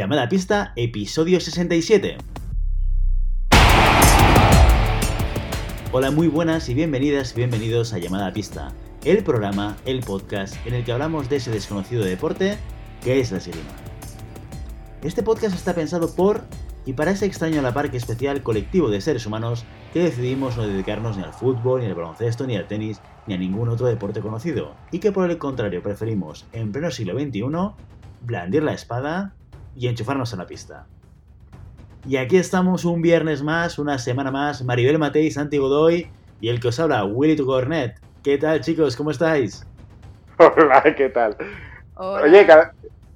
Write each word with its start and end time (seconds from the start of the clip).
Llamada 0.00 0.22
a 0.22 0.28
pista, 0.30 0.72
episodio 0.76 1.40
67. 1.40 2.16
Hola, 5.92 6.10
muy 6.10 6.26
buenas 6.26 6.70
y 6.70 6.74
bienvenidas 6.74 7.34
y 7.34 7.36
bienvenidos 7.36 7.92
a 7.92 7.98
Llamada 7.98 8.28
a 8.28 8.32
pista, 8.32 8.72
el 9.04 9.22
programa, 9.22 9.76
el 9.84 10.00
podcast 10.00 10.56
en 10.64 10.72
el 10.72 10.86
que 10.86 10.92
hablamos 10.92 11.28
de 11.28 11.36
ese 11.36 11.50
desconocido 11.50 12.02
deporte 12.02 12.56
que 13.04 13.20
es 13.20 13.30
la 13.30 13.36
esgrima. 13.36 13.68
Este 15.02 15.22
podcast 15.22 15.54
está 15.54 15.74
pensado 15.74 16.14
por 16.14 16.44
y 16.86 16.94
para 16.94 17.10
ese 17.10 17.26
extraño 17.26 17.60
la 17.60 17.74
par 17.74 17.90
que 17.90 17.98
especial 17.98 18.42
colectivo 18.42 18.88
de 18.88 19.02
seres 19.02 19.26
humanos 19.26 19.66
que 19.92 20.02
decidimos 20.02 20.56
no 20.56 20.66
dedicarnos 20.66 21.18
ni 21.18 21.24
al 21.24 21.34
fútbol, 21.34 21.82
ni 21.82 21.88
al 21.88 21.94
baloncesto, 21.94 22.46
ni 22.46 22.56
al 22.56 22.68
tenis, 22.68 23.02
ni 23.26 23.34
a 23.34 23.36
ningún 23.36 23.68
otro 23.68 23.86
deporte 23.86 24.22
conocido, 24.22 24.76
y 24.92 25.00
que 25.00 25.12
por 25.12 25.30
el 25.30 25.36
contrario 25.36 25.82
preferimos, 25.82 26.46
en 26.54 26.72
pleno 26.72 26.90
siglo 26.90 27.20
XXI, 27.20 27.42
blandir 28.22 28.62
la 28.62 28.72
espada 28.72 29.34
y 29.76 29.88
enchufarnos 29.88 30.32
a 30.34 30.36
la 30.36 30.46
pista. 30.46 30.86
Y 32.06 32.16
aquí 32.16 32.36
estamos 32.36 32.84
un 32.84 33.02
viernes 33.02 33.42
más, 33.42 33.78
una 33.78 33.98
semana 33.98 34.30
más, 34.30 34.64
Maribel 34.64 34.98
Matei, 34.98 35.30
Santi 35.30 35.58
Godoy 35.58 36.10
y 36.40 36.48
el 36.48 36.58
que 36.58 36.68
os 36.68 36.80
habla, 36.80 37.04
Willy 37.04 37.36
Tucornet. 37.36 38.00
¿Qué 38.22 38.38
tal 38.38 38.60
chicos? 38.60 38.96
¿Cómo 38.96 39.10
estáis? 39.10 39.66
Hola, 40.38 40.82
¿qué 40.96 41.10
tal? 41.10 41.36
Oye, 41.94 42.46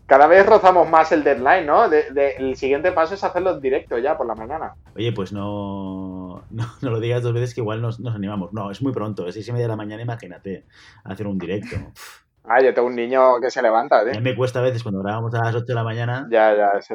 cada, 0.07 0.27
vez 0.27 0.45
rozamos 0.45 0.89
más 0.89 1.11
el 1.13 1.25
deadline, 1.25 1.65
¿no? 1.65 1.87
el 1.87 2.57
siguiente 2.57 2.93
paso 2.93 3.15
es 3.15 3.25
hacerlo 3.25 3.55
en 3.55 3.61
directo 3.63 3.97
ya 3.97 4.19
por 4.19 4.27
la 4.27 4.35
mañana. 4.35 4.75
Oye, 4.95 5.13
pues 5.13 5.33
no, 5.33 6.45
no, 6.51 6.67
lo 6.83 7.01
digas 7.01 7.23
dos 7.23 7.33
veces 7.33 7.55
que 7.55 7.63
igual 7.63 7.81
nos, 7.81 7.99
animamos. 8.05 8.53
No, 8.53 8.71
es 8.71 8.83
muy 8.83 8.93
pronto, 8.93 9.27
es 9.27 9.35
seis 9.35 9.49
y 9.49 9.53
media 9.53 9.65
de 9.65 9.71
la 9.71 9.77
mañana, 9.77 10.03
imagínate, 10.03 10.67
hacer 11.05 11.27
un 11.27 11.39
directo. 11.39 11.77
Ah, 12.45 12.63
yo 12.63 12.75
tengo 12.75 12.89
un 12.89 12.95
niño 12.95 13.41
que 13.41 13.51
se 13.51 13.63
levanta, 13.63 14.03
¿eh? 14.03 14.11
A 14.11 14.21
mí 14.21 14.21
me 14.21 14.37
cuesta 14.37 14.59
a 14.59 14.63
veces 14.63 14.83
cuando 14.83 15.03
grabamos 15.03 15.35
a 15.35 15.45
las 15.45 15.55
8 15.55 15.65
de 15.67 15.75
la 15.75 15.85
mañana. 15.85 16.29
Ya, 16.31 16.55
ya, 16.55 16.73
es 16.79 16.89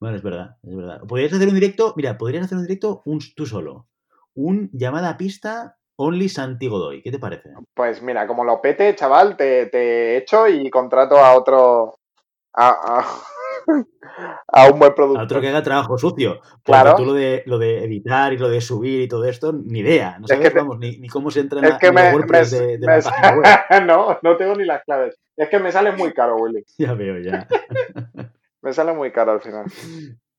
Bueno, 0.00 0.16
es 0.16 0.22
verdad, 0.22 0.56
es 0.62 0.76
verdad. 0.76 1.00
Podrías 1.06 1.32
hacer 1.32 1.48
un 1.48 1.54
directo, 1.54 1.94
mira, 1.96 2.18
podrías 2.18 2.44
hacer 2.44 2.58
un 2.58 2.64
directo 2.64 3.02
un, 3.04 3.20
tú 3.36 3.46
solo. 3.46 3.86
Un 4.34 4.70
llamada 4.72 5.10
a 5.10 5.16
pista 5.16 5.76
Only 5.96 6.28
Santi 6.28 6.68
Godoy. 6.68 7.02
¿Qué 7.02 7.10
te 7.10 7.18
parece? 7.18 7.50
Pues 7.74 8.02
mira, 8.02 8.26
como 8.26 8.44
lo 8.44 8.60
pete, 8.60 8.94
chaval, 8.94 9.36
te, 9.36 9.66
te 9.66 10.16
echo 10.16 10.48
y 10.48 10.68
contrato 10.70 11.18
a 11.18 11.34
otro. 11.36 11.94
a, 12.54 12.68
a 12.68 13.04
un 13.68 14.78
buen 14.78 14.94
producto. 14.94 15.20
A 15.20 15.24
otro 15.24 15.40
que 15.40 15.48
haga 15.48 15.62
trabajo 15.62 15.98
sucio. 15.98 16.40
Claro. 16.62 16.96
Tú 16.96 17.04
lo 17.04 17.12
de, 17.12 17.42
lo 17.46 17.58
de 17.58 17.84
editar 17.84 18.32
y 18.32 18.38
lo 18.38 18.48
de 18.48 18.60
subir 18.60 19.02
y 19.02 19.08
todo 19.08 19.24
esto, 19.24 19.52
ni 19.52 19.80
idea. 19.80 20.18
No 20.18 20.26
sabes, 20.26 20.52
ni, 20.78 20.98
ni, 20.98 21.08
cómo 21.08 21.30
se 21.30 21.40
entra 21.40 21.60
es 21.66 21.78
que 21.78 21.92
me, 21.92 22.02
de, 22.02 22.78
la 22.80 23.00
página 23.00 23.36
web. 23.36 23.86
no, 23.86 24.18
no 24.22 24.36
tengo 24.36 24.54
ni 24.54 24.64
las 24.64 24.82
claves. 24.84 25.16
Es 25.36 25.48
que 25.48 25.58
me 25.58 25.70
sale 25.70 25.92
muy 25.92 26.12
caro, 26.12 26.36
Willy. 26.36 26.64
Ya 26.78 26.94
veo, 26.94 27.18
ya. 27.20 27.46
me 28.62 28.72
sale 28.72 28.92
muy 28.92 29.12
caro 29.12 29.32
al 29.32 29.40
final. 29.40 29.66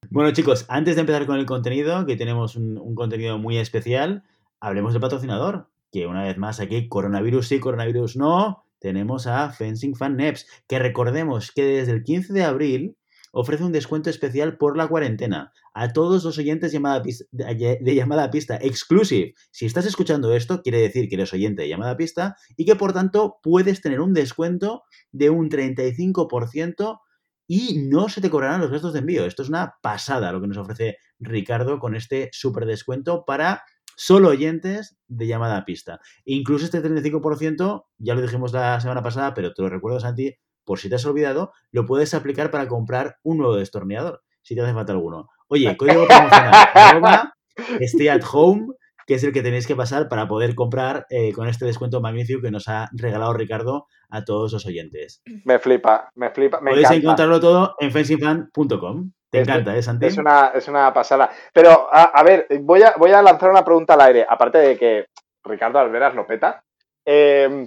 Bueno, 0.09 0.31
chicos, 0.31 0.65
antes 0.69 0.95
de 0.95 1.01
empezar 1.01 1.25
con 1.25 1.37
el 1.37 1.45
contenido, 1.45 2.05
que 2.05 2.15
tenemos 2.15 2.55
un, 2.55 2.77
un 2.77 2.95
contenido 2.95 3.37
muy 3.37 3.57
especial, 3.57 4.23
hablemos 4.59 4.93
del 4.93 5.01
patrocinador. 5.01 5.67
Que 5.91 6.05
una 6.05 6.23
vez 6.23 6.37
más 6.37 6.59
aquí, 6.59 6.87
coronavirus 6.87 7.47
sí, 7.47 7.59
coronavirus 7.59 8.15
no, 8.15 8.65
tenemos 8.79 9.27
a 9.27 9.49
Fencing 9.49 9.95
Fan 9.95 10.15
Neps, 10.17 10.47
que 10.67 10.79
recordemos 10.79 11.51
que 11.51 11.63
desde 11.63 11.91
el 11.93 12.03
15 12.03 12.33
de 12.33 12.43
abril 12.43 12.95
ofrece 13.31 13.63
un 13.63 13.71
descuento 13.71 14.09
especial 14.09 14.57
por 14.57 14.77
la 14.77 14.87
cuarentena 14.87 15.51
a 15.73 15.93
todos 15.93 16.23
los 16.23 16.37
oyentes 16.37 16.71
llamada 16.71 17.01
de 17.31 17.95
llamada 17.95 18.31
pista 18.31 18.57
exclusive. 18.61 19.33
Si 19.51 19.65
estás 19.65 19.85
escuchando 19.85 20.33
esto, 20.33 20.61
quiere 20.61 20.79
decir 20.79 21.07
que 21.09 21.15
eres 21.15 21.33
oyente 21.33 21.63
de 21.63 21.69
llamada 21.69 21.97
pista 21.97 22.35
y 22.57 22.65
que 22.65 22.75
por 22.75 22.93
tanto 22.93 23.37
puedes 23.41 23.81
tener 23.81 24.01
un 24.01 24.13
descuento 24.13 24.83
de 25.11 25.29
un 25.29 25.49
35% 25.49 26.99
y 27.47 27.79
no 27.79 28.09
se 28.09 28.21
te 28.21 28.29
cobrarán 28.29 28.61
los 28.61 28.71
gastos 28.71 28.93
de 28.93 28.99
envío. 28.99 29.25
Esto 29.25 29.41
es 29.41 29.49
una 29.49 29.73
pasada 29.81 30.31
lo 30.31 30.39
que 30.39 30.47
nos 30.47 30.57
ofrece 30.57 30.97
Ricardo 31.19 31.79
con 31.79 31.95
este 31.95 32.29
super 32.31 32.65
descuento 32.65 33.25
para 33.25 33.63
solo 33.95 34.29
oyentes 34.29 34.97
de 35.07 35.27
llamada 35.27 35.65
pista. 35.65 35.99
Incluso 36.25 36.65
este 36.65 36.81
35%, 36.81 37.85
ya 37.97 38.15
lo 38.15 38.21
dijimos 38.21 38.53
la 38.53 38.79
semana 38.79 39.01
pasada, 39.01 39.33
pero 39.33 39.53
te 39.53 39.61
lo 39.61 39.69
recuerdo, 39.69 39.99
Santi, 39.99 40.35
por 40.69 40.77
si 40.77 40.87
te 40.87 40.97
has 40.97 41.05
olvidado, 41.07 41.51
lo 41.71 41.87
puedes 41.87 42.13
aplicar 42.13 42.51
para 42.51 42.67
comprar 42.67 43.15
un 43.23 43.39
nuevo 43.39 43.55
destornillador, 43.55 44.21
si 44.43 44.53
te 44.53 44.61
hace 44.61 44.71
falta 44.71 44.91
alguno. 44.91 45.27
Oye, 45.47 45.75
código 45.75 46.05
promocional, 46.05 47.33
stay 47.79 48.07
at 48.07 48.21
home, 48.31 48.67
que 49.07 49.15
es 49.15 49.23
el 49.23 49.33
que 49.33 49.41
tenéis 49.41 49.65
que 49.65 49.75
pasar 49.75 50.07
para 50.09 50.27
poder 50.27 50.53
comprar 50.53 51.07
eh, 51.09 51.33
con 51.33 51.47
este 51.47 51.65
descuento 51.65 52.01
magnífico 52.01 52.43
que 52.43 52.51
nos 52.51 52.67
ha 52.67 52.87
regalado 52.91 53.33
Ricardo 53.33 53.87
a 54.11 54.23
todos 54.23 54.53
los 54.53 54.63
oyentes. 54.67 55.23
Me 55.43 55.57
flipa, 55.57 56.11
me 56.13 56.29
flipa. 56.29 56.61
Me 56.61 56.69
Podéis 56.69 56.91
encontrarlo 56.91 57.39
todo 57.39 57.73
en 57.79 57.91
fencingfan.com. 57.91 59.11
Te 59.31 59.39
encanta, 59.39 59.75
¿eh, 59.75 59.81
Santi? 59.81 60.05
Es 60.05 60.19
una, 60.19 60.51
es 60.53 60.67
una 60.67 60.93
pasada. 60.93 61.31
Pero, 61.51 61.89
a, 61.91 62.23
ver, 62.23 62.45
voy 62.61 62.83
a, 62.83 62.93
voy 62.95 63.09
a 63.09 63.23
lanzar 63.23 63.49
una 63.49 63.65
pregunta 63.65 63.95
al 63.95 64.01
aire. 64.01 64.23
Aparte 64.29 64.59
de 64.59 64.77
que 64.77 65.05
Ricardo 65.43 65.79
Alveras 65.79 66.13
lo 66.13 66.27
peta. 66.27 66.63
Eh, 67.03 67.65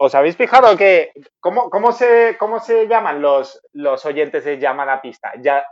¿Os 0.00 0.14
habéis 0.14 0.36
fijado 0.36 0.76
que 0.76 1.12
cómo, 1.40 1.70
cómo, 1.70 1.90
se, 1.90 2.36
cómo 2.38 2.60
se 2.60 2.86
llaman 2.86 3.20
los, 3.20 3.60
los 3.72 4.04
oyentes 4.06 4.44
de 4.44 4.58
llamada 4.58 5.02
pista? 5.02 5.32
Ya, 5.40 5.64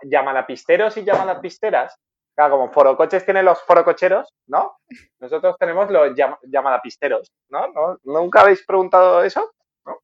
pisteros 0.47 0.97
y 0.97 1.05
llamadas 1.05 1.39
pisteras. 1.39 1.97
Claro, 2.35 2.59
como 2.59 2.73
forocoches 2.73 3.25
tienen 3.25 3.45
los 3.45 3.63
forococheros, 3.63 4.35
¿no? 4.49 4.77
Nosotros 5.21 5.57
tenemos 5.59 5.91
los 5.91 6.11
llamada 6.43 6.83
pisteros, 6.83 7.33
¿no? 7.49 7.69
¿no? 7.69 7.99
¿Nunca 8.03 8.43
habéis 8.43 8.67
preguntado 8.67 9.23
eso? 9.23 9.53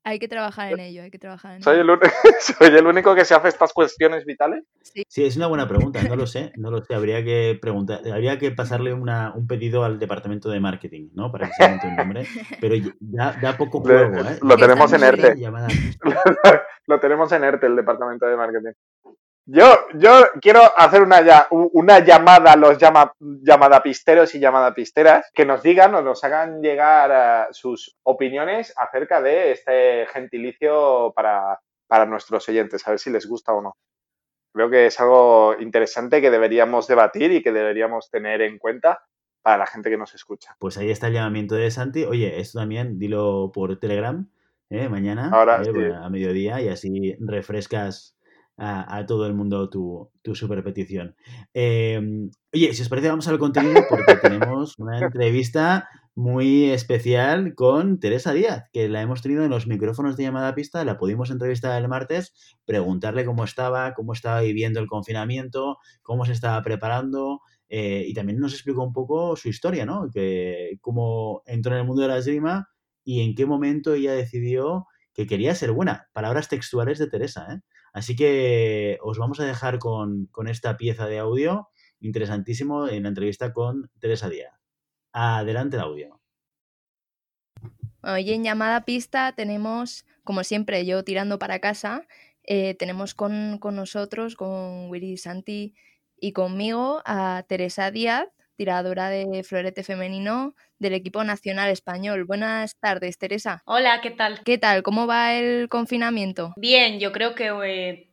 Hay 0.04 0.18
que 0.18 0.28
trabajar 0.28 0.72
en 0.72 0.80
ello, 0.80 1.02
hay 1.02 1.10
que 1.10 1.18
trabajar 1.18 1.56
en 1.56 1.62
¿Soy 1.62 1.78
ello. 1.78 1.94
El 1.94 2.00
¿Soy 2.40 2.68
el 2.68 2.86
único 2.86 3.14
que 3.14 3.24
se 3.24 3.34
hace 3.34 3.48
estas 3.48 3.72
cuestiones 3.72 4.24
vitales? 4.24 4.64
Sí. 4.82 5.24
es 5.24 5.36
una 5.36 5.46
buena 5.46 5.68
pregunta, 5.68 6.02
no 6.02 6.16
lo 6.16 6.26
sé, 6.26 6.52
no 6.56 6.70
lo 6.70 6.82
sé. 6.82 6.94
Habría 6.94 7.24
que 7.24 7.58
preguntar, 7.60 8.00
habría 8.12 8.38
que 8.38 8.50
pasarle 8.50 8.92
una, 8.92 9.32
un 9.34 9.46
pedido 9.46 9.84
al 9.84 9.98
departamento 9.98 10.50
de 10.50 10.60
marketing, 10.60 11.10
¿no? 11.14 11.30
Para 11.30 11.48
que 11.48 11.54
se 11.54 11.68
monte 11.68 11.86
un 11.86 11.96
nombre. 11.96 12.26
Pero 12.60 12.74
ya 13.00 13.32
da 13.40 13.56
poco 13.56 13.80
juego, 13.82 14.18
¿eh? 14.18 14.38
Lo 14.42 14.56
tenemos 14.56 14.92
en 14.92 15.04
ERTE. 15.04 15.36
lo 16.86 17.00
tenemos 17.00 17.32
en 17.32 17.44
ERTE, 17.44 17.66
el 17.66 17.76
departamento 17.76 18.26
de 18.26 18.36
marketing. 18.36 18.72
Yo, 19.54 19.66
yo 19.98 20.22
quiero 20.40 20.60
hacer 20.78 21.02
una, 21.02 21.46
una 21.50 21.98
llamada 21.98 22.52
a 22.52 22.56
los 22.56 22.78
llama, 22.78 23.12
llamadapisteros 23.20 24.34
y 24.34 24.40
llamadapisteras 24.40 25.30
que 25.34 25.44
nos 25.44 25.62
digan 25.62 25.94
o 25.94 26.00
nos 26.00 26.24
hagan 26.24 26.62
llegar 26.62 27.48
sus 27.52 27.98
opiniones 28.02 28.72
acerca 28.78 29.20
de 29.20 29.52
este 29.52 30.06
gentilicio 30.06 31.12
para, 31.14 31.60
para 31.86 32.06
nuestros 32.06 32.48
oyentes, 32.48 32.88
a 32.88 32.92
ver 32.92 32.98
si 32.98 33.10
les 33.10 33.26
gusta 33.26 33.52
o 33.52 33.60
no. 33.60 33.76
Creo 34.54 34.70
que 34.70 34.86
es 34.86 34.98
algo 35.00 35.54
interesante 35.60 36.22
que 36.22 36.30
deberíamos 36.30 36.86
debatir 36.86 37.30
y 37.30 37.42
que 37.42 37.52
deberíamos 37.52 38.08
tener 38.08 38.40
en 38.40 38.56
cuenta 38.56 39.02
para 39.42 39.58
la 39.58 39.66
gente 39.66 39.90
que 39.90 39.98
nos 39.98 40.14
escucha. 40.14 40.56
Pues 40.60 40.78
ahí 40.78 40.90
está 40.90 41.08
el 41.08 41.12
llamamiento 41.12 41.56
de 41.56 41.70
Santi. 41.70 42.04
Oye, 42.04 42.40
esto 42.40 42.58
también 42.58 42.98
dilo 42.98 43.52
por 43.52 43.78
Telegram 43.78 44.26
¿eh? 44.70 44.88
mañana 44.88 45.28
Ahora, 45.30 45.62
¿eh? 45.62 45.92
a 45.94 46.08
mediodía 46.08 46.62
y 46.62 46.68
así 46.68 47.16
refrescas 47.20 48.16
a, 48.56 49.04
todo 49.06 49.26
el 49.26 49.34
mundo 49.34 49.68
tu, 49.70 50.10
tu 50.22 50.34
super 50.34 50.62
petición. 50.62 51.16
Em, 51.54 52.30
oye, 52.52 52.74
si 52.74 52.82
os 52.82 52.88
parece, 52.88 53.08
vamos 53.08 53.26
al 53.28 53.38
contenido 53.38 53.82
porque 53.88 54.16
tenemos 54.16 54.78
una 54.78 54.98
entrevista 55.00 55.88
muy 56.14 56.70
especial 56.70 57.54
con 57.54 57.98
Teresa 57.98 58.32
Díaz, 58.32 58.64
que 58.72 58.88
la 58.88 59.00
hemos 59.00 59.22
tenido 59.22 59.44
en 59.44 59.50
los 59.50 59.66
micrófonos 59.66 60.16
de 60.16 60.24
llamada 60.24 60.54
pista, 60.54 60.84
la 60.84 60.98
pudimos 60.98 61.30
entrevistar 61.30 61.80
el 61.80 61.88
martes, 61.88 62.34
preguntarle 62.66 63.24
cómo 63.24 63.44
estaba, 63.44 63.94
cómo 63.94 64.12
estaba 64.12 64.40
viviendo 64.42 64.78
el 64.80 64.86
confinamiento, 64.86 65.78
cómo 66.02 66.24
se 66.26 66.32
estaba 66.32 66.62
preparando. 66.62 67.40
Eh, 67.68 68.04
y 68.06 68.12
también 68.12 68.38
nos 68.38 68.52
explicó 68.52 68.84
un 68.84 68.92
poco 68.92 69.34
su 69.34 69.48
historia, 69.48 69.86
¿no? 69.86 70.10
Que 70.12 70.76
cómo 70.82 71.42
entró 71.46 71.72
en 71.72 71.80
el 71.80 71.86
mundo 71.86 72.02
de 72.02 72.08
la 72.08 72.18
esgrima 72.18 72.68
y 73.02 73.22
en 73.22 73.34
qué 73.34 73.46
momento 73.46 73.94
ella 73.94 74.12
decidió 74.12 74.86
que 75.14 75.26
quería 75.26 75.54
ser 75.54 75.72
buena. 75.72 76.08
Palabras 76.12 76.48
textuales 76.48 76.98
de 76.98 77.06
Teresa, 77.06 77.46
¿eh? 77.50 77.60
Así 77.92 78.16
que 78.16 78.98
os 79.02 79.18
vamos 79.18 79.38
a 79.40 79.44
dejar 79.44 79.78
con, 79.78 80.28
esta 80.46 80.76
pieza 80.76 81.06
de 81.06 81.18
audio 81.18 81.68
interesantísimo 82.00 82.88
en 82.88 83.04
la 83.04 83.10
entrevista 83.10 83.52
con 83.52 83.90
Teresa 84.00 84.28
Díaz. 84.28 84.52
Adelante 85.12 85.76
el 85.76 85.82
audio. 85.82 86.20
Hoy 88.02 88.32
en 88.32 88.42
llamada 88.42 88.84
pista 88.84 89.32
tenemos, 89.32 90.06
como 90.24 90.42
siempre, 90.42 90.84
yo 90.84 91.04
tirando 91.04 91.38
para 91.38 91.60
casa, 91.60 92.08
eh, 92.42 92.74
tenemos 92.74 93.14
con, 93.14 93.58
con, 93.58 93.76
nosotros, 93.76 94.34
con 94.34 94.90
Willy 94.90 95.16
Santi 95.16 95.74
y 96.16 96.32
conmigo, 96.32 97.02
a 97.04 97.44
Teresa 97.46 97.90
Díaz, 97.90 98.26
tiradora 98.62 99.08
de 99.08 99.42
florete 99.42 99.82
femenino 99.82 100.54
del 100.78 100.92
equipo 100.92 101.24
nacional 101.24 101.68
español. 101.70 102.22
Buenas 102.22 102.76
tardes, 102.78 103.18
Teresa. 103.18 103.60
Hola, 103.64 104.00
¿qué 104.00 104.12
tal? 104.12 104.40
¿Qué 104.44 104.56
tal? 104.56 104.84
¿Cómo 104.84 105.08
va 105.08 105.34
el 105.34 105.68
confinamiento? 105.68 106.54
Bien, 106.56 107.00
yo 107.00 107.10
creo 107.10 107.34
que 107.34 107.48
eh, 107.64 108.12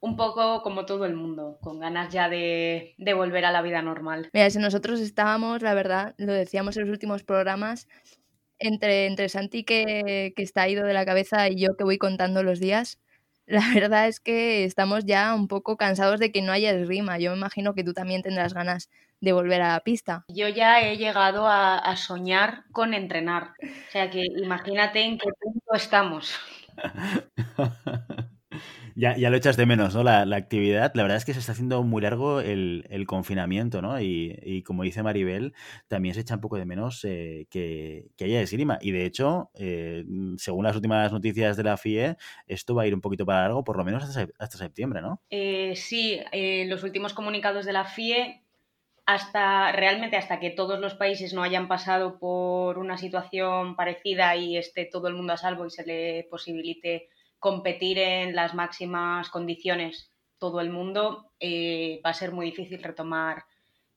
un 0.00 0.18
poco 0.18 0.60
como 0.60 0.84
todo 0.84 1.06
el 1.06 1.14
mundo, 1.14 1.56
con 1.62 1.80
ganas 1.80 2.12
ya 2.12 2.28
de, 2.28 2.94
volver 3.16 3.46
a 3.46 3.52
la 3.52 3.62
vida 3.62 3.80
normal. 3.80 4.28
Mira, 4.34 4.50
si 4.50 4.58
nosotros 4.58 5.00
estábamos, 5.00 5.62
la 5.62 5.72
verdad, 5.72 6.14
lo 6.18 6.34
decíamos 6.34 6.76
en 6.76 6.82
los 6.82 6.90
últimos 6.90 7.22
programas, 7.22 7.88
entre, 8.58 9.06
entre 9.06 9.30
Santi 9.30 9.64
que, 9.64 10.34
que 10.36 10.42
está 10.42 10.68
ido 10.68 10.84
de 10.84 10.92
la 10.92 11.06
cabeza 11.06 11.48
y 11.48 11.56
yo 11.56 11.74
que 11.74 11.84
voy 11.84 11.96
contando 11.96 12.42
los 12.42 12.60
días, 12.60 12.98
la 13.46 13.60
verdad 13.74 14.08
es 14.08 14.20
que 14.20 14.64
estamos 14.64 15.06
ya 15.06 15.34
un 15.34 15.48
poco 15.48 15.78
cansados 15.78 16.20
de 16.20 16.32
que 16.32 16.42
no 16.42 16.52
haya 16.52 16.72
esgrima. 16.72 17.18
Yo 17.18 17.30
me 17.30 17.38
imagino 17.38 17.74
que 17.74 17.84
tú 17.84 17.94
también 17.94 18.20
tendrás 18.20 18.52
ganas 18.52 18.90
de 19.20 19.32
volver 19.32 19.62
a 19.62 19.72
la 19.72 19.80
pista. 19.80 20.24
Yo 20.28 20.48
ya 20.48 20.80
he 20.80 20.96
llegado 20.96 21.46
a, 21.46 21.78
a 21.78 21.96
soñar 21.96 22.64
con 22.72 22.94
entrenar. 22.94 23.54
O 23.62 23.90
sea 23.90 24.10
que 24.10 24.24
imagínate 24.36 25.02
en 25.02 25.18
qué 25.18 25.28
punto 25.40 25.74
estamos. 25.74 26.34
Ya, 28.98 29.14
ya, 29.14 29.28
lo 29.28 29.36
echas 29.36 29.58
de 29.58 29.66
menos, 29.66 29.94
¿no? 29.94 30.02
La, 30.02 30.24
la, 30.24 30.36
actividad. 30.36 30.92
La 30.94 31.02
verdad 31.02 31.18
es 31.18 31.26
que 31.26 31.34
se 31.34 31.40
está 31.40 31.52
haciendo 31.52 31.82
muy 31.82 32.00
largo 32.00 32.40
el, 32.40 32.86
el 32.88 33.06
confinamiento, 33.06 33.82
¿no? 33.82 34.00
Y, 34.00 34.38
y, 34.42 34.62
como 34.62 34.84
dice 34.84 35.02
Maribel, 35.02 35.52
también 35.86 36.14
se 36.14 36.22
echa 36.22 36.36
un 36.36 36.40
poco 36.40 36.56
de 36.56 36.64
menos 36.64 37.04
eh, 37.04 37.46
que, 37.50 38.06
que, 38.16 38.24
haya 38.24 38.40
esgrima. 38.40 38.78
Y 38.80 38.92
de 38.92 39.04
hecho, 39.04 39.50
eh, 39.52 40.02
según 40.38 40.64
las 40.64 40.74
últimas 40.76 41.12
noticias 41.12 41.58
de 41.58 41.64
la 41.64 41.76
FIE, 41.76 42.16
esto 42.46 42.74
va 42.74 42.84
a 42.84 42.86
ir 42.86 42.94
un 42.94 43.02
poquito 43.02 43.26
para 43.26 43.42
largo, 43.42 43.64
por 43.64 43.76
lo 43.76 43.84
menos 43.84 44.02
hasta, 44.02 44.28
hasta 44.38 44.56
septiembre, 44.56 45.02
¿no? 45.02 45.20
Eh, 45.28 45.74
sí, 45.76 46.18
los 46.66 46.82
últimos 46.82 47.12
comunicados 47.12 47.66
de 47.66 47.74
la 47.74 47.84
FIE, 47.84 48.45
hasta 49.06 49.70
realmente 49.70 50.16
hasta 50.16 50.40
que 50.40 50.50
todos 50.50 50.80
los 50.80 50.94
países 50.94 51.32
no 51.32 51.44
hayan 51.44 51.68
pasado 51.68 52.18
por 52.18 52.78
una 52.78 52.98
situación 52.98 53.76
parecida 53.76 54.34
y 54.34 54.56
esté 54.56 54.84
todo 54.84 55.06
el 55.06 55.14
mundo 55.14 55.32
a 55.32 55.36
salvo 55.36 55.64
y 55.64 55.70
se 55.70 55.86
le 55.86 56.26
posibilite 56.28 57.08
competir 57.38 57.98
en 57.98 58.34
las 58.34 58.54
máximas 58.54 59.30
condiciones 59.30 60.12
todo 60.38 60.60
el 60.60 60.70
mundo, 60.70 61.30
eh, 61.40 62.00
va 62.04 62.10
a 62.10 62.14
ser 62.14 62.32
muy 62.32 62.46
difícil 62.46 62.82
retomar 62.82 63.44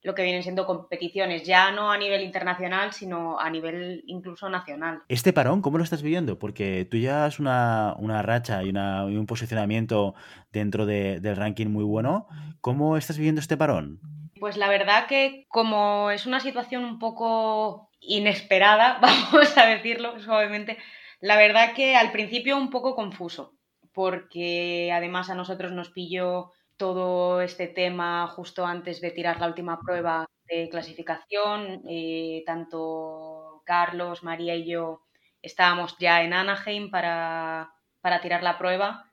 lo 0.02 0.16
que 0.16 0.24
vienen 0.24 0.44
siendo 0.44 0.66
competiciones, 0.66 1.44
ya 1.44 1.72
no 1.72 1.92
a 1.92 1.98
nivel 1.98 2.22
internacional, 2.22 2.94
sino 2.94 3.38
a 3.40 3.50
nivel 3.50 4.04
incluso 4.06 4.48
nacional. 4.50 5.02
¿Este 5.10 5.34
parón 5.34 5.62
cómo 5.62 5.78
lo 5.78 5.84
estás 5.84 6.02
viviendo? 6.02 6.40
Porque 6.40 6.88
tú 6.90 6.98
llevas 6.98 7.40
una, 7.40 7.96
una 7.98 8.22
racha 8.22 8.64
y, 8.64 8.70
una, 8.70 9.06
y, 9.10 9.18
un 9.18 9.26
posicionamiento 9.26 10.14
dentro 10.54 10.86
de, 10.86 11.20
del 11.20 11.36
ranking 11.36 11.68
muy 11.68 11.84
bueno. 11.84 12.28
¿Cómo 12.62 12.96
estás 12.96 13.18
viviendo 13.18 13.42
este 13.42 13.58
parón? 13.58 14.00
Pues 14.40 14.58
la 14.58 14.70
verdad 14.70 15.08
que 15.08 15.46
como 15.50 16.12
es 16.12 16.26
una 16.26 16.40
situación 16.40 16.84
un 16.86 17.00
poco 17.00 17.90
inesperada, 18.00 19.00
vamos 19.02 19.58
a 19.58 19.66
decirlo 19.66 20.20
suavemente, 20.20 20.78
la 21.20 21.38
verdad 21.38 21.74
que 21.74 21.96
al 21.96 22.12
principio 22.12 22.58
un 22.58 22.70
poco 22.70 22.96
confuso, 22.96 23.54
porque 23.94 24.92
además 24.94 25.30
a 25.30 25.36
nosotros 25.36 25.72
nos 25.72 25.90
pilló 25.92 26.52
todo 26.78 27.42
este 27.42 27.68
tema 27.68 28.28
justo 28.28 28.66
antes 28.66 29.02
de 29.02 29.12
tirar 29.12 29.40
la 29.42 29.48
última 29.48 29.80
prueba 29.82 30.26
de 30.48 30.70
clasificación. 30.70 31.84
Eh, 31.90 32.44
tanto 32.46 33.62
Carlos, 33.66 34.24
María 34.24 34.56
y 34.56 34.66
yo 34.66 35.02
estábamos 35.42 35.98
ya 36.00 36.24
en 36.24 36.34
Anaheim 36.34 36.90
para, 36.90 37.74
para, 38.02 38.22
tirar 38.22 38.44
la 38.44 38.58
prueba 38.58 39.09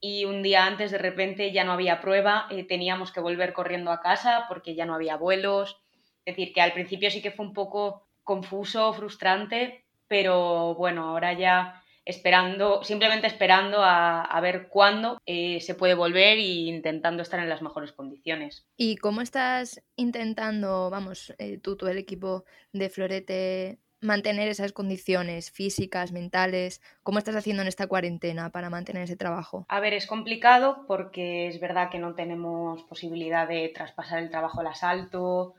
y 0.00 0.24
un 0.24 0.42
día 0.42 0.66
antes 0.66 0.90
de 0.90 0.98
repente 0.98 1.52
ya 1.52 1.64
no 1.64 1.72
había 1.72 2.00
prueba, 2.00 2.46
eh, 2.50 2.64
teníamos 2.64 3.12
que 3.12 3.20
volver 3.20 3.52
corriendo 3.52 3.90
a 3.90 4.00
casa 4.00 4.44
porque 4.48 4.74
ya 4.74 4.84
no 4.84 4.94
había 4.94 5.16
vuelos. 5.16 5.80
Es 6.24 6.36
decir, 6.36 6.52
que 6.52 6.60
al 6.60 6.72
principio 6.72 7.10
sí 7.10 7.22
que 7.22 7.30
fue 7.30 7.46
un 7.46 7.52
poco 7.52 8.08
confuso, 8.22 8.92
frustrante, 8.92 9.84
pero 10.08 10.74
bueno, 10.74 11.08
ahora 11.08 11.32
ya 11.32 11.82
esperando, 12.06 12.84
simplemente 12.84 13.26
esperando 13.26 13.82
a, 13.82 14.22
a 14.22 14.40
ver 14.40 14.68
cuándo 14.68 15.20
eh, 15.26 15.60
se 15.60 15.74
puede 15.74 15.94
volver 15.94 16.38
e 16.38 16.68
intentando 16.68 17.22
estar 17.22 17.40
en 17.40 17.48
las 17.48 17.62
mejores 17.62 17.92
condiciones. 17.92 18.66
¿Y 18.76 18.96
cómo 18.96 19.20
estás 19.20 19.82
intentando, 19.96 20.88
vamos, 20.88 21.34
eh, 21.38 21.58
tú, 21.58 21.76
tú, 21.76 21.88
el 21.88 21.98
equipo 21.98 22.44
de 22.72 22.90
Florete, 22.90 23.80
mantener 24.00 24.48
esas 24.48 24.72
condiciones 24.72 25.50
físicas, 25.50 26.12
mentales? 26.12 26.80
¿Cómo 27.02 27.18
estás 27.18 27.36
haciendo 27.36 27.62
en 27.62 27.68
esta 27.68 27.86
cuarentena 27.86 28.50
para 28.50 28.70
mantener 28.70 29.04
ese 29.04 29.16
trabajo? 29.16 29.66
A 29.68 29.80
ver, 29.80 29.94
es 29.94 30.06
complicado 30.06 30.84
porque 30.86 31.48
es 31.48 31.60
verdad 31.60 31.90
que 31.90 31.98
no 31.98 32.14
tenemos 32.14 32.82
posibilidad 32.84 33.48
de 33.48 33.70
traspasar 33.74 34.22
el 34.22 34.30
trabajo 34.30 34.60
al 34.60 34.68
asalto 34.68 35.54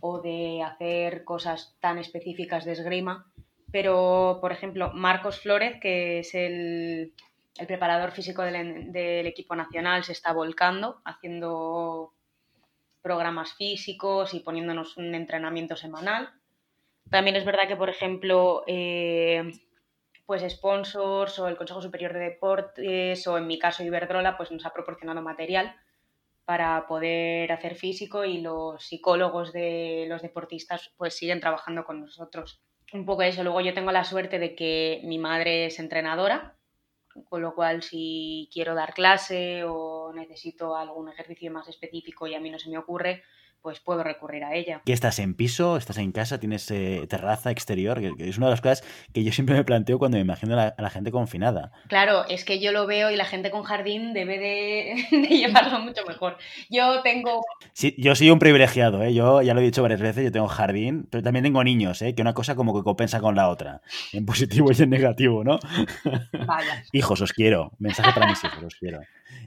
o 0.00 0.20
de 0.20 0.62
hacer 0.62 1.24
cosas 1.24 1.76
tan 1.80 1.98
específicas 1.98 2.64
de 2.64 2.72
esgrima 2.72 3.32
pero, 3.72 4.38
por 4.40 4.52
ejemplo, 4.52 4.92
Marcos 4.92 5.40
Flores, 5.40 5.80
que 5.80 6.18
es 6.18 6.34
el, 6.34 7.14
el 7.56 7.66
preparador 7.66 8.12
físico 8.12 8.42
del, 8.42 8.92
del, 8.92 9.26
equipo 9.26 9.56
nacional, 9.56 10.04
se 10.04 10.12
está 10.12 10.34
volcando, 10.34 11.00
haciendo 11.06 12.12
programas 13.00 13.54
físicos 13.54 14.34
y 14.34 14.40
poniéndonos 14.40 14.98
un 14.98 15.14
entrenamiento 15.14 15.74
semanal. 15.74 16.30
También 17.12 17.36
es 17.36 17.44
verdad 17.44 17.68
que, 17.68 17.76
por 17.76 17.90
ejemplo, 17.90 18.64
eh, 18.66 19.52
pues 20.24 20.50
sponsors 20.50 21.38
o 21.38 21.46
el 21.46 21.58
Consejo 21.58 21.82
Superior 21.82 22.14
de 22.14 22.20
Deportes 22.20 23.26
o 23.26 23.36
en 23.36 23.46
mi 23.46 23.58
caso 23.58 23.84
Iberdrola, 23.84 24.38
pues 24.38 24.50
nos 24.50 24.64
ha 24.64 24.72
proporcionado 24.72 25.20
material 25.20 25.76
para 26.46 26.86
poder 26.86 27.52
hacer 27.52 27.74
físico 27.74 28.24
y 28.24 28.40
los 28.40 28.82
psicólogos 28.82 29.52
de 29.52 30.06
los 30.08 30.22
deportistas 30.22 30.90
pues 30.96 31.14
siguen 31.14 31.40
trabajando 31.40 31.84
con 31.84 32.00
nosotros 32.00 32.62
un 32.94 33.04
poco 33.04 33.22
eso. 33.22 33.44
Luego 33.44 33.60
yo 33.60 33.74
tengo 33.74 33.92
la 33.92 34.04
suerte 34.04 34.38
de 34.38 34.54
que 34.54 35.02
mi 35.04 35.18
madre 35.18 35.66
es 35.66 35.78
entrenadora, 35.78 36.56
con 37.28 37.42
lo 37.42 37.54
cual 37.54 37.82
si 37.82 38.48
quiero 38.50 38.74
dar 38.74 38.94
clase 38.94 39.64
o 39.64 40.14
necesito 40.14 40.76
algún 40.76 41.10
ejercicio 41.10 41.52
más 41.52 41.68
específico 41.68 42.26
y 42.26 42.34
a 42.34 42.40
mí 42.40 42.48
no 42.48 42.58
se 42.58 42.70
me 42.70 42.78
ocurre, 42.78 43.22
pues 43.62 43.80
puedo 43.80 44.02
recurrir 44.02 44.44
a 44.44 44.54
ella. 44.54 44.82
¿Qué 44.84 44.92
estás 44.92 45.18
en 45.18 45.34
piso? 45.34 45.76
¿Estás 45.76 45.98
en 45.98 46.12
casa? 46.12 46.40
¿Tienes 46.40 46.70
eh, 46.70 47.06
terraza 47.08 47.50
exterior? 47.50 48.00
Que, 48.00 48.14
que, 48.16 48.28
es 48.28 48.36
una 48.36 48.46
de 48.46 48.52
las 48.52 48.60
cosas 48.60 48.84
que 49.12 49.22
yo 49.24 49.32
siempre 49.32 49.54
me 49.54 49.64
planteo 49.64 49.98
cuando 49.98 50.16
me 50.16 50.22
imagino 50.22 50.54
a 50.54 50.56
la, 50.56 50.74
a 50.76 50.82
la, 50.82 50.90
gente 50.90 51.12
confinada. 51.12 51.72
Claro, 51.88 52.24
es 52.28 52.44
que 52.44 52.60
yo 52.60 52.72
lo 52.72 52.86
veo 52.86 53.10
y 53.10 53.16
la 53.16 53.24
gente 53.24 53.50
con 53.50 53.62
jardín 53.62 54.12
debe 54.12 54.38
de, 54.38 55.06
de 55.28 55.28
llevarlo 55.28 55.78
mucho 55.80 56.04
mejor. 56.06 56.36
Yo 56.70 57.02
tengo... 57.02 57.42
Sí, 57.72 57.94
yo 57.98 58.14
soy 58.14 58.30
un 58.30 58.38
privilegiado, 58.38 59.02
¿eh? 59.02 59.14
yo 59.14 59.42
ya 59.42 59.54
lo 59.54 59.60
he 59.60 59.64
dicho 59.64 59.82
varias 59.82 60.00
veces, 60.00 60.24
yo 60.24 60.32
tengo 60.32 60.48
jardín, 60.48 61.06
pero 61.10 61.22
también 61.22 61.44
tengo 61.44 61.62
niños, 61.62 62.02
¿eh? 62.02 62.14
que 62.14 62.22
una 62.22 62.34
cosa 62.34 62.56
como 62.56 62.74
que 62.74 62.82
compensa 62.82 63.20
con 63.20 63.36
la 63.36 63.48
otra, 63.48 63.82
en 64.12 64.26
positivo 64.26 64.70
y 64.72 64.82
en 64.82 64.90
negativo, 64.90 65.44
¿no? 65.44 65.58
Vaya. 66.46 66.84
hijos, 66.92 67.20
os 67.20 67.32
quiero. 67.32 67.72
Mensaje 67.78 68.12
para 68.12 68.26
mis 68.26 68.42
hijos, 68.42 68.62
os 68.64 68.74
quiero. 68.74 69.00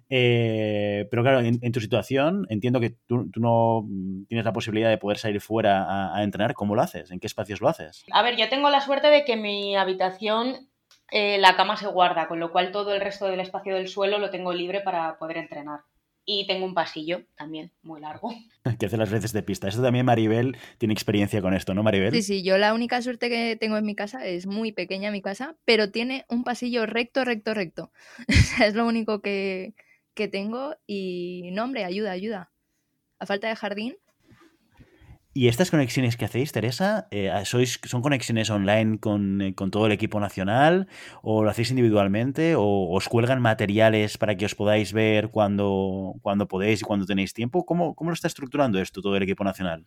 Eh, 0.09 1.07
pero 1.09 1.23
claro, 1.23 1.39
en, 1.39 1.59
en, 1.61 1.71
tu 1.71 1.79
situación 1.79 2.45
entiendo 2.49 2.79
que 2.79 2.91
tú, 2.91 3.29
tú, 3.31 3.39
no 3.39 3.83
tienes 4.27 4.45
la 4.45 4.53
posibilidad 4.53 4.89
de 4.89 4.97
poder 4.97 5.17
salir 5.17 5.41
fuera 5.41 5.83
a, 5.83 6.17
a, 6.17 6.23
entrenar. 6.23 6.53
¿Cómo 6.53 6.75
lo 6.75 6.81
haces? 6.81 7.11
¿En 7.11 7.19
qué 7.19 7.27
espacios 7.27 7.61
lo 7.61 7.69
haces? 7.69 8.05
A 8.11 8.21
ver, 8.21 8.35
yo 8.37 8.49
tengo 8.49 8.69
la 8.69 8.81
suerte 8.81 9.07
de 9.07 9.25
que 9.25 9.35
mi 9.35 9.75
habitación, 9.75 10.69
eh, 11.11 11.37
la 11.37 11.55
cama 11.55 11.77
se 11.77 11.87
guarda, 11.87 12.27
con 12.27 12.39
lo 12.39 12.51
cual 12.51 12.71
todo 12.71 12.93
el 12.93 13.01
resto 13.01 13.27
del 13.27 13.39
espacio 13.39 13.75
del 13.75 13.87
suelo 13.87 14.17
lo 14.17 14.29
tengo 14.29 14.53
libre 14.53 14.81
para 14.81 15.17
poder 15.17 15.37
entrenar. 15.37 15.81
Y 16.27 16.47
tengo 16.47 16.65
un 16.65 16.73
pasillo 16.73 17.21
también 17.35 17.71
muy 17.83 18.01
largo. 18.01 18.33
Que 18.79 18.87
hace 18.87 18.97
las 18.97 19.11
veces 19.11 19.31
de 19.31 19.43
pista. 19.43 19.67
Esto 19.67 19.83
también 19.83 20.07
Maribel 20.07 20.57
tiene 20.79 20.93
experiencia 20.93 21.39
con 21.39 21.53
esto, 21.53 21.75
¿no, 21.75 21.83
Maribel? 21.83 22.11
Sí, 22.11 22.23
sí, 22.23 22.43
yo 22.43 22.57
la 22.57 22.73
única 22.73 22.99
suerte 23.03 23.29
que 23.29 23.55
tengo 23.55 23.77
en 23.77 23.85
mi 23.85 23.93
casa 23.93 24.25
es 24.25 24.47
muy 24.47 24.71
pequeña 24.71 25.11
mi 25.11 25.21
casa, 25.21 25.55
pero 25.65 25.91
tiene 25.91 26.25
un 26.29 26.43
pasillo 26.43 26.87
recto, 26.87 27.23
recto, 27.25 27.53
recto. 27.53 27.91
es 28.63 28.73
lo 28.73 28.87
único 28.87 29.21
que, 29.21 29.75
que 30.15 30.27
tengo 30.27 30.75
y 30.87 31.51
no, 31.51 31.63
hombre, 31.63 31.85
ayuda, 31.85 32.11
ayuda. 32.11 32.51
A 33.19 33.25
falta 33.25 33.47
de 33.47 33.55
jardín. 33.55 33.95
¿Y 35.37 35.49
estas 35.49 35.69
conexiones 35.69 36.15
que 36.15 36.23
hacéis, 36.23 36.53
Teresa, 36.53 37.09
eh, 37.11 37.29
sois, 37.43 37.81
son 37.83 38.01
conexiones 38.01 38.49
online 38.49 38.99
con, 38.99 39.41
eh, 39.41 39.53
con, 39.53 39.69
todo 39.69 39.85
el 39.85 39.91
equipo 39.91 40.21
nacional 40.21 40.87
o 41.23 41.43
lo 41.43 41.49
hacéis 41.49 41.71
individualmente 41.71 42.55
o 42.55 42.89
os 42.89 43.09
cuelgan 43.09 43.41
materiales 43.41 44.17
para 44.17 44.37
que 44.37 44.45
os 44.45 44.55
podáis 44.55 44.93
ver 44.93 45.31
cuando, 45.31 46.13
cuando 46.21 46.47
podéis 46.47 46.81
y 46.81 46.85
cuando 46.85 47.05
tenéis 47.05 47.33
tiempo? 47.33 47.65
¿Cómo, 47.65 47.95
¿Cómo 47.95 48.11
lo 48.11 48.13
está 48.13 48.29
estructurando 48.29 48.79
esto 48.79 49.01
todo 49.01 49.17
el 49.17 49.23
equipo 49.23 49.43
nacional? 49.43 49.85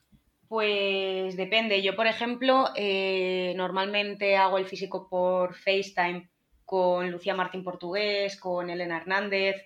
Pues 0.48 1.34
depende. 1.38 1.80
Yo, 1.80 1.96
por 1.96 2.06
ejemplo, 2.06 2.68
eh, 2.76 3.54
normalmente 3.56 4.36
hago 4.36 4.58
el 4.58 4.66
físico 4.66 5.08
por 5.08 5.54
FaceTime 5.54 6.28
con 6.66 7.10
Lucía 7.10 7.34
Martín 7.34 7.64
Portugués, 7.64 8.38
con 8.38 8.68
Elena 8.68 8.98
Hernández, 8.98 9.56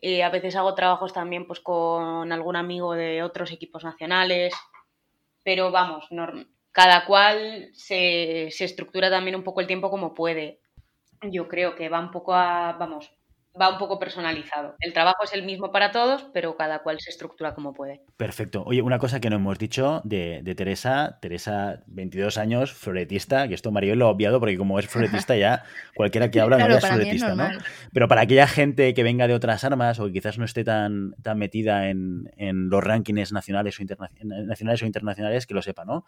eh, 0.00 0.22
a 0.22 0.30
veces 0.30 0.56
hago 0.56 0.74
trabajos 0.74 1.12
también 1.12 1.46
pues, 1.46 1.60
con 1.60 2.32
algún 2.32 2.56
amigo 2.56 2.94
de 2.94 3.22
otros 3.22 3.50
equipos 3.52 3.84
nacionales, 3.84 4.54
pero 5.42 5.70
vamos, 5.70 6.08
cada 6.72 7.06
cual 7.06 7.70
se, 7.72 8.48
se, 8.50 8.64
estructura 8.64 9.10
también 9.10 9.36
un 9.36 9.44
poco 9.44 9.60
el 9.60 9.66
tiempo 9.66 9.90
como 9.90 10.14
puede. 10.14 10.60
Yo 11.22 11.48
creo 11.48 11.74
que 11.74 11.88
va 11.88 12.00
un 12.00 12.10
poco 12.10 12.34
a, 12.34 12.72
vamos, 12.78 13.10
va 13.60 13.70
un 13.70 13.78
poco 13.78 13.98
personalizado. 13.98 14.76
El 14.80 14.92
trabajo 14.92 15.24
es 15.24 15.32
el 15.32 15.44
mismo 15.44 15.72
para 15.72 15.90
todos, 15.90 16.26
pero 16.32 16.56
cada 16.56 16.82
cual 16.82 17.00
se 17.00 17.10
estructura 17.10 17.54
como 17.54 17.72
puede. 17.72 18.02
Perfecto. 18.16 18.62
Oye, 18.64 18.82
una 18.82 18.98
cosa 18.98 19.20
que 19.20 19.30
no 19.30 19.36
hemos 19.36 19.58
dicho 19.58 20.00
de, 20.04 20.40
de 20.42 20.54
Teresa, 20.54 21.18
Teresa, 21.20 21.82
22 21.86 22.38
años, 22.38 22.72
floretista, 22.72 23.48
que 23.48 23.54
esto 23.54 23.70
Mario 23.70 23.96
lo 23.96 24.06
ha 24.06 24.10
obviado 24.10 24.38
porque 24.40 24.56
como 24.56 24.78
es 24.78 24.86
floretista 24.86 25.36
ya 25.36 25.64
cualquiera 25.94 26.30
que 26.30 26.40
habla 26.40 26.56
claro, 26.56 26.72
no 26.72 26.78
es 26.78 26.86
floretista, 26.86 27.30
es 27.30 27.36
¿no? 27.36 27.48
Pero 27.92 28.08
para 28.08 28.22
aquella 28.22 28.46
gente 28.46 28.94
que 28.94 29.02
venga 29.02 29.26
de 29.26 29.34
otras 29.34 29.64
armas 29.64 29.98
o 29.98 30.06
que 30.06 30.12
quizás 30.12 30.38
no 30.38 30.44
esté 30.44 30.64
tan, 30.64 31.12
tan 31.22 31.38
metida 31.38 31.88
en, 31.88 32.30
en 32.36 32.68
los 32.68 32.82
rankings 32.82 33.32
nacionales 33.32 33.78
o, 33.78 33.82
interna 33.82 34.10
nacionales 34.22 34.82
o 34.82 34.86
internacionales, 34.86 35.46
que 35.46 35.54
lo 35.54 35.62
sepa, 35.62 35.84
¿no? 35.84 36.04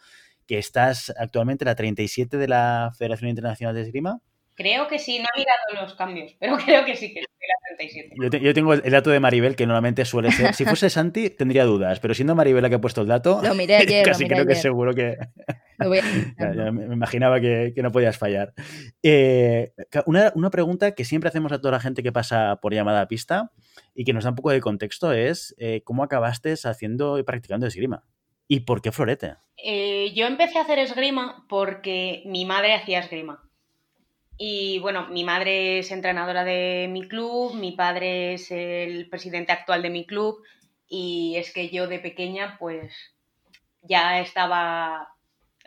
Que 0.47 0.59
estás 0.59 1.13
actualmente 1.17 1.65
la 1.65 1.75
37 1.75 2.37
de 2.37 2.49
la 2.49 2.93
Federación 2.97 3.31
Internacional 3.31 3.75
de 3.75 3.83
Esgrima. 3.83 4.21
Creo 4.59 4.89
que 4.89 4.99
sí, 4.99 5.19
no 5.21 5.25
he 5.35 5.39
mirado 5.39 5.83
los 5.87 5.95
cambios, 5.95 6.35
pero 6.39 6.57
creo 6.65 6.85
que 6.85 6.97
sí 6.97 7.15
que 7.15 7.21
es 7.21 7.27
la 7.27 7.77
37. 7.79 8.15
Yo, 8.21 8.29
te- 8.31 8.41
yo 8.41 8.53
tengo 8.53 8.75
el 8.75 8.91
dato 8.91 9.09
de 9.11 9.21
Maribel, 9.21 9.55
que 9.57 9.65
normalmente 9.67 10.05
suele 10.05 10.33
ser. 10.33 10.53
Si 10.55 10.65
fuese 10.67 10.91
Santi, 10.91 11.31
tendría 11.31 11.65
dudas, 11.65 12.01
pero 12.01 12.13
siendo 12.13 12.35
Maribel 12.35 12.63
la 12.63 12.69
que 12.69 12.75
ha 12.75 12.81
puesto 12.81 13.01
el 13.03 13.07
dato, 13.07 13.41
Lo 13.43 13.55
miré 13.55 13.77
ayer, 13.77 14.05
lo 14.05 14.13
casi 14.13 14.25
miré 14.25 14.35
creo 14.35 14.47
que 14.47 14.53
ayer. 14.53 14.63
seguro 14.63 14.95
que. 14.95 15.17
Lo 15.79 15.89
voy 15.89 15.99
a- 16.01 16.03
Ya, 16.41 16.55
ya 16.55 16.73
me 16.73 16.93
imaginaba 16.93 17.41
que, 17.41 17.73
que 17.75 17.83
no 17.83 17.93
podías 17.93 18.19
fallar. 18.19 18.53
Eh, 19.03 19.73
una, 20.07 20.33
una 20.35 20.51
pregunta 20.51 20.93
que 20.93 21.05
siempre 21.05 21.29
hacemos 21.29 21.53
a 21.53 21.61
toda 21.61 21.73
la 21.73 21.81
gente 21.81 22.03
que 22.03 22.11
pasa 22.13 22.59
por 22.61 22.75
llamada 22.75 23.01
a 23.03 23.09
pista 23.09 23.53
y 23.95 24.05
que 24.05 24.13
nos 24.13 24.25
da 24.25 24.31
un 24.31 24.37
poco 24.37 24.51
de 24.51 24.61
contexto 24.61 25.13
es 25.13 25.55
eh, 25.59 25.83
cómo 25.85 26.03
acabaste 26.03 26.53
haciendo 26.65 27.19
y 27.19 27.23
practicando 27.23 27.67
esgrima. 27.67 28.03
¿Y 28.49 28.61
por 28.61 28.83
qué 28.83 28.91
florete? 28.93 29.37
Eh, 29.63 30.13
yo 30.15 30.27
empecé 30.27 30.59
a 30.59 30.63
hacer 30.63 30.79
esgrima 30.81 31.47
porque 31.49 32.23
mi 32.27 32.45
madre 32.45 32.75
hacía 32.75 32.99
esgrima. 33.01 33.45
Y 34.39 34.79
bueno, 34.79 35.09
mi 35.09 35.25
madre 35.25 35.81
es 35.81 35.91
entrenadora 35.91 36.45
de 36.45 36.89
mi 36.89 37.09
club, 37.09 37.55
mi 37.55 37.73
padre 37.73 38.35
es 38.35 38.53
el 38.53 39.09
presidente 39.11 39.51
actual 39.51 39.83
de 39.83 39.91
mi 39.91 40.07
club 40.07 40.43
y 40.89 41.35
es 41.37 41.53
que 41.53 41.71
yo 41.71 41.89
de 41.89 41.99
pequeña 41.99 42.57
pues 42.61 42.95
ya 43.83 44.21
estaba, 44.21 45.17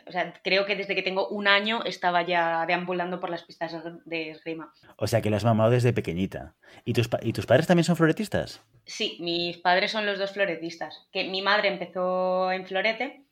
o 0.06 0.10
sea, 0.10 0.32
creo 0.42 0.64
que 0.64 0.74
desde 0.74 0.94
que 0.94 1.02
tengo 1.02 1.28
un 1.28 1.48
año 1.48 1.84
estaba 1.84 2.22
ya 2.22 2.64
deambulando 2.64 3.20
por 3.20 3.28
las 3.28 3.42
pistas 3.42 3.74
de 4.06 4.30
esgrima. 4.30 4.72
O 4.96 5.06
sea, 5.06 5.20
que 5.20 5.28
lo 5.28 5.36
has 5.36 5.44
mamado 5.44 5.70
desde 5.70 5.92
pequeñita. 5.92 6.54
¿Y 6.86 6.94
tus, 6.94 7.10
¿Y 7.20 7.34
tus 7.34 7.44
padres 7.44 7.66
también 7.66 7.84
son 7.84 7.96
floretistas? 7.96 8.62
Sí, 8.86 9.18
mis 9.20 9.58
padres 9.58 9.90
son 9.90 10.06
los 10.06 10.18
dos 10.18 10.32
floretistas, 10.32 11.06
que 11.12 11.24
mi 11.24 11.42
madre 11.42 11.68
empezó 11.68 12.50
en 12.50 12.66
florete 12.66 13.22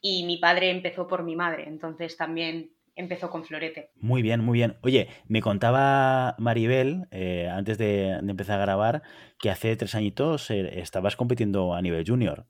y 0.00 0.24
mi 0.24 0.38
padre 0.38 0.70
empezó 0.70 1.06
por 1.06 1.24
mi 1.24 1.36
madre, 1.36 1.64
entonces 1.68 2.16
también 2.16 2.70
empezó 2.98 3.30
con 3.30 3.44
florete. 3.44 3.90
Muy 3.96 4.20
bien, 4.20 4.44
muy 4.44 4.58
bien. 4.58 4.76
Oye, 4.82 5.08
me 5.26 5.40
contaba 5.40 6.34
Maribel, 6.38 7.06
eh, 7.10 7.48
antes 7.50 7.78
de, 7.78 8.18
de 8.20 8.30
empezar 8.30 8.58
a 8.60 8.64
grabar, 8.64 9.02
que 9.40 9.50
hace 9.50 9.74
tres 9.76 9.94
añitos 9.94 10.50
eh, 10.50 10.80
estabas 10.80 11.16
compitiendo 11.16 11.74
a 11.74 11.80
nivel 11.80 12.04
junior. 12.06 12.46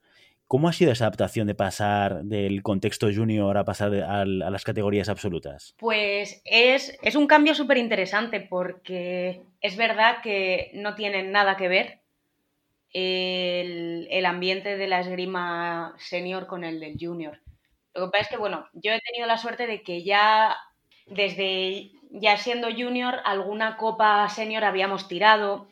¿Cómo 0.47 0.69
ha 0.69 0.73
sido 0.73 0.93
esa 0.93 1.05
adaptación 1.05 1.47
de 1.47 1.55
pasar 1.55 2.23
del 2.25 2.62
contexto 2.62 3.09
junior 3.14 3.59
a 3.59 3.64
pasar 3.67 3.90
de- 3.90 4.02
a 4.02 4.25
las 4.25 4.64
categorías 4.64 5.11
absolutas? 5.11 5.75
Pues 5.78 6.40
es, 6.47 6.99
es 7.02 7.14
un 7.17 7.26
cambio 7.26 7.55
súper 7.55 7.76
interesante 7.76 8.40
porque 8.40 9.43
es 9.61 9.76
verdad 9.76 10.23
que 10.23 10.71
no 10.73 10.95
tienen 10.95 11.33
nada 11.33 11.59
que 11.59 11.69
ver 11.69 12.00
el, 12.95 14.09
el 14.11 14.25
ambiente 14.26 14.76
de 14.76 14.87
la 14.87 15.00
esgrima 15.00 15.95
senior 15.99 16.47
con 16.47 16.64
el 16.64 16.81
del 16.81 16.97
junior. 16.99 17.40
Lo 17.99 18.07
que 18.07 18.12
pasa 18.12 18.25
es 18.25 18.28
que, 18.28 18.37
bueno, 18.37 18.69
yo 18.75 18.93
he 18.93 19.00
tenido 19.00 19.26
la 19.26 19.38
suerte 19.38 19.67
de 19.67 19.83
que 19.83 20.05
ya 20.05 20.57
desde 21.07 21.90
ya 22.11 22.37
siendo 22.37 22.69
junior 22.71 23.17
alguna 23.25 23.76
copa 23.76 24.28
senior 24.28 24.64
habíamos 24.64 25.09
tirado 25.09 25.67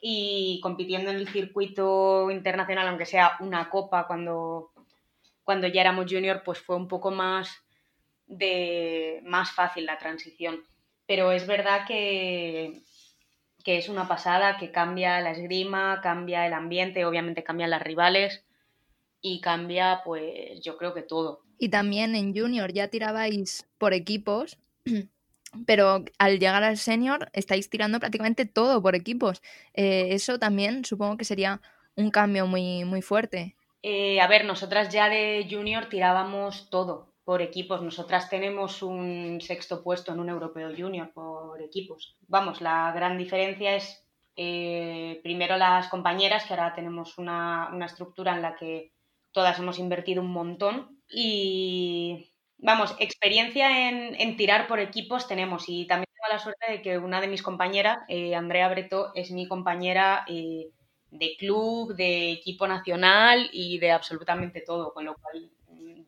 y 0.00 0.60
compitiendo 0.62 1.10
en 1.10 1.16
el 1.16 1.28
circuito 1.28 2.30
internacional, 2.30 2.86
aunque 2.88 3.06
sea 3.06 3.32
una 3.40 3.68
copa 3.68 4.06
cuando, 4.06 4.70
cuando 5.44 5.66
ya 5.66 5.80
éramos 5.80 6.06
junior, 6.08 6.42
pues 6.44 6.60
fue 6.60 6.76
un 6.76 6.86
poco 6.86 7.10
más 7.10 7.50
de 8.26 9.20
más 9.24 9.50
fácil 9.52 9.86
la 9.86 9.98
transición. 9.98 10.62
Pero 11.06 11.32
es 11.32 11.46
verdad 11.48 11.86
que, 11.86 12.82
que 13.64 13.78
es 13.78 13.88
una 13.88 14.06
pasada, 14.06 14.56
que 14.58 14.70
cambia 14.70 15.20
la 15.20 15.32
esgrima, 15.32 16.00
cambia 16.00 16.46
el 16.46 16.52
ambiente, 16.52 17.04
obviamente 17.04 17.42
cambian 17.44 17.70
las 17.70 17.82
rivales 17.82 18.44
y 19.20 19.40
cambia, 19.40 20.02
pues 20.04 20.60
yo 20.62 20.76
creo 20.76 20.94
que 20.94 21.02
todo. 21.02 21.45
Y 21.58 21.68
también 21.68 22.14
en 22.14 22.34
junior 22.34 22.72
ya 22.72 22.88
tirabais 22.88 23.66
por 23.78 23.94
equipos, 23.94 24.58
pero 25.66 26.04
al 26.18 26.38
llegar 26.38 26.62
al 26.64 26.76
senior 26.76 27.30
estáis 27.32 27.70
tirando 27.70 27.98
prácticamente 27.98 28.46
todo 28.46 28.82
por 28.82 28.94
equipos. 28.94 29.42
Eh, 29.74 30.08
eso 30.10 30.38
también 30.38 30.84
supongo 30.84 31.16
que 31.16 31.24
sería 31.24 31.60
un 31.94 32.10
cambio 32.10 32.46
muy, 32.46 32.84
muy 32.84 33.02
fuerte. 33.02 33.56
Eh, 33.82 34.20
a 34.20 34.26
ver, 34.26 34.44
nosotras 34.44 34.92
ya 34.92 35.08
de 35.08 35.46
junior 35.50 35.88
tirábamos 35.88 36.68
todo 36.70 37.12
por 37.24 37.42
equipos. 37.42 37.82
Nosotras 37.82 38.28
tenemos 38.28 38.82
un 38.82 39.40
sexto 39.40 39.82
puesto 39.82 40.12
en 40.12 40.20
un 40.20 40.28
europeo 40.28 40.70
junior 40.76 41.10
por 41.12 41.62
equipos. 41.62 42.16
Vamos, 42.28 42.60
la 42.60 42.92
gran 42.92 43.16
diferencia 43.18 43.74
es 43.74 44.04
eh, 44.36 45.20
primero 45.22 45.56
las 45.56 45.88
compañeras, 45.88 46.44
que 46.44 46.54
ahora 46.54 46.74
tenemos 46.74 47.18
una, 47.18 47.70
una 47.72 47.86
estructura 47.86 48.34
en 48.36 48.42
la 48.42 48.54
que 48.54 48.92
todas 49.32 49.58
hemos 49.58 49.78
invertido 49.78 50.22
un 50.22 50.30
montón 50.30 50.95
y 51.10 52.32
vamos, 52.58 52.94
experiencia 52.98 53.88
en, 53.88 54.14
en, 54.20 54.36
tirar 54.36 54.66
por 54.66 54.80
equipos 54.80 55.28
tenemos. 55.28 55.64
Y 55.68 55.86
también 55.86 56.06
tengo 56.12 56.32
la 56.32 56.38
suerte 56.38 56.72
de 56.72 56.82
que 56.82 56.98
una 56.98 57.20
de 57.20 57.28
mis 57.28 57.42
compañeras, 57.42 57.98
eh, 58.08 58.34
Andrea 58.34 58.68
Breto, 58.68 59.12
es 59.14 59.30
mi 59.30 59.46
compañera 59.48 60.24
eh, 60.28 60.70
de 61.10 61.36
club, 61.38 61.94
de 61.94 62.32
equipo 62.32 62.66
nacional 62.66 63.48
y 63.52 63.78
de 63.78 63.92
absolutamente 63.92 64.60
todo, 64.60 64.92
con 64.92 65.04
lo 65.04 65.14
cual 65.14 65.50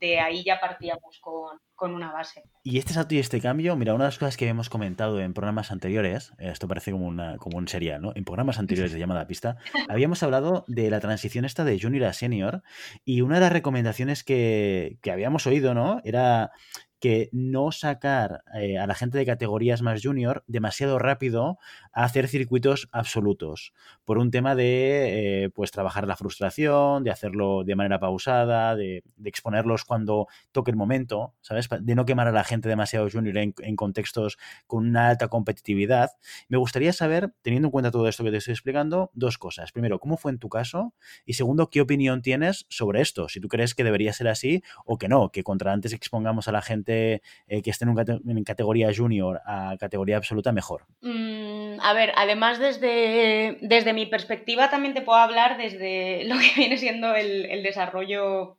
de 0.01 0.21
ahí 0.21 0.45
ya 0.45 0.61
partíamos 0.61 1.19
con, 1.21 1.59
con, 1.75 1.95
una 1.95 2.13
base. 2.13 2.43
Y 2.63 2.79
este 2.79 2.93
salto 2.93 3.15
y 3.15 3.19
este 3.19 3.41
cambio, 3.41 3.77
mira, 3.77 3.95
una 3.95 4.05
de 4.05 4.09
las 4.09 4.19
cosas 4.19 4.37
que 4.37 4.49
hemos 4.49 4.69
comentado 4.69 5.21
en 5.21 5.35
programas 5.35 5.71
anteriores, 5.71 6.33
esto 6.39 6.69
parece 6.69 6.93
como, 6.93 7.07
una, 7.07 7.37
como 7.39 7.59
un 7.59 7.69
serial, 7.69 8.03
¿no? 8.03 8.13
En 8.15 8.25
programas 8.25 8.59
anteriores 8.59 8.93
de 8.93 8.99
llamada 8.99 9.23
a 9.23 9.27
pista, 9.27 9.57
habíamos 9.89 10.23
hablado 10.23 10.65
de 10.69 10.91
la 10.91 11.01
transición 11.01 11.45
esta 11.45 11.65
de 11.65 11.81
junior 11.81 12.05
a 12.05 12.13
senior 12.13 12.63
y 13.05 13.21
una 13.21 13.37
de 13.37 13.41
las 13.43 13.53
recomendaciones 13.53 14.25
que, 14.25 14.99
que 15.03 15.11
habíamos 15.11 15.47
oído, 15.47 15.75
¿no? 15.75 16.01
Era 16.05 16.53
que 17.01 17.29
no 17.33 17.71
sacar 17.73 18.43
eh, 18.55 18.79
a 18.79 18.87
la 18.87 18.95
gente 18.95 19.19
de 19.19 19.27
categorías 19.27 19.83
más 19.83 20.01
junior 20.03 20.45
demasiado 20.47 20.99
rápido 20.99 21.59
a 21.93 22.05
hacer 22.05 22.29
circuitos 22.29 22.89
absolutos 22.93 23.73
por 24.05 24.19
un 24.19 24.31
tema 24.31 24.55
de 24.55 25.45
eh, 25.45 25.51
pues 25.51 25.71
trabajar 25.71 26.07
la 26.07 26.17
frustración, 26.17 27.05
de 27.05 27.11
hacerlo 27.11 27.65
de 27.65 27.77
manera 27.77 27.99
pausada, 28.01 28.77
de, 28.77 29.03
exponerlos 29.25 29.85
cuando 29.85 30.27
toque 30.53 30.71
el 30.71 30.77
momento, 30.77 31.35
¿sabes? 31.41 31.69
De 31.81 31.95
no 31.95 32.05
quemar 32.05 32.29
a 32.29 32.33
la 32.33 32.45
gente 32.45 32.69
demasiado 32.69 33.09
junior 33.11 33.37
en, 33.37 33.77
contextos 33.77 34.39
con 34.67 34.87
una 34.87 35.09
alta 35.09 35.29
competitividad. 35.29 36.11
Me 36.49 36.57
gustaría 36.59 36.93
saber, 36.93 37.33
teniendo 37.43 37.69
en 37.69 37.73
cuenta 37.73 37.91
todo 37.91 38.09
esto 38.09 38.25
que 38.25 38.31
te 38.31 38.39
estoy 38.39 38.53
explicando, 38.53 39.11
dos 39.15 39.39
cosas. 39.39 39.73
Primero, 39.73 39.99
¿cómo 39.99 40.17
fue 40.17 40.33
en 40.33 40.39
tu 40.39 40.49
caso? 40.49 40.95
Y 41.25 41.35
segundo, 41.35 41.71
¿qué 41.71 41.81
opinión 41.81 42.23
tienes 42.23 42.67
sobre 42.69 43.01
esto? 43.01 43.29
Si 43.29 43.41
tú 43.41 43.49
crees 43.49 43.75
que 43.75 43.85
debería 43.85 44.13
ser 44.13 44.29
así 44.29 44.63
o 44.85 44.99
que 44.99 45.09
no, 45.09 45.31
que 45.31 45.43
contra 45.43 45.73
antes 45.73 45.93
expongamos 45.93 46.49
a 46.49 46.53
la 46.53 46.63
gente 46.63 47.23
eh, 47.47 47.63
que 47.63 47.71
esté 47.71 47.85
en, 47.85 47.97
en, 47.99 48.45
categoría 48.45 48.91
junior 48.95 49.41
a 49.47 49.77
categoría 49.79 50.17
absoluta, 50.17 50.53
mejor. 50.53 50.87
Mm, 51.03 51.78
a 51.83 51.93
ver, 51.93 52.13
además 52.17 52.59
desde, 52.59 53.59
desde 53.61 53.93
mi 53.93 54.07
perspectiva 54.07 54.71
también 54.71 54.95
te 54.95 55.03
puedo 55.03 55.19
hablar 55.19 55.57
desde 55.59 56.25
lo 56.25 56.37
que 56.39 56.53
viene 56.57 56.77
siendo 56.79 57.15
el, 57.15 57.47
el 57.47 57.63
desarrollo 57.63 58.59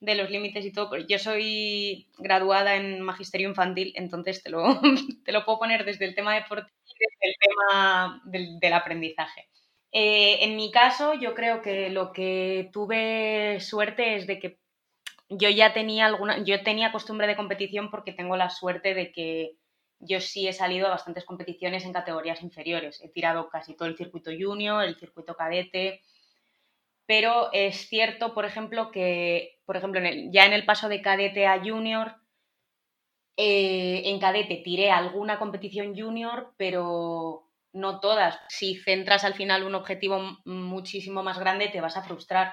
de 0.00 0.14
los 0.14 0.30
límites 0.30 0.64
y 0.64 0.72
todo. 0.72 0.96
Yo 0.96 1.18
soy 1.18 2.08
graduada 2.18 2.76
en 2.76 3.00
magisterio 3.00 3.48
infantil, 3.48 3.92
entonces 3.96 4.42
te 4.42 4.50
lo, 4.50 4.80
te 5.24 5.32
lo 5.32 5.44
puedo 5.44 5.58
poner 5.60 5.84
desde 5.84 6.04
el 6.04 6.14
tema 6.14 6.34
deportivo 6.34 6.76
y 6.86 6.94
desde 6.98 7.32
el 7.32 7.34
tema 7.40 8.22
del, 8.24 8.58
del 8.60 8.72
aprendizaje. 8.72 9.48
Eh, 9.92 10.44
en 10.44 10.56
mi 10.56 10.70
caso, 10.70 11.14
yo 11.14 11.34
creo 11.34 11.62
que 11.62 11.90
lo 11.90 12.12
que 12.12 12.70
tuve 12.72 13.58
suerte 13.60 14.16
es 14.16 14.26
de 14.26 14.38
que 14.38 14.58
yo 15.30 15.48
ya 15.50 15.72
tenía 15.72 16.06
alguna, 16.06 16.42
yo 16.44 16.62
tenía 16.62 16.92
costumbre 16.92 17.26
de 17.26 17.36
competición 17.36 17.90
porque 17.90 18.12
tengo 18.12 18.36
la 18.36 18.50
suerte 18.50 18.94
de 18.94 19.12
que 19.12 19.52
yo 20.00 20.20
sí 20.20 20.48
he 20.48 20.52
salido 20.52 20.86
a 20.86 20.90
bastantes 20.90 21.24
competiciones 21.24 21.84
en 21.84 21.92
categorías 21.92 22.42
inferiores. 22.42 23.02
He 23.02 23.08
tirado 23.08 23.48
casi 23.48 23.76
todo 23.76 23.88
el 23.88 23.96
circuito 23.96 24.30
junior, 24.38 24.84
el 24.84 24.96
circuito 24.96 25.34
cadete, 25.34 26.02
pero 27.06 27.50
es 27.52 27.88
cierto, 27.88 28.34
por 28.34 28.44
ejemplo, 28.44 28.90
que, 28.90 29.60
por 29.64 29.76
ejemplo, 29.76 30.00
ya 30.30 30.44
en 30.44 30.52
el 30.52 30.66
paso 30.66 30.88
de 30.88 31.00
cadete 31.00 31.46
a 31.46 31.58
junior, 31.58 32.16
eh, 33.36 34.02
en 34.04 34.18
cadete 34.20 34.60
tiré 34.64 34.90
alguna 34.90 35.38
competición 35.38 35.96
junior, 35.96 36.54
pero 36.56 37.50
no 37.72 38.00
todas. 38.00 38.38
Si 38.48 38.76
centras 38.76 39.24
al 39.24 39.34
final 39.34 39.64
un 39.64 39.74
objetivo 39.74 40.38
muchísimo 40.44 41.22
más 41.22 41.38
grande, 41.38 41.68
te 41.68 41.80
vas 41.80 41.96
a 41.96 42.02
frustrar. 42.02 42.52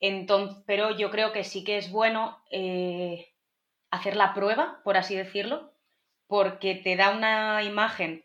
Entonces, 0.00 0.62
pero 0.66 0.96
yo 0.96 1.10
creo 1.10 1.32
que 1.32 1.44
sí 1.44 1.64
que 1.64 1.78
es 1.78 1.90
bueno 1.90 2.42
eh, 2.50 3.28
hacer 3.90 4.16
la 4.16 4.34
prueba, 4.34 4.80
por 4.84 4.96
así 4.96 5.16
decirlo, 5.16 5.73
porque 6.34 6.74
te 6.74 6.96
da 6.96 7.12
una 7.12 7.62
imagen 7.62 8.24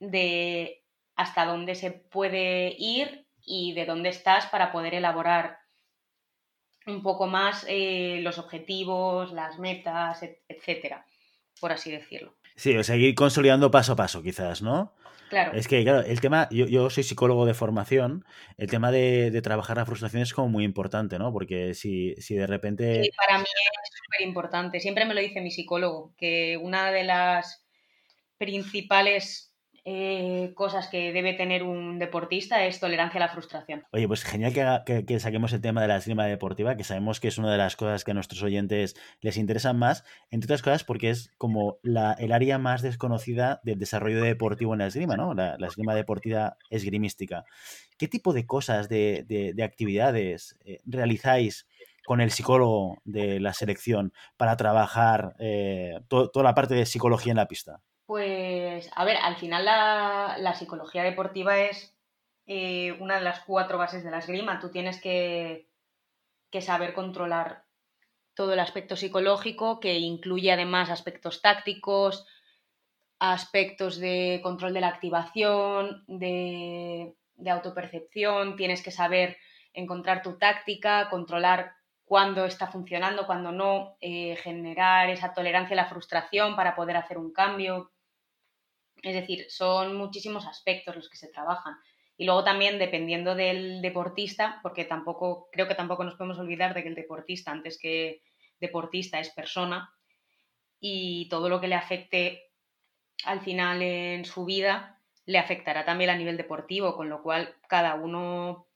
de 0.00 0.82
hasta 1.14 1.46
dónde 1.46 1.76
se 1.76 1.92
puede 1.92 2.74
ir 2.76 3.28
y 3.46 3.74
de 3.74 3.86
dónde 3.86 4.08
estás 4.08 4.46
para 4.46 4.72
poder 4.72 4.94
elaborar 4.94 5.60
un 6.84 7.00
poco 7.00 7.28
más 7.28 7.64
eh, 7.68 8.18
los 8.22 8.38
objetivos, 8.38 9.32
las 9.32 9.60
metas, 9.60 10.24
etcétera, 10.48 11.06
por 11.60 11.70
así 11.70 11.92
decirlo. 11.92 12.34
Sí, 12.56 12.76
o 12.76 12.82
seguir 12.82 13.14
consolidando 13.14 13.70
paso 13.70 13.92
a 13.92 13.96
paso, 13.96 14.20
quizás, 14.20 14.60
¿no? 14.60 14.96
Claro. 15.32 15.52
Es 15.54 15.66
que, 15.66 15.82
claro, 15.82 16.00
el 16.00 16.20
tema, 16.20 16.46
yo, 16.50 16.66
yo 16.66 16.90
soy 16.90 17.04
psicólogo 17.04 17.46
de 17.46 17.54
formación, 17.54 18.22
el 18.58 18.68
tema 18.68 18.92
de, 18.92 19.30
de, 19.30 19.40
trabajar 19.40 19.78
la 19.78 19.86
frustración 19.86 20.20
es 20.22 20.34
como 20.34 20.50
muy 20.50 20.62
importante, 20.62 21.18
¿no? 21.18 21.32
Porque 21.32 21.72
si, 21.72 22.14
si 22.16 22.34
de 22.34 22.46
repente... 22.46 23.02
Sí, 23.02 23.10
para 23.16 23.38
mí 23.38 23.44
es 23.44 23.90
súper 24.04 24.28
importante. 24.28 24.78
Siempre 24.78 25.06
me 25.06 25.14
lo 25.14 25.22
dice 25.22 25.40
mi 25.40 25.50
psicólogo, 25.50 26.14
que 26.18 26.58
una 26.58 26.92
de 26.92 27.04
las 27.04 27.64
principales 28.36 29.51
eh, 29.84 30.52
cosas 30.54 30.86
que 30.88 31.12
debe 31.12 31.32
tener 31.32 31.64
un 31.64 31.98
deportista 31.98 32.64
es 32.66 32.78
tolerancia 32.78 33.18
a 33.18 33.26
la 33.26 33.32
frustración. 33.32 33.84
Oye, 33.90 34.06
pues 34.06 34.22
genial 34.22 34.52
que, 34.52 35.20
saquemos 35.20 35.52
el 35.52 35.60
tema 35.60 35.82
de 35.82 35.88
la 35.88 35.96
esgrima 35.96 36.26
deportiva, 36.26 36.76
que 36.76 36.84
sabemos 36.84 37.18
que 37.18 37.28
es 37.28 37.38
una 37.38 37.50
de 37.50 37.58
las 37.58 37.74
cosas 37.74 38.04
que 38.04 38.12
a 38.12 38.14
nuestros 38.14 38.42
oyentes 38.44 38.94
les 39.20 39.36
interesan 39.36 39.78
más, 39.78 40.04
entre 40.30 40.46
otras 40.46 40.62
cosas 40.62 40.84
porque 40.84 41.10
es 41.10 41.32
como 41.36 41.78
la, 41.82 42.12
el 42.12 42.32
área 42.32 42.58
más 42.58 42.82
desconocida 42.82 43.60
del 43.64 43.80
desarrollo 43.80 44.22
deportivo 44.22 44.72
en 44.74 44.80
la 44.80 44.86
esgrima, 44.86 45.16
¿no? 45.16 45.34
La, 45.34 45.56
esgrima 45.66 45.94
deportiva 45.94 46.56
esgrimística. 46.70 47.44
¿Qué 47.98 48.06
tipo 48.06 48.32
de 48.32 48.46
cosas, 48.46 48.88
de, 48.88 49.54
actividades 49.64 50.56
eh, 50.64 50.80
realizáis 50.86 51.66
con 52.04 52.20
el 52.20 52.30
psicólogo 52.30 53.00
de 53.04 53.40
la 53.40 53.52
selección 53.52 54.12
para 54.36 54.56
trabajar 54.56 55.34
eh, 55.38 56.00
toda 56.08 56.42
la 56.44 56.54
parte 56.54 56.74
de 56.74 56.86
psicología 56.86 57.32
en 57.32 57.36
la 57.36 57.48
pista? 57.48 57.80
Pues, 58.12 58.90
a 58.94 59.06
ver, 59.06 59.16
al 59.16 59.36
final 59.36 59.64
la, 59.64 60.54
psicología 60.54 61.02
deportiva 61.02 61.60
es 61.60 61.96
eh, 62.46 62.92
una 63.00 63.14
de 63.16 63.22
las 63.22 63.40
cuatro 63.40 63.78
bases 63.78 64.04
de 64.04 64.10
la 64.10 64.18
esgrima. 64.18 64.60
Tú 64.60 64.70
tienes 64.70 65.00
que, 65.00 65.66
saber 66.60 66.92
controlar 66.92 67.64
todo 68.34 68.52
el 68.52 68.60
aspecto 68.60 68.96
psicológico, 68.96 69.80
que 69.80 69.94
incluye 69.94 70.52
además 70.52 70.90
aspectos 70.90 71.40
tácticos, 71.40 72.26
aspectos 73.18 73.98
de 73.98 74.40
control 74.42 74.74
de 74.74 74.80
la 74.82 74.88
activación, 74.88 76.04
de, 76.06 77.14
autopercepción, 77.50 78.56
tienes 78.56 78.82
que 78.82 78.90
saber 78.90 79.38
encontrar 79.72 80.22
tu 80.22 80.36
táctica, 80.36 81.08
controlar 81.08 81.72
cuándo 82.04 82.44
está 82.44 82.66
funcionando, 82.66 83.24
cuándo 83.24 83.52
no, 83.52 83.96
eh, 84.02 84.36
generar 84.36 85.08
esa 85.08 85.32
tolerancia 85.32 85.72
a 85.72 85.82
la 85.84 85.88
frustración 85.88 86.56
para 86.56 86.76
poder 86.76 86.98
hacer 86.98 87.16
un 87.16 87.32
cambio. 87.32 87.90
Es 89.02 89.14
decir, 89.14 89.46
son 89.50 89.96
muchísimos 89.96 90.46
aspectos 90.46 90.94
los 90.96 91.08
que 91.08 91.16
se 91.16 91.28
trabajan. 91.28 91.76
Y 92.16 92.24
luego 92.24 92.44
también 92.44 92.78
dependiendo 92.78 93.34
del 93.34 93.82
deportista, 93.82 94.60
porque 94.62 94.84
tampoco, 94.84 95.48
creo 95.50 95.66
que 95.66 95.74
tampoco 95.74 96.04
nos 96.04 96.14
podemos 96.14 96.38
olvidar 96.38 96.74
de 96.74 96.82
que 96.82 96.88
el 96.88 96.94
deportista, 96.94 97.50
antes 97.50 97.78
que 97.78 98.22
deportista, 98.60 99.18
es 99.18 99.30
persona, 99.30 99.92
y 100.78 101.28
todo 101.28 101.48
lo 101.48 101.60
que 101.60 101.68
le 101.68 101.74
afecte 101.74 102.50
al 103.24 103.40
final 103.40 103.82
en 103.82 104.24
su 104.24 104.44
vida 104.44 105.00
le 105.26 105.38
afectará 105.38 105.84
también 105.84 106.10
a 106.10 106.16
nivel 106.16 106.36
deportivo, 106.36 106.96
con 106.96 107.08
lo 107.08 107.22
cual 107.22 107.54
cada 107.68 107.94
uno 107.94 108.66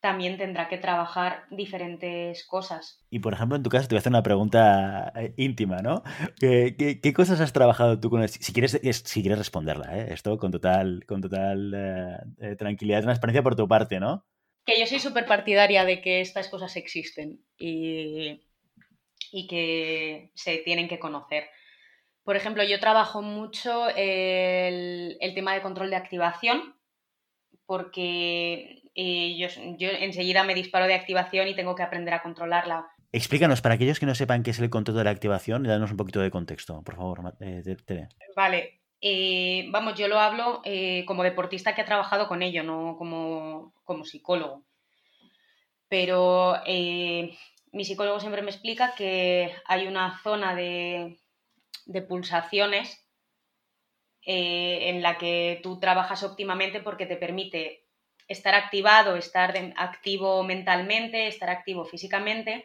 también 0.00 0.36
tendrá 0.36 0.68
que 0.68 0.78
trabajar 0.78 1.44
diferentes 1.50 2.46
cosas. 2.46 3.04
Y 3.10 3.20
por 3.20 3.32
ejemplo, 3.32 3.56
en 3.56 3.62
tu 3.62 3.70
caso 3.70 3.88
te 3.88 3.94
voy 3.94 3.98
a 3.98 4.00
hacer 4.00 4.12
una 4.12 4.22
pregunta 4.22 5.12
eh, 5.16 5.34
íntima, 5.36 5.78
¿no? 5.78 6.02
¿Qué, 6.38 7.12
cosas 7.14 7.40
has 7.40 7.52
trabajado 7.52 7.98
tú 7.98 8.10
con 8.10 8.22
el... 8.22 8.28
Si 8.28 8.52
quieres, 8.52 8.80
si 8.82 9.20
quieres 9.20 9.38
responderla, 9.38 9.98
¿eh? 9.98 10.08
Esto 10.12 10.38
con 10.38 10.52
total, 10.52 11.04
con 11.06 11.20
total 11.22 11.72
eh, 11.74 12.16
eh, 12.40 12.56
tranquilidad, 12.56 13.02
transparencia 13.02 13.42
por 13.42 13.56
tu 13.56 13.66
parte, 13.66 13.98
¿no? 13.98 14.26
Que 14.64 14.78
yo 14.78 14.86
soy 14.86 14.98
súper 14.98 15.26
partidaria 15.26 15.84
de 15.84 16.00
que 16.00 16.20
estas 16.20 16.48
cosas 16.48 16.76
existen 16.76 17.40
y, 17.56 18.42
y 19.32 19.46
que 19.46 20.32
se 20.34 20.58
tienen 20.58 20.88
que 20.88 20.98
conocer. 20.98 21.44
Por 22.24 22.36
ejemplo, 22.36 22.64
yo 22.64 22.80
trabajo 22.80 23.22
mucho 23.22 23.88
el, 23.90 25.16
el 25.20 25.34
tema 25.34 25.54
de 25.54 25.62
control 25.62 25.90
de 25.90 25.96
activación, 25.96 26.74
porque 27.64 28.85
y 28.98 29.36
yo, 29.36 29.48
yo 29.76 29.90
enseguida 29.90 30.42
me 30.42 30.54
disparo 30.54 30.86
de 30.86 30.94
activación 30.94 31.48
y 31.48 31.54
tengo 31.54 31.74
que 31.74 31.82
aprender 31.82 32.14
a 32.14 32.22
controlarla. 32.22 32.88
Explícanos, 33.12 33.60
para 33.60 33.74
aquellos 33.74 34.00
que 34.00 34.06
no 34.06 34.14
sepan 34.14 34.42
qué 34.42 34.52
es 34.52 34.58
el 34.58 34.70
control 34.70 34.96
de 34.96 35.04
la 35.04 35.10
activación, 35.10 35.64
danos 35.64 35.90
un 35.90 35.98
poquito 35.98 36.20
de 36.20 36.30
contexto, 36.30 36.82
por 36.82 36.96
favor, 36.96 37.36
eh, 37.40 37.62
Vale, 38.34 38.80
eh, 39.02 39.66
vamos, 39.70 39.98
yo 39.98 40.08
lo 40.08 40.18
hablo 40.18 40.62
eh, 40.64 41.04
como 41.04 41.22
deportista 41.22 41.74
que 41.74 41.82
ha 41.82 41.86
trabajado 41.86 42.26
con 42.26 42.40
ello, 42.42 42.62
no 42.62 42.96
como, 42.96 43.74
como 43.84 44.04
psicólogo. 44.06 44.64
Pero 45.88 46.56
mi 46.66 47.84
psicólogo 47.84 48.18
siempre 48.18 48.40
me 48.40 48.50
explica 48.50 48.94
que 48.94 49.54
hay 49.66 49.86
una 49.86 50.18
zona 50.22 50.54
de, 50.54 51.18
de 51.84 52.02
pulsaciones 52.02 53.06
en 54.22 55.02
la 55.02 55.18
que 55.18 55.60
tú 55.62 55.78
trabajas 55.78 56.24
óptimamente 56.24 56.80
porque 56.80 57.06
te 57.06 57.16
permite 57.16 57.85
estar 58.28 58.54
activado, 58.54 59.16
estar 59.16 59.54
activo 59.76 60.42
mentalmente, 60.42 61.28
estar 61.28 61.50
activo 61.50 61.84
físicamente, 61.84 62.64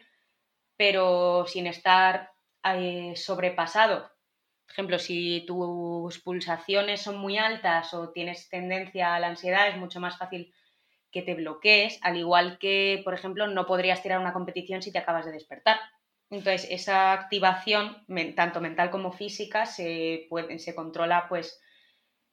pero 0.76 1.46
sin 1.46 1.66
estar 1.66 2.30
eh, 2.64 3.14
sobrepasado. 3.16 4.10
Por 4.66 4.72
ejemplo, 4.72 4.98
si 4.98 5.44
tus 5.46 6.18
pulsaciones 6.20 7.02
son 7.02 7.18
muy 7.18 7.36
altas 7.36 7.92
o 7.94 8.10
tienes 8.10 8.48
tendencia 8.48 9.14
a 9.14 9.20
la 9.20 9.28
ansiedad, 9.28 9.68
es 9.68 9.76
mucho 9.76 10.00
más 10.00 10.16
fácil 10.18 10.52
que 11.10 11.22
te 11.22 11.34
bloquees, 11.34 11.98
al 12.02 12.16
igual 12.16 12.58
que, 12.58 13.02
por 13.04 13.12
ejemplo, 13.12 13.46
no 13.46 13.66
podrías 13.66 14.02
tirar 14.02 14.18
una 14.18 14.32
competición 14.32 14.82
si 14.82 14.90
te 14.90 14.98
acabas 14.98 15.26
de 15.26 15.32
despertar. 15.32 15.78
Entonces, 16.30 16.66
esa 16.70 17.12
activación, 17.12 18.06
tanto 18.34 18.62
mental 18.62 18.90
como 18.90 19.12
física, 19.12 19.66
se, 19.66 20.26
puede, 20.30 20.58
se 20.58 20.74
controla 20.74 21.26
pues 21.28 21.60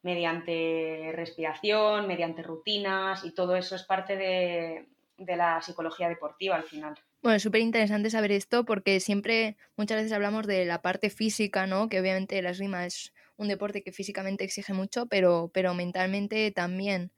mediante 0.01 1.11
respiración, 1.13 2.07
mediante 2.07 2.41
rutinas 2.41 3.23
y 3.25 3.31
todo 3.31 3.55
eso 3.55 3.75
es 3.75 3.83
parte 3.83 4.15
de, 4.15 4.87
la 5.17 5.61
psicología 5.61 6.07
deportiva 6.07 6.55
al 6.55 6.63
final. 6.63 6.95
Bueno, 7.21 7.35
es 7.35 7.43
súper 7.43 7.61
interesante 7.61 8.09
saber 8.09 8.31
esto 8.31 8.63
porque 8.63 9.01
siempre, 9.01 9.57
muchas 9.75 9.97
veces 9.97 10.13
hablamos 10.13 10.47
de 10.47 10.63
la 10.63 10.81
parte 10.81 11.09
física, 11.09 11.67
¿no? 11.67 11.89
Que 11.89 11.99
obviamente 11.99 12.41
la 12.41 12.51
esgrima 12.51 12.85
es 12.85 13.13
un 13.35 13.49
deporte 13.49 13.83
que 13.83 13.91
físicamente 13.91 14.45
exige 14.45 14.73
mucho, 14.73 15.07
pero, 15.07 15.51
pero 15.53 15.73
mentalmente 15.73 16.51
también. 16.51 17.11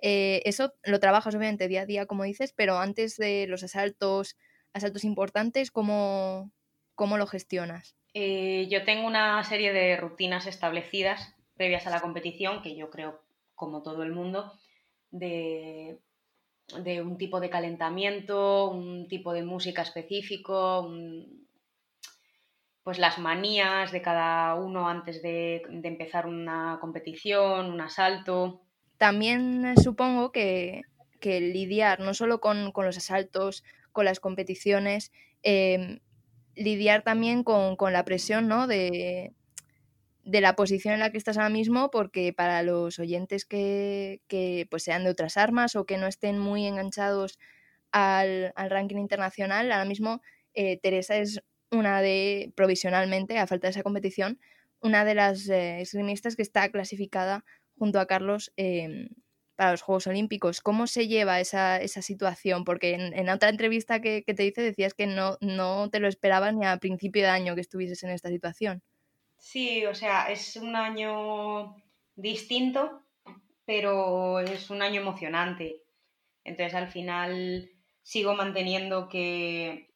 Eh, 0.00 0.42
eso 0.44 0.74
lo 0.84 1.00
trabajas 1.00 1.34
obviamente 1.34 1.66
día 1.66 1.82
a 1.82 1.86
día, 1.86 2.06
como 2.06 2.22
dices, 2.22 2.52
pero 2.52 2.78
antes 2.78 3.16
de 3.16 3.46
los 3.48 3.64
asaltos, 3.64 4.36
asaltos 4.72 5.02
importantes, 5.02 5.72
¿cómo, 5.72 6.52
cómo 6.94 7.18
lo 7.18 7.26
gestionas? 7.26 7.96
Eh, 8.14 8.68
yo 8.70 8.84
tengo 8.84 9.08
una 9.08 9.42
serie 9.42 9.72
de 9.72 9.96
rutinas 9.96 10.46
establecidas 10.46 11.34
previas 11.58 11.86
a 11.86 11.90
la 11.90 12.00
competición, 12.00 12.62
que 12.62 12.74
yo 12.74 12.88
creo, 12.88 13.20
como 13.54 13.82
todo 13.82 14.02
el 14.04 14.12
mundo, 14.12 14.52
de, 15.10 15.98
de 16.82 17.02
un 17.02 17.18
tipo 17.18 17.40
de 17.40 17.50
calentamiento, 17.50 18.70
un 18.70 19.08
tipo 19.08 19.32
de 19.32 19.42
música 19.42 19.82
específico, 19.82 20.88
pues 22.84 22.98
las 22.98 23.18
manías 23.18 23.92
de 23.92 24.00
cada 24.00 24.54
uno 24.54 24.88
antes 24.88 25.20
de, 25.20 25.62
empezar 25.82 26.26
una 26.26 26.78
competición, 26.80 27.70
un 27.70 27.80
asalto. 27.80 28.62
También 28.96 29.74
supongo 29.82 30.32
que, 30.32 30.84
lidiar 31.20 32.00
no 32.00 32.14
solo 32.14 32.40
con, 32.40 32.72
los 32.74 32.96
asaltos, 32.96 33.64
con 33.92 34.04
las 34.04 34.20
competiciones, 34.20 35.12
eh, 35.42 36.00
lidiar 36.54 37.02
también 37.02 37.44
con, 37.44 37.76
con, 37.76 37.92
la 37.92 38.04
presión 38.04 38.48
¿no? 38.48 38.66
de, 38.66 39.34
de 40.28 40.42
la 40.42 40.54
posición 40.56 40.92
en 40.92 41.00
la 41.00 41.10
que 41.10 41.16
estás 41.16 41.38
ahora 41.38 41.48
mismo, 41.48 41.90
porque 41.90 42.34
para 42.34 42.62
los 42.62 42.98
oyentes 42.98 43.46
que, 43.46 44.20
pues 44.70 44.82
sean 44.82 45.04
de 45.04 45.10
otras 45.10 45.38
armas 45.38 45.74
o 45.74 45.86
que 45.86 45.96
no 45.96 46.06
estén 46.06 46.38
muy 46.38 46.66
enganchados 46.66 47.38
al, 47.92 48.52
ranking 48.56 48.98
internacional, 48.98 49.72
ahora 49.72 49.86
mismo 49.86 50.20
eh, 50.52 50.78
Teresa 50.82 51.16
es 51.16 51.40
una 51.70 52.02
de, 52.02 52.52
provisionalmente, 52.56 53.38
a 53.38 53.46
falta 53.46 53.68
de 53.68 53.70
esa 53.70 53.82
competición, 53.82 54.38
una 54.80 55.06
de 55.06 55.14
las 55.14 55.48
eh, 55.48 55.80
esgrimistas 55.80 56.36
que 56.36 56.42
está 56.42 56.68
clasificada 56.70 57.44
junto 57.78 57.98
a 57.98 58.06
Carlos 58.06 58.52
em, 58.56 59.08
para 59.56 59.70
los 59.70 59.80
Juegos 59.80 60.08
Olímpicos. 60.08 60.60
¿Cómo 60.60 60.86
se 60.86 61.08
lleva 61.08 61.40
esa, 61.40 61.80
situación? 62.02 62.64
Porque 62.64 62.92
en, 62.94 63.28
otra 63.30 63.48
entrevista 63.48 64.02
que, 64.02 64.24
que, 64.24 64.34
te 64.34 64.44
hice 64.44 64.60
decías 64.60 64.92
que 64.92 65.06
no, 65.06 65.38
no 65.40 65.88
te 65.88 66.00
lo 66.00 66.08
esperabas 66.08 66.54
ni 66.54 66.66
a 66.66 66.76
principio 66.76 67.22
de 67.22 67.30
año 67.30 67.54
que 67.54 67.62
estuvieses 67.62 68.02
en 68.02 68.10
esta 68.10 68.28
situación. 68.28 68.82
Sí, 69.38 69.86
o 69.86 69.94
sea, 69.94 70.30
es 70.30 70.56
un 70.56 70.76
año 70.76 71.76
distinto, 72.16 73.02
pero 73.64 74.40
es 74.40 74.70
un 74.70 74.82
año 74.82 75.00
emocionante. 75.00 75.82
Entonces 76.44 76.74
al 76.74 76.88
final 76.88 77.70
sigo 78.02 78.34
manteniendo 78.34 79.08
que, 79.08 79.90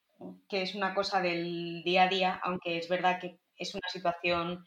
es 0.51 0.75
una 0.75 0.95
cosa 0.95 1.21
del 1.21 1.83
día 1.83 2.05
a 2.05 2.09
día, 2.09 2.41
aunque 2.45 2.77
es 2.77 2.89
verdad 2.89 3.19
que 3.21 3.41
es 3.57 3.75
una 3.75 3.89
situación 3.89 4.65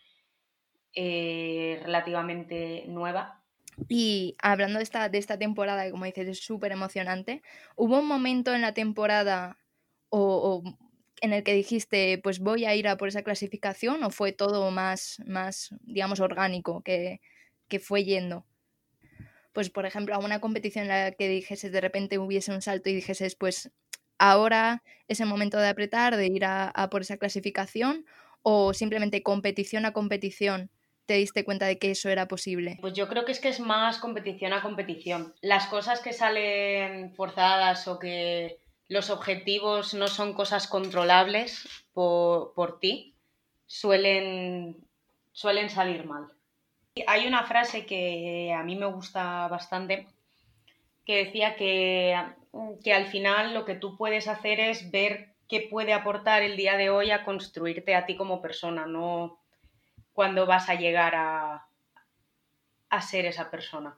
eh, 0.93 1.79
relativamente 1.83 2.83
nueva. 2.88 3.43
Y 3.88 4.35
hablando 4.41 4.79
de 4.79 4.83
esta, 4.83 5.09
de 5.09 5.17
esta 5.17 5.38
temporada, 5.38 5.85
que 5.85 5.91
como 5.91 6.05
dices 6.05 6.27
es 6.27 6.39
súper 6.39 6.71
emocionante, 6.71 7.41
¿hubo 7.75 7.99
un 7.99 8.07
momento 8.07 8.53
en 8.53 8.61
la 8.61 8.73
temporada 8.73 9.57
o, 10.09 10.63
en 11.25 11.33
el 11.33 11.43
que 11.43 11.53
dijiste, 11.53 12.19
pues 12.23 12.39
voy 12.39 12.65
a 12.65 12.75
ir 12.75 12.88
a 12.88 12.97
por 12.97 13.09
esa 13.09 13.23
clasificación 13.23 14.03
o 14.03 14.09
fue 14.09 14.31
todo 14.31 14.71
más, 14.71 15.21
más 15.25 15.75
digamos, 15.81 16.19
orgánico 16.19 16.81
que, 16.81 17.19
fue 17.81 18.05
yendo? 18.05 18.45
Pues, 19.51 19.69
por 19.69 19.85
ejemplo, 19.85 20.15
a 20.15 20.19
una 20.19 20.39
competición 20.39 20.83
en 20.83 20.89
la 20.89 21.11
que 21.11 21.27
dijese 21.27 21.69
de 21.69 21.81
repente 21.81 22.19
hubiese 22.19 22.53
un 22.53 22.61
salto 22.61 22.89
y 22.89 22.95
dijeses, 22.95 23.35
pues 23.35 23.71
ahora 24.17 24.83
es 25.07 25.19
el 25.19 25.27
momento 25.27 25.57
de 25.57 25.67
apretar, 25.67 26.15
de 26.15 26.27
ir 26.27 26.45
a, 26.45 26.71
por 26.89 27.01
esa 27.01 27.17
clasificación, 27.17 28.05
o 28.41 28.73
simplemente 28.73 29.23
competición 29.23 29.85
a 29.85 29.91
competición 29.91 30.69
te 31.05 31.15
diste 31.15 31.43
cuenta 31.45 31.65
de 31.65 31.77
que 31.77 31.91
eso 31.91 32.09
era 32.09 32.27
posible? 32.27 32.77
Pues 32.81 32.93
yo 32.93 33.07
creo 33.07 33.25
que 33.25 33.31
es 33.31 33.39
que 33.39 33.49
es 33.49 33.59
más 33.59 33.99
competición 33.99 34.53
a 34.53 34.61
competición. 34.61 35.35
Las 35.41 35.67
cosas 35.67 35.99
que 35.99 36.13
salen 36.13 37.13
forzadas 37.13 37.88
o 37.88 37.99
que 37.99 38.57
los 38.87 39.09
objetivos 39.09 39.93
no 39.93 40.07
son 40.07 40.33
cosas 40.33 40.67
controlables 40.67 41.67
por, 41.93 42.53
por 42.53 42.79
ti, 42.79 43.15
suelen, 43.65 44.77
suelen 45.31 45.69
salir 45.69 46.05
mal. 46.05 46.31
Hay 47.07 47.27
una 47.27 47.43
frase 47.43 47.85
que 47.85 48.53
a 48.53 48.63
mí 48.63 48.75
me 48.75 48.85
gusta 48.85 49.47
bastante 49.47 50.07
que 51.05 51.25
decía 51.25 51.55
que, 51.55 52.17
que 52.83 52.93
al 52.93 53.07
final 53.07 53.53
lo 53.53 53.63
que 53.65 53.75
tú 53.75 53.95
puedes 53.95 54.27
hacer 54.27 54.59
es 54.59 54.91
ver 54.91 55.35
qué 55.47 55.67
puede 55.69 55.93
aportar 55.93 56.41
el 56.41 56.57
día 56.57 56.77
de 56.77 56.89
hoy 56.89 57.11
a 57.11 57.23
construirte 57.23 57.95
a 57.95 58.05
ti 58.05 58.15
como 58.15 58.41
persona, 58.41 58.87
no 58.87 59.39
cuando 60.13 60.45
vas 60.45 60.69
a 60.69 60.75
llegar 60.75 61.13
a, 61.15 61.67
a 62.89 63.01
ser 63.01 63.25
esa 63.25 63.51
persona. 63.51 63.95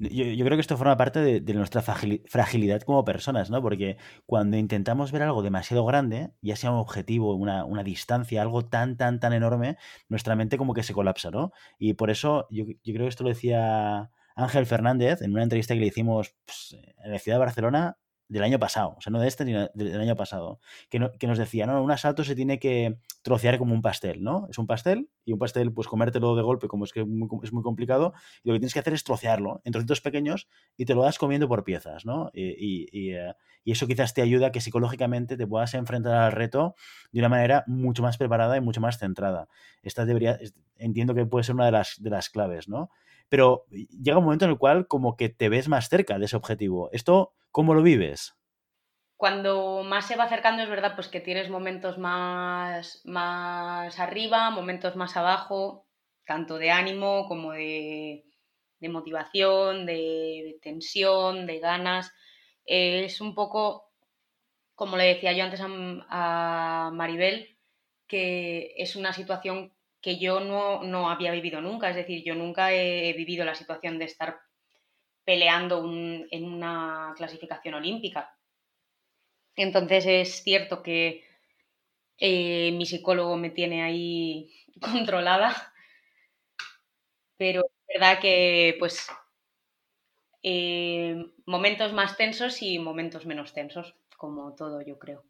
Yo, 0.00 0.44
creo 0.44 0.56
que 0.56 0.60
esto 0.60 0.76
forma 0.76 0.96
parte 0.96 1.20
de, 1.20 1.40
de, 1.40 1.54
nuestra 1.54 1.82
fragilidad 1.82 2.82
como 2.82 3.04
personas, 3.04 3.50
¿no? 3.50 3.60
Porque 3.60 3.96
cuando 4.26 4.56
intentamos 4.56 5.10
ver 5.10 5.22
algo 5.22 5.42
demasiado 5.42 5.84
grande, 5.84 6.30
ya 6.40 6.54
sea 6.54 6.70
un 6.70 6.78
objetivo, 6.78 7.34
una, 7.34 7.64
una, 7.64 7.82
distancia, 7.82 8.42
algo 8.42 8.64
tan, 8.64 8.96
tan, 8.96 9.18
tan 9.18 9.32
enorme, 9.32 9.76
nuestra 10.08 10.36
mente 10.36 10.56
como 10.56 10.72
que 10.72 10.84
se 10.84 10.94
colapsa, 10.94 11.30
¿no? 11.30 11.52
Y 11.78 11.94
por 11.94 12.10
eso 12.10 12.46
yo, 12.50 12.64
yo 12.66 12.94
creo 12.94 13.06
que 13.06 13.08
esto 13.08 13.24
lo 13.24 13.30
decía 13.30 14.10
Ángel 14.36 14.66
Fernández 14.66 15.20
en 15.20 15.32
una 15.32 15.42
entrevista 15.42 15.74
que 15.74 15.80
le 15.80 15.86
hicimos 15.86 16.34
pues, 16.44 16.76
en 17.04 17.10
la 17.10 17.18
ciudad 17.18 17.36
de 17.36 17.44
Barcelona 17.44 17.98
del 18.28 18.42
año 18.42 18.58
pasado, 18.58 18.94
o 18.98 19.00
sea, 19.00 19.10
no 19.10 19.20
de 19.20 19.28
este, 19.28 19.44
sino 19.44 19.68
del 19.72 20.00
año 20.00 20.14
pasado, 20.14 20.60
que, 20.90 20.98
no, 20.98 21.12
que, 21.12 21.26
nos 21.26 21.38
decía, 21.38 21.66
no, 21.66 21.82
un 21.82 21.90
asalto 21.90 22.24
se 22.24 22.34
tiene 22.34 22.58
que 22.58 22.98
trocear 23.22 23.58
como 23.58 23.74
un 23.74 23.80
pastel, 23.80 24.22
¿no? 24.22 24.46
Es 24.50 24.58
un 24.58 24.66
pastel 24.66 25.08
y 25.24 25.32
un 25.32 25.38
pastel, 25.38 25.72
pues 25.72 25.88
comértelo 25.88 26.36
de 26.36 26.42
golpe, 26.42 26.68
como 26.68 26.84
es 26.84 26.92
que 26.92 27.04
muy, 27.04 27.28
es 27.42 27.52
muy 27.52 27.62
complicado, 27.62 28.12
y 28.44 28.48
lo 28.48 28.54
que 28.54 28.60
tienes 28.60 28.74
que 28.74 28.80
hacer 28.80 28.92
es 28.92 29.02
trocearlo 29.02 29.62
en 29.64 29.72
trocitos 29.72 30.02
pequeños 30.02 30.48
y 30.76 30.84
te 30.84 30.94
lo 30.94 31.02
das 31.02 31.18
comiendo 31.18 31.48
por 31.48 31.64
piezas, 31.64 32.04
¿no? 32.04 32.26
Uh, 32.26 32.30
y, 32.34 33.16
eso 33.64 33.86
quizás 33.86 34.14
te 34.14 34.22
ayuda 34.22 34.46
a 34.46 34.50
que 34.50 34.62
psicológicamente 34.62 35.36
te 35.36 35.46
puedas 35.46 35.74
enfrentar 35.74 36.14
al 36.14 36.32
reto 36.32 36.74
de 37.12 37.20
una 37.20 37.28
manera 37.28 37.64
mucho 37.66 38.02
más 38.02 38.16
preparada 38.16 38.56
y 38.56 38.62
mucho 38.62 38.80
más 38.80 38.96
centrada. 38.96 39.46
Esta 39.82 40.06
debería, 40.06 40.38
entiendo 40.76 41.14
que 41.14 41.26
puede 41.26 41.44
ser 41.44 41.54
una 41.54 41.66
de 41.66 41.72
las, 41.72 41.96
de 42.00 42.08
las 42.08 42.30
claves, 42.30 42.66
¿no? 42.66 42.88
Pero 43.28 43.66
llega 43.70 44.16
un 44.16 44.24
momento 44.24 44.46
en 44.46 44.52
el 44.52 44.58
cual 44.58 44.86
como 44.86 45.16
que 45.16 45.28
te 45.28 45.50
ves 45.50 45.68
más 45.68 45.90
cerca 45.90 46.18
de 46.18 46.24
ese 46.24 46.36
objetivo. 46.36 46.88
¿Esto 46.92 47.34
cómo 47.50 47.74
lo 47.74 47.82
vives? 47.82 48.34
Cuando 49.16 49.82
más 49.82 50.06
se 50.06 50.16
va 50.16 50.24
acercando 50.24 50.62
es 50.62 50.68
verdad 50.68 50.94
pues 50.94 51.08
que 51.08 51.20
tienes 51.20 51.50
momentos 51.50 51.98
más, 51.98 53.02
más 53.04 53.98
arriba, 53.98 54.50
momentos 54.50 54.94
más 54.94 55.16
abajo, 55.16 55.86
tanto 56.24 56.58
de 56.58 56.70
ánimo 56.70 57.26
como 57.26 57.52
de, 57.52 58.24
de 58.78 58.88
motivación, 58.88 59.86
de, 59.86 60.58
tensión, 60.62 61.46
de 61.46 61.58
ganas. 61.58 62.12
Es 62.64 63.20
un 63.20 63.34
poco, 63.34 63.90
como 64.74 64.96
le 64.96 65.04
decía 65.04 65.32
yo 65.32 65.44
antes 65.44 65.60
a, 65.60 66.86
a 66.86 66.90
Maribel, 66.92 67.58
que 68.06 68.74
es 68.76 68.94
una 68.96 69.12
situación 69.12 69.74
que 70.00 70.18
yo 70.18 70.40
no, 70.40 70.84
no, 70.84 71.10
había 71.10 71.32
vivido 71.32 71.60
nunca. 71.60 71.90
Es 71.90 71.96
decir, 71.96 72.22
yo 72.24 72.34
nunca 72.34 72.72
he 72.72 73.12
vivido 73.14 73.44
la 73.44 73.54
situación 73.54 73.98
de 73.98 74.04
estar 74.04 74.38
peleando 75.28 75.84
en 75.84 76.42
una 76.42 77.12
clasificación 77.14 77.74
olímpica. 77.74 78.34
Entonces 79.56 80.06
es 80.06 80.42
cierto 80.42 80.82
que 80.82 81.22
eh, 82.16 82.72
mi 82.72 82.86
psicólogo 82.86 83.36
me 83.36 83.50
tiene 83.50 83.82
ahí 83.82 84.50
controlada, 84.80 85.74
pero 87.36 87.60
es 87.60 88.00
verdad 88.00 88.20
que 88.22 88.76
pues 88.78 89.06
eh, 90.42 91.26
momentos 91.44 91.92
más 91.92 92.16
tensos 92.16 92.62
y 92.62 92.78
momentos 92.78 93.26
menos 93.26 93.52
tensos, 93.52 93.96
como 94.16 94.54
todo 94.54 94.80
yo 94.80 94.98
creo. 94.98 95.26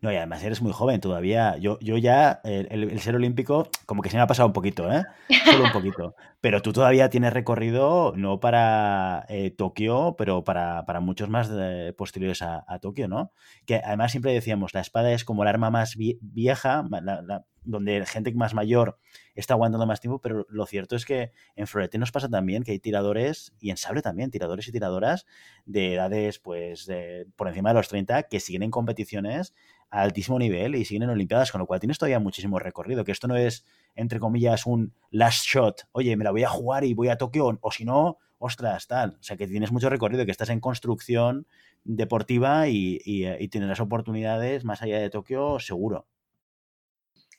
No, 0.00 0.12
y 0.12 0.16
además 0.16 0.42
eres 0.42 0.62
muy 0.62 0.72
joven 0.72 1.00
todavía. 1.00 1.56
Yo, 1.58 1.78
yo 1.80 1.96
ya, 1.96 2.40
el, 2.44 2.68
el, 2.70 3.00
ser 3.00 3.16
olímpico, 3.16 3.68
como 3.86 4.02
que 4.02 4.10
se 4.10 4.16
me 4.16 4.22
ha 4.22 4.26
pasado 4.26 4.46
un 4.46 4.52
poquito, 4.52 4.90
¿eh? 4.92 5.04
Solo 5.44 5.64
un 5.64 5.72
poquito. 5.72 6.14
Pero 6.40 6.62
tú 6.62 6.72
todavía 6.72 7.10
tienes 7.10 7.32
recorrido, 7.32 8.12
no 8.16 8.38
para 8.38 9.26
eh, 9.28 9.50
Tokio, 9.50 10.14
pero 10.16 10.44
para, 10.44 10.84
para, 10.86 11.00
muchos 11.00 11.28
más 11.28 11.48
de, 11.48 11.92
posteriores 11.94 12.42
a, 12.42 12.64
a, 12.68 12.78
Tokio, 12.78 13.08
¿no? 13.08 13.32
Que 13.66 13.82
además 13.84 14.12
siempre 14.12 14.32
decíamos, 14.32 14.72
la 14.72 14.80
espada 14.80 15.10
es 15.12 15.24
como 15.24 15.42
el 15.42 15.48
arma 15.48 15.70
más 15.70 15.96
vieja, 15.96 16.84
la, 16.90 17.22
la, 17.22 17.44
donde 17.68 18.04
gente 18.06 18.32
más 18.32 18.54
mayor 18.54 18.98
está 19.34 19.54
aguantando 19.54 19.86
más 19.86 20.00
tiempo, 20.00 20.20
pero 20.20 20.46
lo 20.48 20.64
cierto 20.64 20.96
es 20.96 21.04
que 21.04 21.32
en 21.54 21.66
Florete 21.66 21.98
nos 21.98 22.10
pasa 22.10 22.28
también 22.28 22.62
que 22.62 22.72
hay 22.72 22.78
tiradores, 22.78 23.52
y 23.60 23.70
en 23.70 23.76
Sable 23.76 24.00
también, 24.00 24.30
tiradores 24.30 24.66
y 24.68 24.72
tiradoras 24.72 25.26
de 25.66 25.94
edades, 25.94 26.38
pues, 26.38 26.86
de, 26.86 27.26
por 27.36 27.46
encima 27.46 27.68
de 27.70 27.74
los 27.74 27.88
30, 27.88 28.22
que 28.24 28.40
siguen 28.40 28.62
en 28.62 28.70
competiciones 28.70 29.54
a 29.90 30.00
altísimo 30.00 30.38
nivel 30.38 30.76
y 30.76 30.86
siguen 30.86 31.04
en 31.04 31.10
Olimpiadas, 31.10 31.52
con 31.52 31.58
lo 31.60 31.66
cual 31.66 31.78
tienes 31.78 31.98
todavía 31.98 32.18
muchísimo 32.20 32.58
recorrido, 32.58 33.04
que 33.04 33.12
esto 33.12 33.28
no 33.28 33.36
es, 33.36 33.66
entre 33.94 34.18
comillas, 34.18 34.64
un 34.64 34.94
last 35.10 35.44
shot, 35.44 35.88
oye, 35.92 36.16
me 36.16 36.24
la 36.24 36.30
voy 36.30 36.44
a 36.44 36.48
jugar 36.48 36.84
y 36.84 36.94
voy 36.94 37.08
a 37.08 37.18
Tokio, 37.18 37.58
o 37.60 37.70
si 37.70 37.84
no, 37.84 38.18
ostras, 38.38 38.86
tal. 38.86 39.18
O 39.20 39.22
sea, 39.22 39.36
que 39.36 39.46
tienes 39.46 39.72
mucho 39.72 39.90
recorrido, 39.90 40.24
que 40.24 40.30
estás 40.30 40.48
en 40.48 40.60
construcción 40.60 41.46
deportiva 41.84 42.68
y, 42.68 42.98
y, 43.04 43.26
y 43.26 43.48
tendrás 43.48 43.80
oportunidades 43.80 44.64
más 44.64 44.80
allá 44.80 44.98
de 44.98 45.10
Tokio, 45.10 45.58
seguro. 45.58 46.06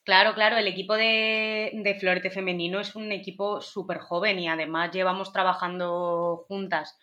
Claro, 0.09 0.33
claro, 0.33 0.57
el 0.57 0.65
equipo 0.65 0.95
de, 0.95 1.95
Florete 1.99 2.31
Femenino 2.31 2.79
es 2.79 2.95
un 2.95 3.11
equipo 3.11 3.61
súper 3.61 3.99
joven 3.99 4.39
y 4.39 4.47
además 4.47 4.89
llevamos 4.91 5.31
trabajando 5.31 6.45
juntas 6.47 6.97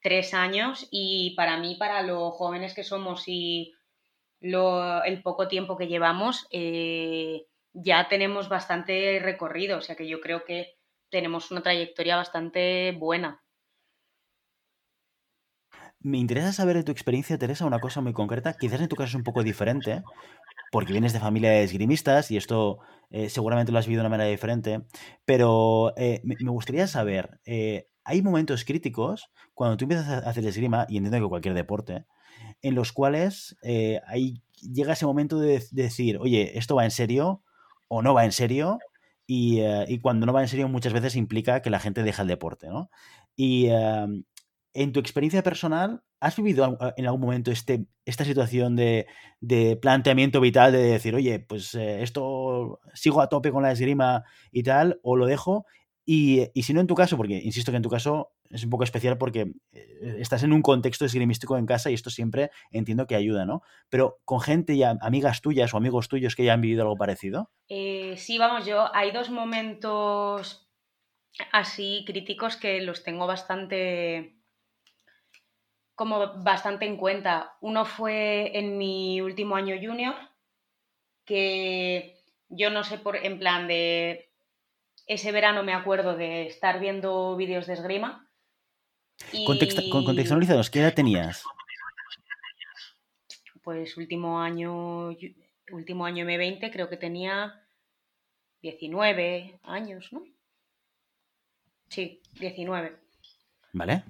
tres 0.00 0.34
años 0.34 0.88
y 0.90 1.36
para 1.36 1.56
mí, 1.58 1.76
para 1.76 2.02
lo 2.02 2.32
jóvenes 2.32 2.74
que 2.74 2.82
somos 2.82 3.28
y 3.28 3.74
lo, 4.40 5.04
el 5.04 5.22
poco 5.22 5.46
tiempo 5.46 5.76
que 5.76 5.86
llevamos, 5.86 6.48
eh, 6.50 7.46
ya 7.74 8.08
tenemos 8.08 8.48
bastante 8.48 9.20
recorrido, 9.22 9.78
o 9.78 9.80
sea 9.80 9.94
que 9.94 10.08
yo 10.08 10.20
creo 10.20 10.44
que 10.44 10.74
tenemos 11.10 11.52
una 11.52 11.62
trayectoria 11.62 12.16
bastante 12.16 12.90
buena. 12.90 13.40
Me 16.00 16.18
interesa 16.18 16.52
saber 16.52 16.74
de 16.74 16.82
tu 16.82 16.90
experiencia, 16.90 17.38
Teresa, 17.38 17.64
una 17.64 17.78
cosa 17.78 18.00
muy 18.00 18.12
concreta. 18.12 18.54
Quizás 18.54 18.80
en 18.80 18.88
tu 18.88 18.96
caso 18.96 19.10
es 19.10 19.14
un 19.14 19.22
poco 19.22 19.44
diferente, 19.44 20.02
porque 20.72 20.92
vienes 20.92 21.12
de 21.12 21.20
familia 21.20 21.50
de 21.50 21.64
esgrimistas 21.64 22.30
y 22.30 22.38
esto 22.38 22.78
eh, 23.10 23.28
seguramente 23.28 23.70
lo 23.70 23.78
has 23.78 23.86
vivido 23.86 24.00
de 24.00 24.06
una 24.06 24.16
manera 24.16 24.30
diferente, 24.30 24.80
pero 25.26 25.92
eh, 25.98 26.22
me, 26.24 26.34
gustaría 26.50 26.86
saber, 26.86 27.40
eh, 27.44 27.88
hay 28.04 28.22
momentos 28.22 28.64
críticos 28.64 29.30
cuando 29.52 29.76
tú 29.76 29.84
empiezas 29.84 30.08
a 30.08 30.30
hacer 30.30 30.46
esgrima, 30.46 30.86
y 30.88 30.96
entiendo 30.96 31.20
que 31.20 31.28
cualquier 31.28 31.52
deporte, 31.52 32.06
en 32.62 32.74
los 32.74 32.92
cuales 32.92 33.54
ahí 34.06 34.42
llega 34.62 34.94
ese 34.94 35.04
momento 35.04 35.38
de, 35.38 35.58
de, 35.58 35.82
decir, 35.82 36.16
oye, 36.16 36.56
esto 36.58 36.74
va 36.74 36.84
en 36.84 36.90
serio 36.90 37.42
o 37.88 38.00
no 38.00 38.14
va 38.14 38.24
en 38.24 38.32
serio, 38.32 38.78
y, 39.26 39.60
y, 39.60 39.98
cuando 40.00 40.24
no 40.24 40.32
va 40.32 40.40
en 40.40 40.48
serio 40.48 40.68
muchas 40.68 40.94
veces 40.94 41.16
implica 41.16 41.60
que 41.60 41.68
la 41.68 41.80
gente 41.80 42.02
deja 42.02 42.22
el 42.22 42.28
deporte, 42.28 42.68
¿no? 42.68 42.90
Y 43.36 43.68
en 43.68 44.92
tu 44.92 45.00
experiencia 45.00 45.42
personal, 45.42 46.02
¿has 46.22 46.36
vivido 46.36 46.78
en 46.96 47.06
algún 47.06 47.20
momento 47.20 47.50
este, 47.50 47.84
esta 48.04 48.24
situación 48.24 48.76
de, 48.76 49.06
de, 49.40 49.76
planteamiento 49.76 50.40
vital 50.40 50.70
de 50.70 50.78
decir, 50.78 51.16
oye, 51.16 51.40
pues 51.40 51.74
eh, 51.74 52.00
esto 52.02 52.78
sigo 52.94 53.20
a 53.20 53.28
tope 53.28 53.50
con 53.50 53.64
la 53.64 53.72
esgrima 53.72 54.22
y 54.52 54.62
tal, 54.62 55.00
o 55.02 55.16
lo 55.16 55.26
dejo? 55.26 55.66
Y, 56.06 56.48
y, 56.54 56.62
si 56.62 56.74
no 56.74 56.80
en 56.80 56.86
tu 56.86 56.94
caso, 56.94 57.16
porque 57.16 57.40
insisto 57.42 57.72
que 57.72 57.76
en 57.76 57.82
tu 57.82 57.88
caso 57.88 58.32
es 58.50 58.62
un 58.62 58.70
poco 58.70 58.84
especial 58.84 59.18
porque 59.18 59.52
eh, 59.72 60.16
estás 60.20 60.44
en 60.44 60.52
un 60.52 60.62
contexto 60.62 61.04
esgrimístico 61.04 61.58
en 61.58 61.66
casa 61.66 61.90
y 61.90 61.94
esto 61.94 62.10
siempre 62.10 62.50
entiendo 62.70 63.08
que 63.08 63.16
ayuda, 63.16 63.44
¿no? 63.44 63.62
Pero 63.88 64.20
con 64.24 64.40
gente 64.40 64.74
y 64.74 64.84
amigas 64.84 65.40
tuyas 65.40 65.74
o 65.74 65.76
amigos 65.76 66.08
tuyos 66.08 66.36
que 66.36 66.44
ya 66.44 66.54
han 66.54 66.60
vivido 66.60 66.82
algo 66.82 66.96
parecido. 66.96 67.50
Eh, 67.68 68.14
sí, 68.16 68.38
vamos, 68.38 68.64
yo 68.64 68.94
hay 68.94 69.10
dos 69.10 69.30
momentos 69.30 70.68
así 71.50 72.04
críticos 72.06 72.56
que 72.56 72.80
los 72.80 73.02
tengo 73.02 73.26
bastante 73.26 74.41
como 75.94 76.42
bastante 76.42 76.86
en 76.86 76.96
cuenta. 76.96 77.56
Uno 77.60 77.84
fue 77.84 78.56
en 78.58 78.78
mi 78.78 79.20
último 79.20 79.56
año 79.56 79.76
junior, 79.80 80.14
que 81.24 82.18
yo 82.48 82.70
no 82.70 82.84
sé 82.84 82.98
por, 82.98 83.16
en 83.16 83.38
plan 83.38 83.68
de 83.68 84.30
ese 85.06 85.32
verano 85.32 85.62
me 85.62 85.74
acuerdo 85.74 86.16
de 86.16 86.46
estar 86.46 86.80
viendo 86.80 87.36
vídeos 87.36 87.66
de 87.66 87.74
esgrima. 87.74 88.28
Y... 89.32 89.44
Contexta, 89.44 89.82
contextualizados, 89.90 90.70
¿qué 90.70 90.80
edad 90.80 90.94
tenías? 90.94 91.44
Pues 93.62 93.96
último 93.96 94.40
año, 94.40 95.16
último 95.70 96.04
año 96.04 96.26
M20 96.26 96.72
creo 96.72 96.88
que 96.88 96.96
tenía 96.96 97.62
19 98.60 99.60
años, 99.62 100.12
¿no? 100.12 100.24
Sí, 101.88 102.20
19. 102.40 102.98
Vale. 103.72 104.02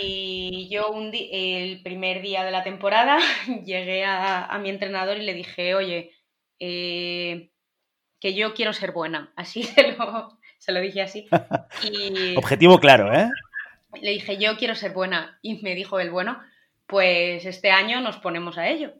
Y 0.00 0.68
yo 0.70 0.90
un 0.90 1.12
el 1.14 1.82
primer 1.82 2.20
día 2.22 2.44
de 2.44 2.50
la 2.50 2.62
temporada 2.62 3.18
llegué 3.64 4.04
a, 4.04 4.44
a, 4.44 4.58
mi 4.58 4.68
entrenador 4.68 5.16
y 5.16 5.22
le 5.22 5.34
dije, 5.34 5.74
oye, 5.74 6.12
eh, 6.58 7.50
que 8.20 8.34
yo 8.34 8.54
quiero 8.54 8.72
ser 8.72 8.92
buena. 8.92 9.32
Así 9.36 9.62
se 9.62 9.92
lo, 9.92 10.38
se 10.58 10.72
lo 10.72 10.80
dije 10.80 11.02
así. 11.02 11.28
Y 11.82 12.36
Objetivo 12.36 12.78
claro, 12.78 13.12
¿eh? 13.12 13.28
le 14.00 14.10
dije, 14.10 14.38
yo 14.38 14.56
quiero 14.56 14.74
ser 14.74 14.92
buena. 14.92 15.38
Y 15.42 15.60
me 15.62 15.74
dijo 15.74 15.98
el 15.98 16.10
bueno, 16.10 16.40
pues 16.86 17.44
este 17.44 17.70
año 17.70 18.00
nos 18.00 18.18
ponemos 18.18 18.58
a 18.58 18.68
ello. 18.68 18.94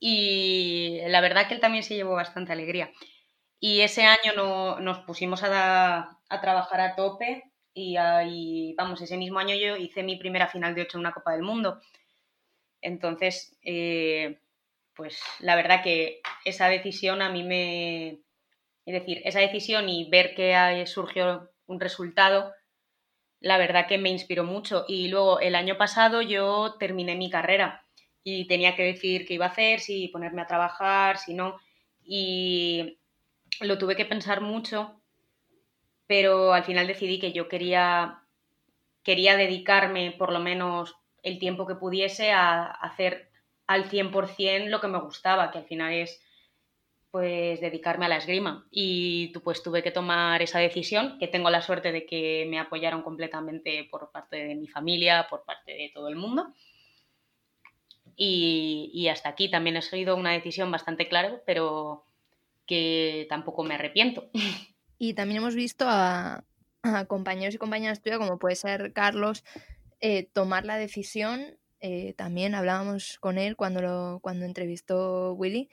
Y 0.00 1.00
la 1.06 1.20
verdad 1.20 1.48
que 1.48 1.54
él 1.54 1.60
también 1.60 1.84
se 1.84 1.94
llevó 1.94 2.14
bastante 2.14 2.52
alegría. 2.52 2.90
Y 3.60 3.80
ese 3.80 4.04
año 4.04 4.32
no, 4.36 4.80
nos 4.80 4.98
pusimos 5.00 5.42
a, 5.42 6.18
a 6.28 6.40
trabajar 6.40 6.80
a 6.80 6.96
tope 6.96 7.53
y, 7.74 7.96
ahí, 7.96 8.74
vamos, 8.78 9.02
ese 9.02 9.16
mismo 9.16 9.40
año 9.40 9.56
yo 9.56 9.76
hice 9.76 10.02
mi 10.04 10.16
primera 10.16 10.46
final 10.46 10.74
de 10.74 10.82
8 10.82 10.96
en 10.96 11.00
una 11.00 11.12
Copa 11.12 11.32
del 11.32 11.42
Mundo. 11.42 11.80
Entonces, 12.80 13.58
eh, 13.62 14.38
pues 14.94 15.20
la 15.40 15.56
verdad 15.56 15.82
que 15.82 16.20
esa 16.44 16.68
decisión 16.68 17.20
a 17.20 17.30
mí 17.30 17.42
me... 17.42 18.20
Es 18.86 18.94
decir, 18.94 19.22
esa 19.24 19.40
decisión 19.40 19.88
y 19.88 20.08
ver 20.10 20.34
que 20.34 20.84
surgió 20.86 21.50
un 21.66 21.80
resultado, 21.80 22.52
la 23.40 23.58
verdad 23.58 23.86
que 23.88 23.98
me 23.98 24.10
inspiró 24.10 24.44
mucho. 24.44 24.84
Y 24.86 25.08
luego 25.08 25.40
el 25.40 25.54
año 25.54 25.76
pasado 25.76 26.22
yo 26.22 26.76
terminé 26.78 27.16
mi 27.16 27.30
carrera 27.30 27.84
y 28.22 28.46
tenía 28.46 28.76
que 28.76 28.84
decir 28.84 29.26
qué 29.26 29.34
iba 29.34 29.46
a 29.46 29.50
hacer, 29.50 29.80
si 29.80 30.08
ponerme 30.08 30.42
a 30.42 30.46
trabajar, 30.46 31.18
si 31.18 31.34
no. 31.34 31.58
Y 32.04 32.98
lo 33.60 33.78
tuve 33.78 33.96
que 33.96 34.04
pensar 34.04 34.40
mucho, 34.42 35.00
pero 36.06 36.52
al 36.52 36.64
final 36.64 36.86
decidí 36.86 37.18
que 37.18 37.32
yo 37.32 37.48
quería, 37.48 38.22
quería 39.02 39.36
dedicarme 39.36 40.14
por 40.18 40.32
lo 40.32 40.40
menos 40.40 40.94
el 41.22 41.38
tiempo 41.38 41.66
que 41.66 41.74
pudiese 41.74 42.32
a 42.32 42.64
hacer 42.64 43.30
al 43.66 43.88
100% 43.90 44.68
lo 44.68 44.80
que 44.80 44.88
me 44.88 45.00
gustaba, 45.00 45.50
que 45.50 45.58
al 45.58 45.64
final 45.64 45.92
es 45.92 46.20
pues 47.10 47.60
dedicarme 47.60 48.06
a 48.06 48.08
la 48.08 48.16
esgrima. 48.16 48.66
Y 48.72 49.28
pues 49.44 49.62
tuve 49.62 49.84
que 49.84 49.92
tomar 49.92 50.42
esa 50.42 50.58
decisión, 50.58 51.16
que 51.20 51.28
tengo 51.28 51.48
la 51.48 51.62
suerte 51.62 51.92
de 51.92 52.06
que 52.06 52.44
me 52.48 52.58
apoyaron 52.58 53.02
completamente 53.02 53.86
por 53.88 54.10
parte 54.10 54.36
de 54.44 54.56
mi 54.56 54.66
familia, 54.66 55.28
por 55.30 55.44
parte 55.44 55.72
de 55.72 55.92
todo 55.94 56.08
el 56.08 56.16
mundo. 56.16 56.52
Y, 58.16 58.90
y 58.92 59.08
hasta 59.08 59.28
aquí 59.28 59.48
también 59.48 59.76
ha 59.76 59.82
sido 59.82 60.16
una 60.16 60.32
decisión 60.32 60.70
bastante 60.72 61.08
clara, 61.08 61.40
pero 61.46 62.04
que 62.66 63.26
tampoco 63.28 63.62
me 63.62 63.74
arrepiento. 63.74 64.28
Y 64.98 65.14
también 65.14 65.38
hemos 65.38 65.54
visto 65.54 65.86
a, 65.88 66.44
compañeros 67.08 67.54
y 67.54 67.58
compañeras 67.58 68.02
tuyas, 68.02 68.18
como 68.18 68.38
puede 68.38 68.56
ser 68.56 68.92
Carlos, 68.92 69.44
eh, 70.00 70.28
tomar 70.32 70.64
la 70.64 70.76
decisión. 70.76 71.58
eh, 71.80 72.14
también 72.16 72.54
hablábamos 72.54 73.18
con 73.20 73.36
él 73.36 73.56
cuando, 73.56 73.82
lo, 73.82 74.18
cuando 74.22 74.46
entrevistó 74.46 75.34
Willy 75.34 75.68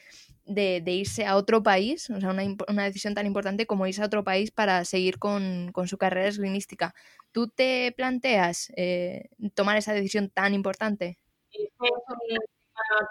de, 0.45 0.83
irse 0.85 1.25
a 1.25 1.35
otro 1.35 1.63
país, 1.63 2.09
o 2.09 2.19
sea, 2.19 2.29
una, 2.29 2.43
una 2.67 2.83
decisión 2.83 3.13
tan 3.13 3.25
importante 3.25 3.65
como 3.65 3.87
irse 3.87 4.01
a 4.01 4.05
otro 4.05 4.23
país 4.23 4.51
para 4.51 4.83
seguir 4.85 5.19
con, 5.19 5.71
con 5.71 5.87
su 5.87 5.97
carrera 5.97 6.27
esgrimística. 6.27 6.93
¿Tú 7.31 7.47
te 7.47 7.93
planteas 7.95 8.71
eh, 8.75 9.29
tomar 9.53 9.77
esa 9.77 9.93
decisión 9.93 10.29
tan 10.29 10.53
importante? 10.53 11.17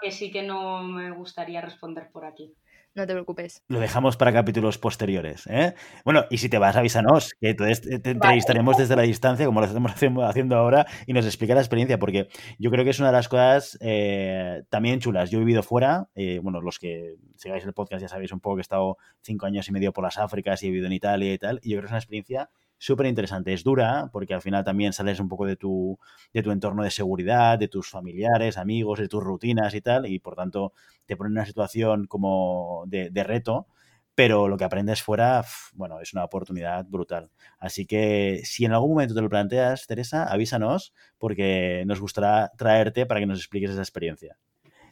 Que 0.01 0.11
sí 0.11 0.31
que 0.31 0.43
no 0.43 0.83
me 0.83 1.11
gustaría 1.11 1.61
responder 1.61 2.09
por 2.11 2.25
aquí. 2.25 2.53
No 2.93 3.07
te 3.07 3.13
preocupes. 3.13 3.63
Lo 3.69 3.79
dejamos 3.79 4.17
para 4.17 4.33
capítulos 4.33 4.77
posteriores. 4.77 5.47
¿eh? 5.47 5.75
Bueno, 6.03 6.25
y 6.29 6.39
si 6.39 6.49
te 6.49 6.57
vas, 6.57 6.75
avísanos, 6.75 7.31
que 7.39 7.51
entonces 7.51 7.79
te 7.81 7.99
te 7.99 8.11
entrevistaremos 8.11 8.75
desde 8.75 8.97
la 8.97 9.03
distancia, 9.03 9.45
como 9.45 9.61
lo 9.61 9.65
estamos 9.65 9.91
haciendo 9.93 10.25
haciendo 10.25 10.57
ahora, 10.57 10.85
y 11.07 11.13
nos 11.13 11.25
explica 11.25 11.55
la 11.55 11.61
experiencia, 11.61 11.99
porque 11.99 12.27
yo 12.59 12.69
creo 12.69 12.83
que 12.83 12.89
es 12.89 12.99
una 12.99 13.07
de 13.07 13.13
las 13.13 13.29
cosas 13.29 13.77
eh, 13.79 14.63
también 14.69 14.99
chulas. 14.99 15.31
Yo 15.31 15.37
he 15.37 15.39
vivido 15.39 15.63
fuera, 15.63 16.09
eh, 16.15 16.39
bueno, 16.43 16.59
los 16.59 16.79
que 16.79 17.15
sigáis 17.37 17.63
el 17.63 17.73
podcast 17.73 18.01
ya 18.01 18.09
sabéis 18.09 18.33
un 18.33 18.41
poco 18.41 18.57
que 18.57 18.59
he 18.59 18.63
estado 18.63 18.97
cinco 19.21 19.45
años 19.45 19.69
y 19.69 19.71
medio 19.71 19.93
por 19.93 20.03
las 20.03 20.17
Áfricas 20.17 20.61
y 20.61 20.67
he 20.67 20.69
vivido 20.69 20.87
en 20.87 20.93
Italia 20.93 21.33
y 21.33 21.37
tal, 21.37 21.59
y 21.63 21.69
yo 21.69 21.77
creo 21.77 21.83
que 21.83 21.85
es 21.87 21.91
una 21.91 21.99
experiencia 21.99 22.49
súper 22.81 23.05
interesante. 23.05 23.53
Es 23.53 23.63
dura, 23.63 24.09
porque 24.11 24.33
al 24.33 24.41
final 24.41 24.63
también 24.63 24.91
sales 24.91 25.19
un 25.19 25.29
poco 25.29 25.45
de 25.45 25.55
tu, 25.55 25.99
de 26.33 26.41
tu 26.41 26.49
entorno 26.51 26.83
de 26.83 26.89
seguridad, 26.89 27.59
de 27.59 27.67
tus 27.67 27.87
familiares, 27.89 28.57
amigos, 28.57 28.99
de 28.99 29.07
tus 29.07 29.23
rutinas 29.23 29.75
y 29.75 29.81
tal, 29.81 30.07
y 30.07 30.17
por 30.17 30.35
tanto 30.35 30.73
te 31.05 31.15
pone 31.15 31.27
en 31.27 31.33
una 31.33 31.45
situación 31.45 32.07
como 32.07 32.83
de, 32.87 33.23
reto, 33.23 33.67
pero 34.15 34.47
lo 34.47 34.57
que 34.57 34.63
aprendes 34.63 35.03
fuera, 35.03 35.45
bueno, 35.73 36.01
es 36.01 36.13
una 36.13 36.23
oportunidad 36.23 36.83
brutal. 36.89 37.29
Así 37.59 37.85
que 37.85 38.41
si 38.45 38.65
en 38.65 38.73
algún 38.73 38.91
momento 38.91 39.13
te 39.13 39.21
lo 39.21 39.29
planteas, 39.29 39.85
Teresa, 39.85 40.23
avísanos, 40.23 40.91
porque 41.19 41.83
nos 41.85 41.99
gustará 41.99 42.51
traerte 42.57 43.05
para 43.05 43.19
que 43.19 43.27
nos 43.27 43.37
expliques 43.37 43.69
esa 43.69 43.81
experiencia. 43.81 44.37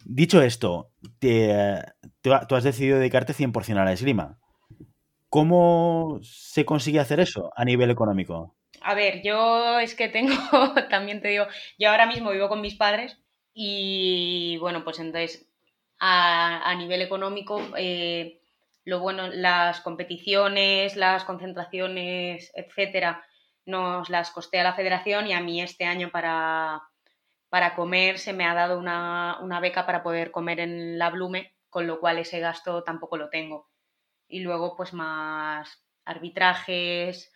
Dicho 0.04 0.40
esto, 0.42 0.92
te, 1.18 1.82
tú, 2.20 2.30
tú 2.48 2.54
has 2.54 2.62
decidido 2.62 2.98
dedicarte 2.98 3.34
100% 3.34 3.78
a 3.78 3.84
la 3.84 3.92
esgrima. 3.92 4.39
¿Cómo 5.30 6.18
se 6.22 6.64
consigue 6.64 7.00
hacer 7.00 7.20
eso 7.20 7.52
a 7.56 7.64
nivel 7.64 7.90
económico? 7.90 8.56
A 8.82 8.94
ver, 8.94 9.22
yo 9.22 9.78
es 9.78 9.94
que 9.94 10.08
tengo, 10.08 10.34
también 10.90 11.20
te 11.22 11.28
digo, 11.28 11.46
yo 11.78 11.90
ahora 11.90 12.06
mismo 12.06 12.30
vivo 12.30 12.48
con 12.48 12.60
mis 12.60 12.76
padres 12.76 13.18
y 13.54 14.58
bueno, 14.58 14.84
pues 14.84 14.98
entonces 14.98 15.48
a, 15.98 16.68
a 16.68 16.74
nivel 16.74 17.02
económico, 17.02 17.62
eh, 17.76 18.40
lo 18.84 19.00
bueno, 19.00 19.28
las 19.28 19.80
competiciones, 19.82 20.96
las 20.96 21.24
concentraciones, 21.24 22.52
etcétera, 22.54 23.24
nos 23.66 24.10
las 24.10 24.30
costea 24.32 24.64
la 24.64 24.74
federación 24.74 25.26
y 25.28 25.32
a 25.34 25.40
mí 25.40 25.62
este 25.62 25.84
año 25.84 26.10
para, 26.10 26.82
para 27.50 27.76
comer 27.76 28.18
se 28.18 28.32
me 28.32 28.46
ha 28.46 28.54
dado 28.54 28.78
una, 28.78 29.38
una 29.42 29.60
beca 29.60 29.86
para 29.86 30.02
poder 30.02 30.32
comer 30.32 30.60
en 30.60 30.98
la 30.98 31.10
Blume, 31.10 31.54
con 31.68 31.86
lo 31.86 32.00
cual 32.00 32.18
ese 32.18 32.40
gasto 32.40 32.82
tampoco 32.82 33.16
lo 33.16 33.30
tengo. 33.30 33.69
Y 34.30 34.40
luego 34.40 34.76
pues 34.76 34.92
más 34.92 35.68
arbitrajes, 36.04 37.32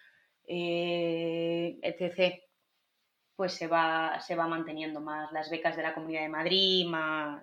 eh, 0.46 1.78
etc., 1.82 2.40
pues 3.36 3.52
se 3.52 3.66
va, 3.66 4.20
se 4.20 4.36
va 4.36 4.46
manteniendo 4.46 5.00
más 5.00 5.32
las 5.32 5.50
becas 5.50 5.76
de 5.76 5.82
la 5.82 5.92
Comunidad 5.92 6.22
de 6.22 6.28
Madrid, 6.28 6.86
más, 6.86 7.42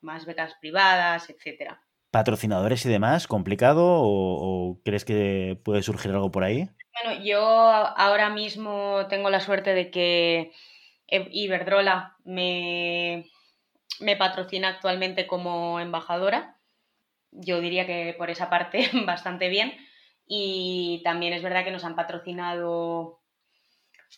más 0.00 0.24
becas 0.24 0.54
privadas, 0.60 1.28
etcétera. 1.28 1.82
¿Patrocinadores 2.10 2.84
y 2.86 2.88
demás? 2.88 3.26
¿Complicado 3.26 3.84
o, 3.84 4.70
o 4.70 4.80
crees 4.82 5.04
que 5.04 5.60
puede 5.62 5.82
surgir 5.82 6.10
algo 6.12 6.30
por 6.30 6.44
ahí? 6.44 6.68
Bueno, 7.02 7.22
yo 7.22 7.40
ahora 7.40 8.30
mismo 8.30 9.06
tengo 9.08 9.30
la 9.30 9.40
suerte 9.40 9.74
de 9.74 9.90
que 9.90 10.52
Iberdrola 11.08 12.16
me, 12.24 13.26
me 14.00 14.16
patrocina 14.16 14.68
actualmente 14.68 15.26
como 15.26 15.80
embajadora. 15.80 16.51
Yo 17.32 17.60
diría 17.60 17.86
que 17.86 18.14
por 18.16 18.30
esa 18.30 18.48
parte 18.48 18.88
bastante 19.06 19.48
bien. 19.48 19.72
Y 20.26 21.00
también 21.04 21.32
es 21.32 21.42
verdad 21.42 21.64
que 21.64 21.72
nos 21.72 21.84
han 21.84 21.96
patrocinado 21.96 23.22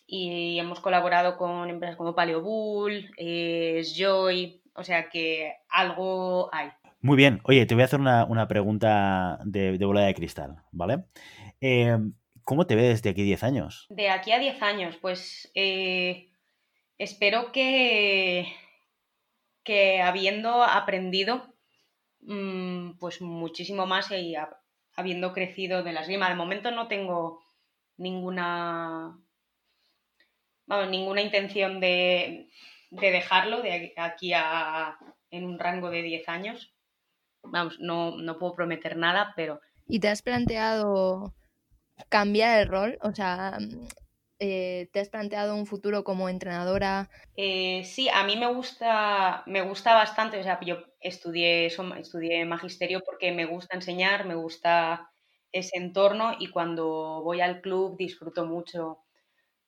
y 0.07 0.59
hemos 0.59 0.79
colaborado 0.79 1.37
con 1.37 1.69
empresas 1.69 1.95
como 1.95 2.15
Paleobull, 2.15 3.11
eh, 3.17 3.81
Joy, 3.83 4.61
o 4.73 4.83
sea 4.83 5.09
que 5.09 5.53
algo 5.69 6.49
hay. 6.53 6.69
Muy 7.01 7.17
bien. 7.17 7.39
Oye, 7.43 7.65
te 7.65 7.75
voy 7.75 7.83
a 7.83 7.85
hacer 7.85 7.99
una, 7.99 8.25
una 8.25 8.47
pregunta 8.47 9.39
de, 9.45 9.77
de, 9.77 9.85
bola 9.85 10.01
de 10.01 10.13
cristal, 10.15 10.63
¿vale? 10.71 11.05
Eh, 11.61 11.97
¿Cómo 12.43 12.67
te 12.67 12.75
ves 12.75 13.01
de 13.01 13.09
aquí 13.09 13.21
a 13.21 13.25
10 13.25 13.43
años? 13.43 13.87
De 13.89 14.09
aquí 14.09 14.31
a 14.31 14.39
10 14.39 14.61
años, 14.61 14.97
pues 15.01 15.51
eh, 15.55 16.29
espero 16.97 17.51
que, 17.51 18.47
que 19.63 20.01
habiendo 20.01 20.63
aprendido 20.63 21.54
pues 22.99 23.21
muchísimo 23.21 23.85
más 23.85 24.11
y 24.11 24.35
habiendo 24.95 25.33
crecido 25.33 25.83
de 25.83 25.93
la 25.93 26.01
esgrima, 26.01 26.29
de 26.29 26.35
momento 26.35 26.71
no 26.71 26.87
tengo 26.87 27.41
ninguna 27.97 29.17
vamos, 30.65 30.89
ninguna 30.89 31.21
intención 31.21 31.79
de, 31.79 32.49
de 32.91 33.11
dejarlo 33.11 33.61
de 33.61 33.93
aquí 33.97 34.33
a 34.33 34.97
en 35.31 35.45
un 35.45 35.59
rango 35.59 35.89
de 35.89 36.01
10 36.01 36.27
años. 36.29 36.73
Vamos, 37.43 37.79
no, 37.79 38.17
no 38.17 38.39
puedo 38.39 38.55
prometer 38.55 38.97
nada, 38.97 39.33
pero... 39.35 39.61
¿Y 39.87 39.99
te 39.99 40.07
has 40.07 40.21
planteado 40.21 41.35
cambiar 42.09 42.59
el 42.59 42.67
rol? 42.67 42.97
O 43.01 43.13
sea, 43.13 43.57
eh, 44.39 44.89
¿te 44.91 44.99
has 44.99 45.09
planteado 45.09 45.55
un 45.55 45.67
futuro 45.67 46.03
como 46.03 46.27
entrenadora? 46.27 47.09
Eh, 47.35 47.83
sí, 47.83 48.09
a 48.09 48.23
mí 48.23 48.35
me 48.35 48.47
gusta, 48.47 49.43
me 49.45 49.61
gusta 49.61 49.93
bastante. 49.93 50.39
O 50.39 50.43
sea, 50.43 50.59
yo 50.61 50.77
estudié, 51.07 51.67
estudié 51.67 52.45
magisterio 52.45 53.01
porque 53.05 53.31
me 53.31 53.45
gusta 53.45 53.75
enseñar, 53.75 54.25
me 54.25 54.35
gusta 54.35 55.09
ese 55.51 55.77
entorno 55.77 56.35
y 56.39 56.47
cuando 56.47 57.21
voy 57.23 57.41
al 57.41 57.61
club 57.61 57.95
disfruto 57.97 58.45
mucho 58.45 58.99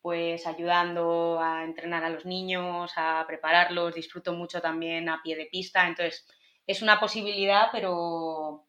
pues 0.02 0.48
ayudando 0.48 1.40
a 1.42 1.64
entrenar 1.64 2.04
a 2.04 2.10
los 2.10 2.26
niños, 2.26 2.92
a 2.96 3.26
prepararlos, 3.28 3.96
disfruto 3.96 4.34
mucho 4.34 4.62
también 4.62 5.10
a 5.10 5.22
pie 5.22 5.36
de 5.36 5.48
pista, 5.52 5.88
entonces 5.88 6.26
es 6.66 6.82
una 6.82 7.00
posibilidad, 7.00 7.68
pero, 7.72 8.68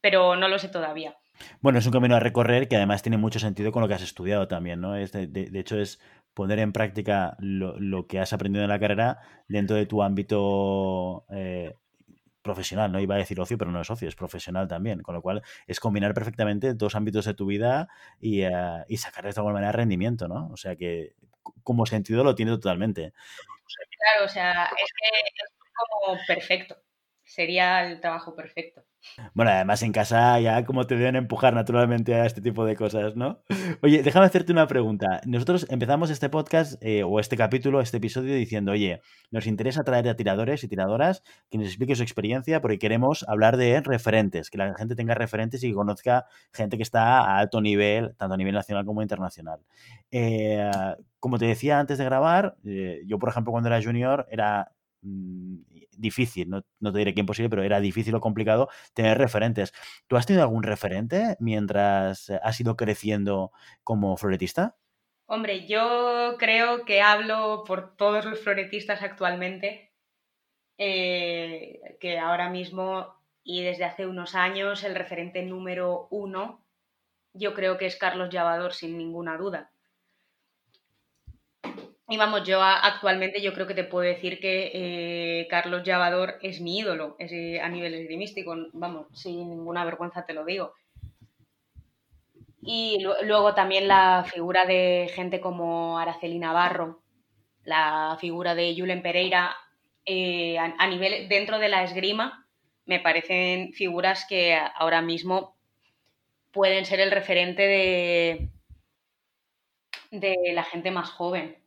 pero 0.00 0.36
no 0.36 0.48
lo 0.48 0.58
sé 0.58 0.68
todavía. 0.68 1.16
Bueno, 1.60 1.78
es 1.78 1.86
un 1.86 1.92
camino 1.92 2.16
a 2.16 2.20
recorrer 2.20 2.68
que 2.68 2.76
además 2.76 3.02
tiene 3.02 3.16
mucho 3.16 3.38
sentido 3.38 3.72
con 3.72 3.82
lo 3.82 3.88
que 3.88 3.94
has 3.94 4.02
estudiado 4.02 4.46
también, 4.46 4.80
¿no? 4.80 4.94
Es 4.96 5.12
de, 5.12 5.50
hecho, 5.54 5.78
es 5.78 6.00
poner 6.34 6.58
en 6.58 6.72
práctica 6.72 7.36
lo, 7.38 7.78
lo, 7.78 8.06
que 8.06 8.20
has 8.20 8.32
aprendido 8.32 8.62
en 8.64 8.70
la 8.70 8.78
carrera 8.78 9.18
dentro 9.48 9.76
de 9.76 9.86
tu 9.86 10.02
ámbito 10.02 11.24
eh, 11.30 11.74
profesional, 12.42 12.90
no 12.92 13.00
iba 13.00 13.14
a 13.14 13.18
decir 13.18 13.40
ocio, 13.40 13.58
pero 13.58 13.70
no 13.70 13.80
es 13.80 13.90
ocio, 13.90 14.08
es 14.08 14.16
profesional 14.16 14.68
también, 14.68 15.02
con 15.02 15.14
lo 15.14 15.22
cual 15.22 15.42
es 15.66 15.80
combinar 15.80 16.14
perfectamente 16.14 16.74
dos 16.74 16.94
ámbitos 16.94 17.24
de 17.24 17.34
tu 17.34 17.46
vida 17.46 17.88
y, 18.20 18.44
uh, 18.44 18.84
y 18.88 18.96
sacarles 18.96 19.34
de 19.34 19.40
alguna 19.40 19.54
manera 19.54 19.72
rendimiento, 19.72 20.28
¿no? 20.28 20.48
O 20.52 20.56
sea 20.56 20.76
que 20.76 21.14
como 21.62 21.86
sentido 21.86 22.24
lo 22.24 22.34
tiene 22.34 22.52
totalmente. 22.52 23.12
Claro, 23.98 24.24
o 24.24 24.28
sea, 24.28 24.64
es 24.64 24.92
que 24.92 25.18
es 25.18 25.50
como 25.74 26.18
perfecto, 26.26 26.76
sería 27.22 27.86
el 27.86 28.00
trabajo 28.00 28.34
perfecto. 28.34 28.84
Bueno, 29.34 29.50
además 29.50 29.82
en 29.82 29.92
casa 29.92 30.38
ya 30.40 30.64
como 30.64 30.86
te 30.86 30.96
deben 30.96 31.16
empujar 31.16 31.54
naturalmente 31.54 32.14
a 32.14 32.26
este 32.26 32.40
tipo 32.40 32.64
de 32.64 32.76
cosas, 32.76 33.16
¿no? 33.16 33.42
Oye, 33.82 34.02
déjame 34.02 34.26
hacerte 34.26 34.52
una 34.52 34.66
pregunta. 34.66 35.20
Nosotros 35.26 35.66
empezamos 35.70 36.10
este 36.10 36.28
podcast 36.28 36.82
eh, 36.82 37.02
o 37.02 37.18
este 37.20 37.36
capítulo, 37.36 37.80
este 37.80 37.96
episodio 37.98 38.34
diciendo, 38.34 38.72
oye, 38.72 39.00
nos 39.30 39.46
interesa 39.46 39.82
traer 39.82 40.08
a 40.08 40.16
tiradores 40.16 40.64
y 40.64 40.68
tiradoras 40.68 41.22
que 41.50 41.58
nos 41.58 41.66
explique 41.68 41.96
su 41.96 42.02
experiencia 42.02 42.60
porque 42.60 42.78
queremos 42.78 43.24
hablar 43.28 43.56
de 43.56 43.80
referentes, 43.80 44.50
que 44.50 44.58
la 44.58 44.74
gente 44.74 44.94
tenga 44.94 45.14
referentes 45.14 45.62
y 45.64 45.68
que 45.68 45.74
conozca 45.74 46.26
gente 46.52 46.76
que 46.76 46.82
está 46.82 47.20
a 47.20 47.38
alto 47.38 47.60
nivel, 47.60 48.14
tanto 48.16 48.34
a 48.34 48.36
nivel 48.36 48.54
nacional 48.54 48.84
como 48.84 49.02
internacional. 49.02 49.60
Eh, 50.10 50.70
como 51.18 51.38
te 51.38 51.46
decía 51.46 51.78
antes 51.78 51.98
de 51.98 52.04
grabar, 52.04 52.56
eh, 52.64 53.02
yo 53.06 53.18
por 53.18 53.28
ejemplo 53.28 53.52
cuando 53.52 53.68
era 53.68 53.82
junior 53.82 54.26
era 54.30 54.72
mm, 55.02 55.56
difícil, 56.00 56.48
no, 56.48 56.62
no, 56.80 56.92
te 56.92 56.98
diré 56.98 57.14
que 57.14 57.20
imposible, 57.20 57.50
pero 57.50 57.62
era 57.62 57.80
difícil 57.80 58.14
o 58.14 58.20
complicado 58.20 58.68
tener 58.94 59.18
referentes. 59.18 59.72
¿Tú 60.06 60.16
has 60.16 60.26
tenido 60.26 60.42
algún 60.42 60.62
referente 60.62 61.36
mientras 61.40 62.30
has 62.30 62.60
ido 62.60 62.76
creciendo 62.76 63.52
como 63.84 64.16
floretista? 64.16 64.76
Hombre, 65.26 65.66
yo 65.66 66.36
creo 66.38 66.84
que 66.84 67.02
hablo 67.02 67.64
por 67.66 67.96
todos 67.96 68.24
los 68.24 68.40
floretistas 68.40 69.02
actualmente, 69.02 69.92
eh, 70.78 71.96
que 72.00 72.18
ahora 72.18 72.50
mismo 72.50 73.14
y 73.42 73.62
desde 73.62 73.84
hace 73.84 74.06
unos 74.06 74.34
años 74.34 74.84
el 74.84 74.94
referente 74.94 75.42
número 75.42 76.08
uno 76.10 76.64
yo 77.32 77.54
creo 77.54 77.78
que 77.78 77.86
es 77.86 77.96
Carlos 77.96 78.30
Llavador 78.30 78.72
sin 78.72 78.98
ninguna 78.98 79.36
duda. 79.36 79.72
Y 82.10 82.16
vamos, 82.16 82.42
yo 82.42 82.60
actualmente 82.60 83.40
yo 83.40 83.54
creo 83.54 83.68
que 83.68 83.74
te 83.74 83.84
puedo 83.84 84.04
decir 84.04 84.40
que 84.40 84.72
eh, 84.74 85.46
Carlos 85.48 85.84
Llavador 85.84 86.38
es 86.42 86.60
mi 86.60 86.76
ídolo 86.76 87.14
eh, 87.20 87.60
a 87.60 87.68
nivel 87.68 87.94
esgrimístico, 87.94 88.52
vamos, 88.72 89.06
sin 89.12 89.48
ninguna 89.48 89.84
vergüenza 89.84 90.26
te 90.26 90.34
lo 90.34 90.44
digo. 90.44 90.74
Y 92.62 92.98
luego 93.22 93.54
también 93.54 93.86
la 93.86 94.24
figura 94.28 94.66
de 94.66 95.08
gente 95.14 95.40
como 95.40 96.00
Araceli 96.00 96.40
Navarro, 96.40 97.00
la 97.62 98.16
figura 98.20 98.56
de 98.56 98.74
Julen 98.76 99.02
Pereira, 99.02 99.56
eh, 100.04 100.58
a, 100.58 100.74
a, 100.78 100.88
nivel 100.88 101.28
dentro 101.28 101.60
de 101.60 101.68
la 101.68 101.84
esgrima, 101.84 102.44
me 102.86 102.98
parecen 102.98 103.72
figuras 103.72 104.26
que 104.28 104.58
ahora 104.74 105.00
mismo 105.00 105.56
pueden 106.50 106.86
ser 106.86 106.98
el 106.98 107.12
referente 107.12 107.62
de, 107.62 108.48
de 110.10 110.36
la 110.54 110.64
gente 110.64 110.90
más 110.90 111.08
joven. 111.10 111.59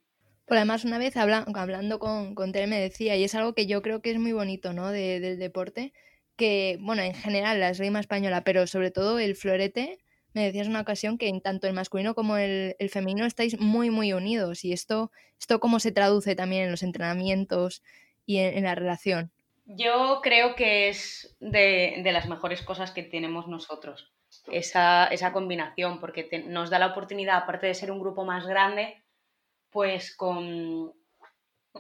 Por 0.46 0.58
además, 0.58 0.84
una 0.84 0.98
vez 0.98 1.16
habla, 1.16 1.46
hablando 1.56 2.00
con, 2.00 2.36
con 2.36 2.52
Tere 2.52 2.68
me 2.68 2.80
decía, 2.80 3.16
y 3.16 3.24
es 3.24 3.34
algo 3.36 3.54
que 3.54 3.66
yo 3.66 3.82
creo 3.82 4.02
que 4.02 4.12
es 4.12 4.20
muy 4.20 4.34
bonito, 4.34 4.74
¿no? 4.74 4.90
De, 4.92 5.20
del 5.20 5.40
deporte, 5.40 5.94
que, 6.36 6.78
bueno, 6.82 7.02
en 7.02 7.14
general 7.14 7.60
la 7.60 7.70
esgrima 7.70 8.00
española, 8.00 8.44
pero 8.44 8.68
sobre 8.68 8.92
todo 8.92 9.20
el 9.20 9.36
florete, 9.36 10.00
me 10.34 10.44
decías 10.44 10.68
una 10.68 10.82
ocasión 10.82 11.18
que 11.18 11.28
en 11.28 11.42
tanto 11.42 11.68
el 11.68 11.74
masculino 11.74 12.16
como 12.16 12.38
el, 12.38 12.76
femenino 12.90 13.26
estáis 13.26 13.60
muy, 13.60 13.90
muy 13.90 14.14
unidos. 14.14 14.66
Y 14.66 14.74
esto, 14.74 15.12
esto 15.40 15.60
cómo 15.60 15.80
se 15.80 15.92
traduce 15.92 16.36
también 16.36 16.64
en 16.64 16.72
los 16.72 16.84
entrenamientos 16.84 17.84
y 18.26 18.38
en, 18.40 18.64
la 18.64 18.76
relación. 18.76 19.32
Yo 19.66 20.20
creo 20.24 20.56
que 20.56 20.90
es 20.90 21.36
de, 21.40 22.02
de, 22.04 22.12
las 22.12 22.28
mejores 22.28 22.62
cosas 22.64 22.92
que 22.92 23.04
tenemos 23.04 23.48
nosotros, 23.48 24.12
esa, 24.52 25.06
esa 25.06 25.32
combinación, 25.32 26.00
porque 26.00 26.44
nos 26.48 26.70
da 26.70 26.80
la 26.80 26.88
oportunidad, 26.88 27.38
aparte 27.38 27.68
de 27.68 27.76
ser 27.76 27.92
un 27.92 28.00
grupo 28.00 28.26
más 28.26 28.46
grande, 28.48 29.03
pues 29.74 30.16
con 30.16 30.94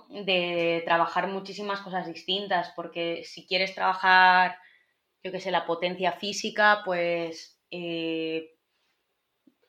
de 0.09 0.81
trabajar 0.85 1.27
muchísimas 1.27 1.81
cosas 1.81 2.07
distintas, 2.07 2.71
porque 2.75 3.23
si 3.23 3.45
quieres 3.45 3.75
trabajar, 3.75 4.57
yo 5.23 5.31
qué 5.31 5.39
sé, 5.39 5.51
la 5.51 5.65
potencia 5.65 6.13
física, 6.13 6.81
pues, 6.83 7.61
eh, 7.69 8.55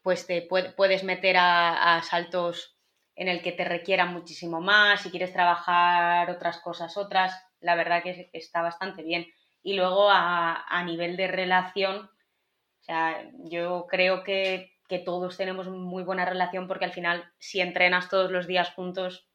pues 0.02 0.26
te 0.26 0.42
puedes 0.42 1.04
meter 1.04 1.36
a, 1.38 2.00
saltos 2.02 2.78
en 3.16 3.28
el 3.28 3.42
que 3.42 3.52
te 3.52 3.64
requieran 3.64 4.12
muchísimo 4.12 4.60
más, 4.60 5.02
si 5.02 5.10
quieres 5.10 5.32
trabajar 5.32 6.30
otras 6.30 6.58
cosas, 6.58 6.96
otras, 6.96 7.34
la 7.60 7.74
verdad 7.74 8.02
que 8.02 8.30
está 8.32 8.60
bastante 8.62 9.02
bien. 9.02 9.26
Y 9.62 9.74
luego 9.74 10.10
a, 10.10 10.64
a 10.68 10.84
nivel 10.84 11.16
de 11.16 11.28
relación, 11.28 12.10
o 12.80 12.82
sea, 12.82 13.30
yo 13.44 13.86
creo 13.88 14.24
que 14.24 14.73
que 14.88 14.98
todos 14.98 15.36
tenemos 15.36 15.68
muy 15.68 16.02
buena 16.02 16.24
relación 16.24 16.68
porque 16.68 16.84
al 16.84 16.92
final 16.92 17.24
si 17.38 17.60
entrenas 17.60 18.08
todos 18.08 18.30
los 18.30 18.46
días 18.46 18.70
juntos, 18.74 19.28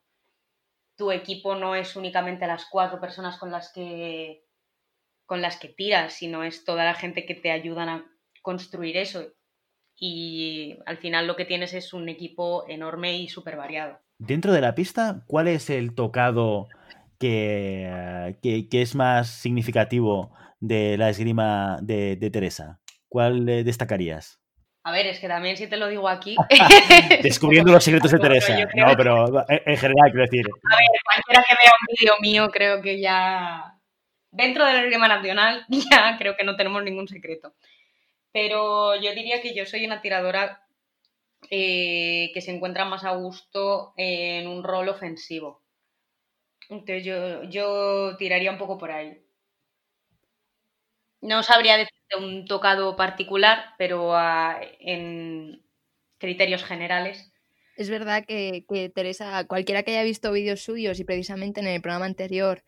tu 0.95 1.11
equipo 1.11 1.55
no 1.55 1.75
es 1.75 1.95
únicamente 1.95 2.45
las 2.45 2.65
cuatro 2.69 2.99
personas 2.99 3.37
con 3.37 3.51
las 3.51 3.71
que 3.73 4.43
con 5.25 5.41
las 5.41 5.57
que 5.57 5.69
tiras, 5.69 6.13
sino 6.13 6.43
es 6.43 6.65
toda 6.65 6.83
la 6.83 6.95
gente 6.95 7.25
que 7.25 7.35
te 7.35 7.51
ayudan 7.51 7.87
a 7.87 8.05
construir 8.41 8.97
eso. 8.97 9.27
Y 9.95 10.79
al 10.87 10.97
final 10.97 11.27
lo 11.27 11.35
que 11.35 11.45
tienes 11.45 11.75
es 11.75 11.93
un 11.93 12.09
equipo 12.09 12.67
enorme 12.67 13.15
y 13.19 13.27
súper 13.27 13.55
variado. 13.55 13.99
Dentro 14.17 14.53
de 14.53 14.61
la 14.61 14.73
pista, 14.73 15.23
¿cuál 15.27 15.47
es 15.47 15.69
el 15.69 15.93
tocado 15.93 16.67
que, 17.19 18.35
que, 18.41 18.81
es 18.81 18.95
más 18.95 19.29
significativo 19.29 20.33
de 20.59 20.97
la 20.97 21.11
esgrima 21.11 21.77
de, 21.83 22.15
de 22.15 22.31
Teresa? 22.31 22.81
¿Cuál 23.07 23.45
destacarías? 23.45 24.38
A 24.89 24.91
ver, 24.91 25.05
es 25.05 25.19
que 25.19 25.27
también 25.27 25.55
si 25.55 25.67
te 25.67 25.77
lo 25.77 25.87
digo 25.87 26.09
aquí. 26.09 26.35
Descubriendo 27.21 27.71
los 27.71 27.83
secretos 27.83 28.09
de 28.09 28.17
Teresa. 28.17 28.57
No, 28.73 28.97
pero 28.97 29.45
en 29.47 29.77
general, 29.77 30.09
quiero 30.09 30.25
decir. 30.25 30.47
A 30.47 30.77
ver, 30.77 30.87
cualquiera 31.05 31.43
que 31.47 31.55
vea 31.63 31.71
un 31.79 31.95
vídeo 31.95 32.13
mío, 32.21 32.49
creo 32.49 32.81
que 32.81 32.99
ya. 32.99 33.75
Dentro 34.31 34.65
del 34.65 34.77
esgrima 34.77 35.07
nacional, 35.07 35.63
ya 35.69 36.17
creo 36.17 36.35
que 36.35 36.43
no 36.43 36.55
tenemos 36.55 36.83
ningún 36.83 37.07
secreto. 37.07 37.53
Pero 38.31 38.95
yo 38.95 39.13
diría 39.13 39.43
que 39.43 39.53
yo 39.53 39.67
soy 39.67 39.85
una 39.85 40.01
tiradora 40.01 40.63
eh, 41.51 42.31
que 42.33 42.41
se 42.41 42.49
encuentra 42.49 42.83
más 42.85 43.03
a 43.03 43.11
gusto 43.11 43.93
en 43.95 44.47
un 44.47 44.63
rol 44.63 44.89
ofensivo. 44.89 45.61
Entonces 46.67 47.05
yo, 47.05 47.43
yo 47.43 48.17
tiraría 48.17 48.49
un 48.49 48.57
poco 48.57 48.79
por 48.79 48.89
ahí. 48.89 49.21
No 51.21 51.43
sabría 51.43 51.77
decirte 52.09 52.25
un 52.25 52.45
tocado 52.45 52.95
particular, 52.95 53.73
pero 53.77 54.13
en 54.79 55.61
criterios 56.17 56.63
generales. 56.63 57.31
Es 57.75 57.89
verdad 57.89 58.25
que, 58.25 58.65
que, 58.69 58.89
Teresa, 58.89 59.45
cualquiera 59.45 59.83
que 59.83 59.91
haya 59.91 60.03
visto 60.03 60.31
vídeos 60.31 60.61
suyos 60.61 60.99
y 60.99 61.05
precisamente 61.05 61.61
en 61.61 61.67
el 61.67 61.81
programa 61.81 62.05
anterior, 62.05 62.63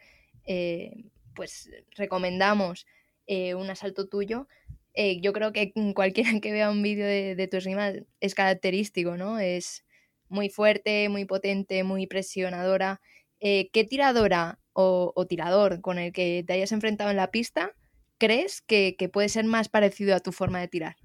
eh, 0.46 1.06
pues 1.36 1.70
recomendamos 1.98 2.88
eh, 3.28 3.56
un 3.56 3.70
asalto 3.70 4.08
tuyo. 4.08 4.48
Eh, 4.94 5.20
yo 5.22 5.34
creo 5.34 5.52
que 5.52 5.74
cualquiera 5.96 6.40
que 6.40 6.52
vea 6.52 6.72
un 6.72 6.82
vídeo 6.82 7.06
de, 7.06 7.36
de 7.36 7.48
tu 7.48 7.58
esgrima 7.58 7.92
es 8.22 8.36
característico, 8.36 9.18
¿no? 9.18 9.40
Es 9.40 9.84
muy 10.30 10.50
fuerte, 10.50 11.10
muy 11.10 11.26
potente, 11.26 11.84
muy 11.84 12.08
presionadora. 12.08 13.02
¿Qué 13.42 13.88
tiradora 13.90 14.60
o, 14.74 15.14
o 15.16 15.26
tirador 15.26 15.82
con 15.82 15.98
el 15.98 16.14
que 16.14 16.44
te 16.46 16.54
hayas 16.54 16.72
enfrentado 16.72 17.10
en 17.10 17.18
la 17.18 17.32
pista 17.32 17.74
crees 18.22 18.62
que, 18.62 18.96
que, 19.00 19.10
puede 19.10 19.30
ser 19.30 19.46
más 19.46 19.68
parecido 19.68 20.16
a 20.16 20.20
tu 20.20 20.32
forma 20.32 20.60
de 20.60 20.68
tirar? 20.68 20.96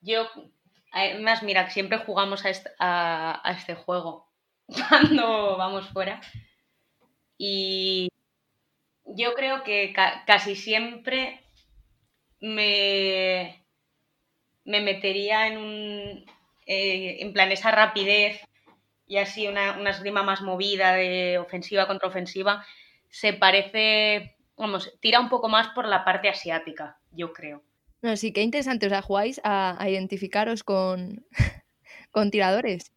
Yo, 0.00 0.26
además, 0.90 1.42
mira, 1.42 1.68
siempre 1.68 1.98
jugamos 1.98 2.46
a 2.46 3.42
este, 3.44 3.74
juego 3.74 4.26
cuando 4.88 5.58
vamos 5.58 5.86
fuera. 5.90 6.22
Y 7.36 8.08
yo 9.04 9.34
creo 9.34 9.62
que 9.64 9.92
ca 9.92 10.24
casi 10.26 10.56
siempre 10.56 11.42
me, 12.40 13.62
me 14.64 14.80
metería 14.80 15.46
en 15.46 15.58
un. 15.58 16.26
Eh, 16.64 17.18
en 17.20 17.34
plan, 17.34 17.52
esa 17.52 17.70
rapidez 17.70 18.40
y 19.06 19.18
así 19.18 19.46
una, 19.46 19.76
una 19.78 19.90
esgrima 19.90 20.22
más 20.22 20.40
movida 20.40 20.94
de 20.94 21.38
ofensiva 21.38 21.86
contra 21.86 22.08
ofensiva 22.08 22.64
se 23.10 23.32
parece 23.32 24.36
vamos, 24.60 24.92
tira 25.00 25.20
un 25.20 25.28
poco 25.28 25.48
más 25.48 25.68
por 25.68 25.86
la 25.86 26.04
parte 26.04 26.28
asiática, 26.28 26.98
yo 27.10 27.32
creo. 27.32 27.62
No, 28.02 28.16
sí, 28.16 28.32
qué 28.32 28.42
interesante. 28.42 28.86
O 28.86 28.88
sea, 28.88 29.02
jugáis 29.02 29.40
a, 29.44 29.82
a 29.82 29.88
identificaros 29.90 30.64
con, 30.64 31.26
con 32.10 32.30
tiradores. 32.30 32.92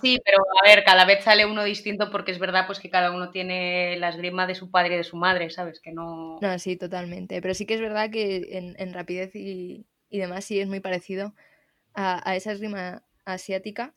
Sí, 0.00 0.20
pero 0.24 0.38
a 0.62 0.68
ver, 0.68 0.84
cada 0.84 1.04
vez 1.04 1.24
sale 1.24 1.46
uno 1.46 1.64
distinto 1.64 2.10
porque 2.10 2.30
es 2.30 2.38
verdad 2.38 2.66
pues 2.66 2.78
que 2.78 2.90
cada 2.90 3.10
uno 3.10 3.30
tiene 3.30 3.96
la 3.96 4.10
esgrima 4.10 4.46
de 4.46 4.54
su 4.54 4.70
padre 4.70 4.94
y 4.94 4.98
de 4.98 5.04
su 5.04 5.16
madre, 5.16 5.50
¿sabes? 5.50 5.80
Que 5.80 5.92
no... 5.92 6.38
No, 6.40 6.58
sí, 6.58 6.76
totalmente. 6.76 7.40
Pero 7.42 7.54
sí 7.54 7.66
que 7.66 7.74
es 7.74 7.80
verdad 7.80 8.10
que 8.10 8.48
en, 8.52 8.76
en 8.78 8.92
rapidez 8.92 9.34
y, 9.34 9.86
y, 10.08 10.18
demás 10.18 10.44
sí 10.44 10.60
es 10.60 10.68
muy 10.68 10.80
parecido 10.80 11.34
a, 11.94 12.28
a 12.28 12.36
esa 12.36 12.52
esgrima 12.52 13.02
asiática. 13.24 13.94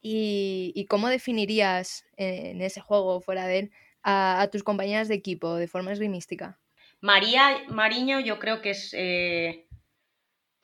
Y, 0.00 0.72
¿Y, 0.74 0.86
cómo 0.86 1.08
definirías 1.08 2.04
en 2.16 2.60
ese 2.60 2.80
juego, 2.80 3.20
fuera 3.20 3.46
de 3.46 3.58
él, 3.60 3.70
a, 4.02 4.48
tus 4.50 4.62
compañeras 4.62 5.08
de 5.08 5.14
equipo 5.14 5.54
de 5.54 5.68
forma 5.68 5.92
esgrimística? 5.92 6.58
María 7.00 7.64
Mariño 7.68 8.20
yo 8.20 8.38
creo 8.38 8.62
que 8.62 8.70
es 8.70 8.94
eh, 8.96 9.66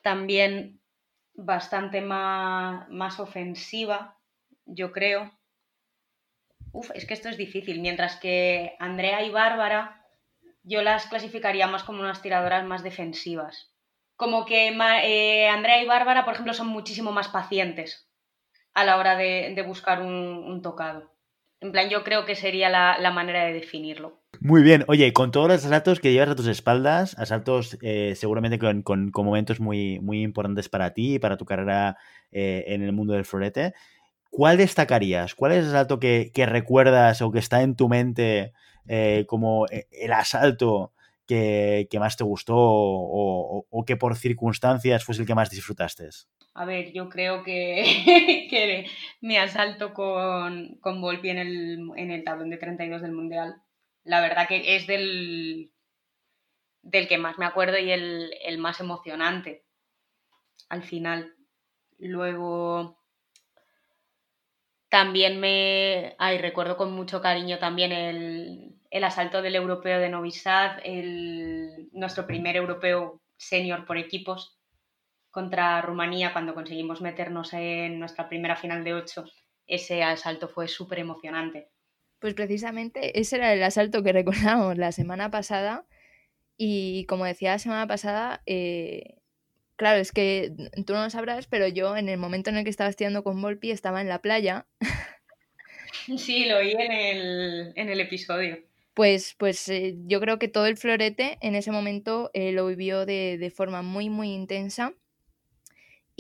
también 0.02 0.80
bastante 1.34 2.00
más, 2.00 2.88
más 2.88 3.20
ofensiva, 3.20 4.18
yo 4.66 4.92
creo. 4.92 5.32
Uf, 6.72 6.90
es 6.94 7.06
que 7.06 7.14
esto 7.14 7.28
es 7.28 7.36
difícil. 7.36 7.80
Mientras 7.80 8.16
que 8.16 8.76
Andrea 8.78 9.22
y 9.22 9.30
Bárbara, 9.30 10.04
yo 10.62 10.82
las 10.82 11.06
clasificaría 11.06 11.66
más 11.66 11.82
como 11.82 12.00
unas 12.00 12.22
tiradoras 12.22 12.64
más 12.64 12.82
defensivas. 12.82 13.72
Como 14.16 14.44
que 14.44 14.68
eh, 14.68 15.48
Andrea 15.48 15.82
y 15.82 15.86
Bárbara, 15.86 16.24
por 16.24 16.34
ejemplo, 16.34 16.52
son 16.52 16.66
muchísimo 16.66 17.12
más 17.12 17.28
pacientes 17.28 18.08
a 18.74 18.84
la 18.84 18.96
hora 18.96 19.16
de, 19.16 19.64
buscar 19.66 20.02
un, 20.02 20.60
tocado. 20.62 21.10
En 21.60 21.72
plan, 21.72 21.88
yo 21.88 22.04
creo 22.04 22.24
que 22.24 22.34
sería 22.34 22.68
la 22.68 23.10
manera 23.10 23.44
de 23.44 23.52
definirlo. 23.52 24.20
Muy 24.40 24.62
bien. 24.62 24.84
Oye, 24.86 25.12
con 25.12 25.32
todos 25.32 25.48
los 25.48 25.64
asaltos 25.64 25.98
que 25.98 26.12
llevas 26.12 26.28
a 26.28 26.36
tus 26.36 26.46
espaldas, 26.46 27.18
asaltos 27.18 27.76
eh, 27.82 28.14
seguramente 28.14 28.58
con, 28.58 29.10
momentos 29.12 29.58
muy, 29.58 29.98
muy 30.00 30.22
importantes 30.22 30.68
para 30.68 30.92
ti 30.94 31.14
y 31.14 31.18
para 31.18 31.36
tu 31.36 31.44
carrera 31.44 31.96
eh, 32.30 32.64
en 32.68 32.82
el 32.82 32.92
mundo 32.92 33.14
del 33.14 33.24
florete, 33.24 33.74
¿cuál 34.30 34.56
destacarías? 34.56 35.34
¿Cuál 35.34 35.52
es 35.52 35.64
el 35.64 35.70
asalto 35.70 35.98
que, 35.98 36.30
recuerdas 36.46 37.20
o 37.20 37.32
que 37.32 37.40
está 37.40 37.62
en 37.62 37.74
tu 37.74 37.88
mente 37.88 38.52
eh, 38.86 39.24
como 39.26 39.66
el 39.68 40.12
asalto 40.12 40.92
que, 41.26 41.88
más 41.98 42.16
te 42.16 42.22
gustó 42.22 42.54
o, 42.56 43.84
que 43.84 43.96
por 43.96 44.14
circunstancias 44.14 45.02
fue 45.02 45.16
el 45.16 45.26
que 45.26 45.34
más 45.34 45.50
disfrutaste? 45.50 46.10
A 46.58 46.64
ver, 46.64 46.92
yo 46.92 47.08
creo 47.08 47.42
que, 47.44 48.86
mi 49.20 49.36
asalto 49.36 49.94
con, 49.94 50.76
con 50.80 51.00
Volpi 51.00 51.30
en 51.30 51.38
el, 51.38 51.90
en 51.96 52.10
el 52.10 52.24
tablón 52.24 52.50
de 52.50 52.56
32 52.56 53.02
del 53.02 53.12
Mundial 53.12 53.62
la 54.08 54.22
verdad 54.22 54.48
que 54.48 54.74
es 54.74 54.86
del, 54.86 55.70
del 56.82 57.08
que 57.08 57.18
más 57.18 57.38
me 57.38 57.44
acuerdo 57.44 57.78
y 57.78 57.90
el, 57.90 58.58
más 58.58 58.80
emocionante 58.80 59.64
al 60.70 60.82
final. 60.82 61.34
Luego 61.98 62.98
también 64.88 65.40
me. 65.40 66.16
Ay, 66.18 66.38
recuerdo 66.38 66.78
con 66.78 66.92
mucho 66.92 67.20
cariño 67.20 67.58
también 67.58 67.92
el, 67.92 69.04
asalto 69.04 69.42
del 69.42 69.56
europeo 69.56 69.98
de 70.00 70.08
Novi 70.08 70.32
Sad, 70.32 70.78
el, 70.84 71.90
nuestro 71.92 72.26
primer 72.26 72.56
europeo 72.56 73.20
senior 73.36 73.84
por 73.84 73.98
equipos 73.98 74.57
contra 75.38 75.80
Rumanía 75.82 76.32
cuando 76.32 76.52
conseguimos 76.52 77.00
meternos 77.00 77.52
en 77.52 78.00
nuestra 78.00 78.28
primera 78.28 78.56
final 78.56 78.82
de 78.82 78.94
ocho. 78.94 79.24
Ese 79.68 80.02
asalto 80.02 80.48
fue 80.48 80.66
súper 80.66 80.98
emocionante. 80.98 81.68
Pues 82.18 82.34
precisamente 82.34 83.20
ese 83.20 83.36
era 83.36 83.52
el 83.52 83.62
asalto 83.62 84.02
que 84.02 84.12
recordamos 84.12 84.76
la 84.76 84.90
semana 84.90 85.30
pasada 85.30 85.86
y 86.56 87.06
como 87.06 87.24
decía 87.24 87.52
la 87.52 87.60
semana 87.60 87.86
pasada, 87.86 88.42
eh, 88.46 89.18
claro, 89.76 90.00
es 90.00 90.10
que 90.10 90.50
tú 90.84 90.94
no 90.94 91.04
lo 91.04 91.10
sabrás, 91.10 91.46
pero 91.46 91.68
yo 91.68 91.96
en 91.96 92.08
el 92.08 92.18
momento 92.18 92.50
en 92.50 92.56
el 92.56 92.64
que 92.64 92.70
estaba 92.70 92.90
estudiando 92.90 93.22
con 93.22 93.40
Volpi 93.40 93.70
estaba 93.70 94.00
en 94.00 94.08
la 94.08 94.20
playa. 94.20 94.66
Sí, 96.16 96.46
lo 96.46 96.56
oí 96.56 96.72
en 96.72 96.92
el, 96.92 97.72
en 97.76 97.88
el 97.90 98.00
episodio. 98.00 98.58
Pues, 98.94 99.34
pues 99.38 99.68
eh, 99.68 99.94
yo 100.06 100.20
creo 100.20 100.38
que 100.38 100.48
todo 100.48 100.66
el 100.66 100.78
florete 100.78 101.38
en 101.42 101.54
ese 101.54 101.70
momento 101.70 102.30
eh, 102.32 102.50
lo 102.52 102.66
vivió 102.66 103.04
de, 103.04 103.36
de 103.38 103.50
forma 103.50 103.82
muy, 103.82 104.08
muy 104.08 104.32
intensa 104.32 104.94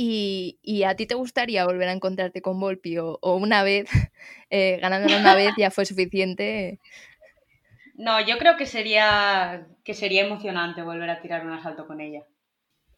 y, 0.00 0.84
a 0.84 0.94
ti 0.94 1.06
te 1.06 1.16
gustaría 1.16 1.64
volver 1.64 1.88
a 1.88 1.92
encontrarte 1.92 2.40
con 2.40 2.60
Volpi 2.60 2.98
o, 2.98 3.18
una 3.20 3.64
vez, 3.64 3.90
eh, 4.50 4.78
ganándola 4.80 5.18
una 5.18 5.34
vez 5.34 5.52
ya 5.58 5.72
fue 5.72 5.84
suficiente. 5.84 6.78
No, 7.94 8.20
yo 8.24 8.38
creo 8.38 8.56
que 8.56 8.64
sería, 8.64 9.66
que 9.82 9.94
sería 9.94 10.24
emocionante 10.24 10.82
volver 10.82 11.10
a 11.10 11.20
tirar 11.20 11.44
un 11.44 11.52
asalto 11.52 11.88
con 11.88 12.00
ella. 12.00 12.22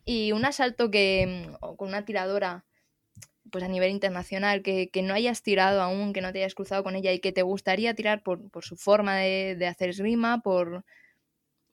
Y 0.04 0.32
un 0.32 0.44
asalto 0.44 0.90
que, 0.90 1.48
mm, 1.48 1.76
con 1.76 1.88
una 1.88 2.04
tiradora, 2.04 2.66
pues 3.50 3.64
a 3.64 3.68
nivel 3.68 3.92
internacional, 3.92 4.62
que, 4.62 4.90
no 5.02 5.14
hayas 5.14 5.42
tirado 5.42 5.80
aún, 5.80 6.12
que 6.12 6.20
no 6.20 6.32
te 6.32 6.40
hayas 6.40 6.54
cruzado 6.54 6.84
con 6.84 6.96
ella 6.96 7.12
y 7.12 7.20
que 7.20 7.32
te 7.32 7.42
gustaría 7.42 7.94
tirar 7.94 8.22
por, 8.22 8.42
su 8.60 8.76
forma 8.76 9.16
de, 9.16 9.56
de, 9.58 9.66
hacer 9.66 9.88
esgrima, 9.88 10.42
por 10.42 10.84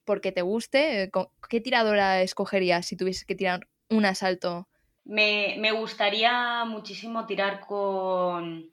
porque 0.05 0.31
te 0.31 0.41
guste, 0.41 1.11
¿qué 1.49 1.59
tiradora 1.59 2.21
escogerías 2.21 2.85
si 2.85 2.95
tuvieses 2.95 3.25
que 3.25 3.35
tirar 3.35 3.67
un 3.89 4.05
asalto 4.05 4.69
me, 5.07 5.71
gustaría 5.71 6.65
muchísimo 6.65 7.25
tirar 7.25 7.61
con, 7.61 8.69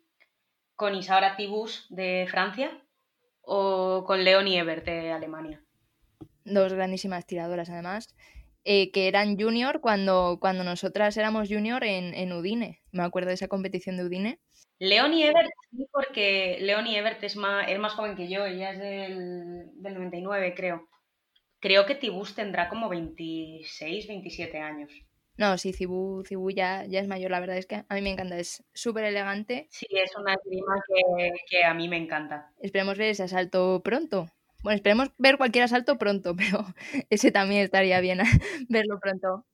con 0.74 0.95
Isaura 0.95 1.37
Tibus 1.37 1.87
de 1.91 2.26
Francia 2.28 2.70
o 3.43 4.05
con 4.07 4.24
Leonie 4.24 4.59
Ebert 4.59 4.85
de 4.85 5.12
Alemania. 5.12 5.62
Dos 6.45 6.72
grandísimas 6.72 7.26
tiradoras, 7.26 7.70
además, 7.70 8.14
eh, 8.64 8.91
que 8.91 9.09
eran 9.09 9.39
junior 9.39 9.80
cuando, 9.80 10.39
cuando 10.41 10.64
nosotras 10.64 11.16
éramos 11.16 11.49
junior 11.49 11.85
en, 11.85 12.32
Udine. 12.32 12.82
Me 12.91 13.03
acuerdo 13.03 13.28
de 13.28 13.35
esa 13.35 13.49
competición 13.49 13.97
de 13.97 14.05
Udine. 14.05 14.41
Leonie 14.80 15.28
Ebert, 15.28 15.51
sí, 15.70 15.87
porque 15.93 16.59
Leonie 16.61 16.99
Ebert 16.99 17.22
es 17.22 17.37
más, 17.37 17.68
es 17.68 17.78
más 17.78 17.93
joven 17.93 18.16
que 18.16 18.28
yo, 18.28 18.45
ella 18.45 18.72
es 18.72 18.78
del, 18.80 19.70
del 19.74 19.95
99, 19.95 20.55
creo. 20.55 20.89
Creo 21.61 21.87
que 21.87 21.95
Tibus 21.95 22.35
tendrá 22.35 22.68
como 22.68 22.89
26, 22.89 24.09
27 24.09 24.59
años. 24.59 24.91
No, 25.37 25.59
sí, 25.59 25.72
Cibu, 25.72 26.22
ya, 26.51 26.85
ya, 26.85 27.01
es 27.01 27.09
mayor, 27.09 27.32
la 27.32 27.41
verdad 27.41 27.57
es 27.57 27.66
que 27.66 27.85
a 27.89 27.95
mí 27.95 28.03
me 28.03 28.11
encanta, 28.11 28.39
es 28.39 28.62
súper 28.72 29.05
elegante. 29.05 29.66
Sí, 29.70 29.87
es 29.91 30.14
una 30.16 30.35
esgrima 30.35 30.76
que, 31.51 31.64
a 31.64 31.74
mí 31.74 31.89
me 31.89 31.97
encanta. 31.97 32.53
Esperemos 32.61 32.97
ver 32.97 33.09
ese 33.11 33.24
asalto 33.24 33.82
pronto. 33.82 34.28
Bueno, 34.62 34.76
esperemos 34.76 35.11
ver 35.18 35.37
cualquier 35.37 35.64
asalto 35.64 35.99
pronto, 35.99 36.37
pero 36.37 36.64
ese 37.11 37.32
también 37.32 37.62
estaría 37.62 38.01
bien 38.01 38.20
verlo 38.68 38.99
pronto. 39.01 39.45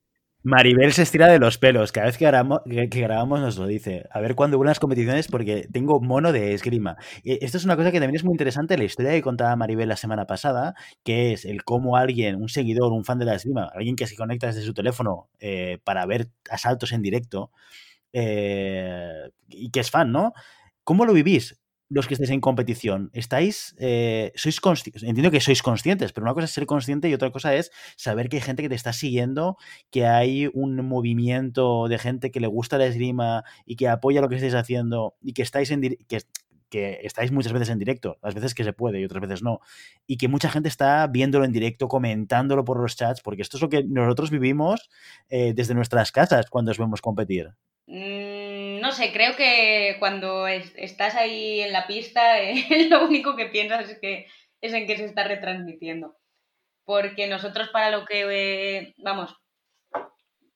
Maribel 0.43 0.91
se 0.91 1.03
estira 1.03 1.27
de 1.27 1.37
los 1.37 1.59
pelos. 1.59 1.91
Cada 1.91 2.07
vez 2.07 2.17
que 2.17 2.25
grabamos, 2.25 3.39
nos 3.39 3.57
lo 3.57 3.67
dice. 3.67 4.07
A 4.09 4.19
ver 4.21 4.33
cuándo 4.33 4.57
hubo 4.57 4.63
las 4.63 4.79
competiciones 4.79 5.27
porque 5.27 5.67
tengo 5.71 5.99
mono 6.01 6.31
de 6.31 6.53
esgrima. 6.53 6.97
Y 7.23 7.43
esto 7.45 7.57
es 7.57 7.65
una 7.65 7.75
cosa 7.75 7.91
que 7.91 7.99
también 7.99 8.15
es 8.15 8.23
muy 8.23 8.33
interesante, 8.33 8.77
la 8.77 8.83
historia 8.83 9.11
que 9.11 9.21
contaba 9.21 9.55
Maribel 9.55 9.87
la 9.87 9.97
semana 9.97 10.25
pasada, 10.25 10.73
que 11.03 11.33
es 11.33 11.45
el 11.45 11.63
cómo 11.63 11.95
alguien, 11.95 12.35
un 12.41 12.49
seguidor, 12.49 12.91
un 12.91 13.05
fan 13.05 13.19
de 13.19 13.25
la 13.25 13.35
esgrima, 13.35 13.69
alguien 13.75 13.95
que 13.95 14.07
se 14.07 14.15
conecta 14.15 14.47
desde 14.47 14.63
su 14.63 14.73
teléfono 14.73 15.29
eh, 15.39 15.77
para 15.83 16.05
ver 16.07 16.29
asaltos 16.49 16.91
en 16.91 17.03
directo 17.03 17.51
eh, 18.13 19.29
y 19.47 19.69
que 19.69 19.79
es 19.81 19.91
fan, 19.91 20.11
¿no? 20.11 20.33
¿Cómo 20.83 21.05
lo 21.05 21.13
vivís? 21.13 21.60
Los 21.91 22.07
que 22.07 22.13
estáis 22.13 22.29
en 22.29 22.39
competición, 22.39 23.09
estáis, 23.13 23.75
eh, 23.77 24.31
sois 24.35 24.61
entiendo 25.01 25.29
que 25.29 25.41
sois 25.41 25.61
conscientes, 25.61 26.13
pero 26.13 26.23
una 26.23 26.33
cosa 26.33 26.45
es 26.45 26.51
ser 26.51 26.65
consciente 26.65 27.09
y 27.09 27.13
otra 27.13 27.31
cosa 27.31 27.53
es 27.53 27.69
saber 27.97 28.29
que 28.29 28.37
hay 28.37 28.41
gente 28.41 28.63
que 28.63 28.69
te 28.69 28.75
está 28.75 28.93
siguiendo, 28.93 29.57
que 29.89 30.05
hay 30.05 30.49
un 30.53 30.77
movimiento 30.87 31.89
de 31.89 31.99
gente 31.99 32.31
que 32.31 32.39
le 32.39 32.47
gusta 32.47 32.77
la 32.77 32.85
esgrima 32.85 33.43
y 33.65 33.75
que 33.75 33.89
apoya 33.89 34.21
lo 34.21 34.29
que 34.29 34.35
estáis 34.35 34.53
haciendo 34.53 35.15
y 35.21 35.33
que 35.33 35.41
estáis 35.41 35.69
en 35.69 35.81
que, 35.81 36.21
que 36.69 36.99
estáis 37.03 37.33
muchas 37.33 37.51
veces 37.51 37.67
en 37.67 37.77
directo, 37.77 38.17
las 38.23 38.35
veces 38.35 38.55
que 38.55 38.63
se 38.63 38.71
puede 38.71 39.01
y 39.01 39.03
otras 39.03 39.21
veces 39.21 39.43
no, 39.43 39.59
y 40.07 40.15
que 40.15 40.29
mucha 40.29 40.49
gente 40.49 40.69
está 40.69 41.05
viéndolo 41.07 41.43
en 41.43 41.51
directo, 41.51 41.89
comentándolo 41.89 42.63
por 42.63 42.79
los 42.79 42.95
chats, 42.95 43.21
porque 43.21 43.41
esto 43.41 43.57
es 43.57 43.61
lo 43.61 43.67
que 43.67 43.83
nosotros 43.83 44.31
vivimos 44.31 44.89
eh, 45.27 45.51
desde 45.53 45.73
nuestras 45.73 46.13
casas 46.13 46.49
cuando 46.49 46.71
os 46.71 46.77
vemos 46.77 47.01
competir. 47.01 47.49
Mm, 47.87 48.79
no 48.79 48.91
sé, 48.91 49.11
creo 49.11 49.35
que 49.35 49.97
cuando 49.99 50.47
estás 50.47 51.15
ahí 51.15 51.61
en 51.61 51.73
la 51.73 51.87
pista, 51.87 52.41
eh, 52.41 52.53
lo 52.89 53.05
único 53.05 53.35
que 53.35 53.47
piensas 53.47 53.89
es, 53.89 53.99
que, 53.99 54.27
es 54.61 54.73
en 54.73 54.87
que 54.87 54.97
se 54.97 55.05
está 55.05 55.23
retransmitiendo. 55.23 56.15
Porque 56.85 57.27
nosotros 57.27 57.69
para 57.69 57.91
lo 57.91 58.05
que, 58.05 58.77
eh, 58.79 58.95
vamos, 58.99 59.35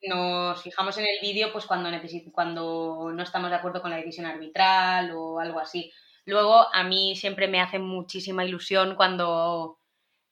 nos 0.03 0.61
fijamos 0.61 0.97
en 0.97 1.05
el 1.05 1.19
vídeo 1.21 1.51
pues 1.51 1.65
cuando, 1.65 1.89
cuando 2.33 3.11
no 3.13 3.23
estamos 3.23 3.49
de 3.49 3.55
acuerdo 3.55 3.81
con 3.81 3.91
la 3.91 3.97
decisión 3.97 4.25
arbitral 4.25 5.11
o 5.15 5.39
algo 5.39 5.59
así. 5.59 5.91
Luego 6.25 6.67
a 6.73 6.83
mí 6.83 7.15
siempre 7.15 7.47
me 7.47 7.61
hace 7.61 7.79
muchísima 7.79 8.45
ilusión 8.45 8.95
cuando, 8.95 9.79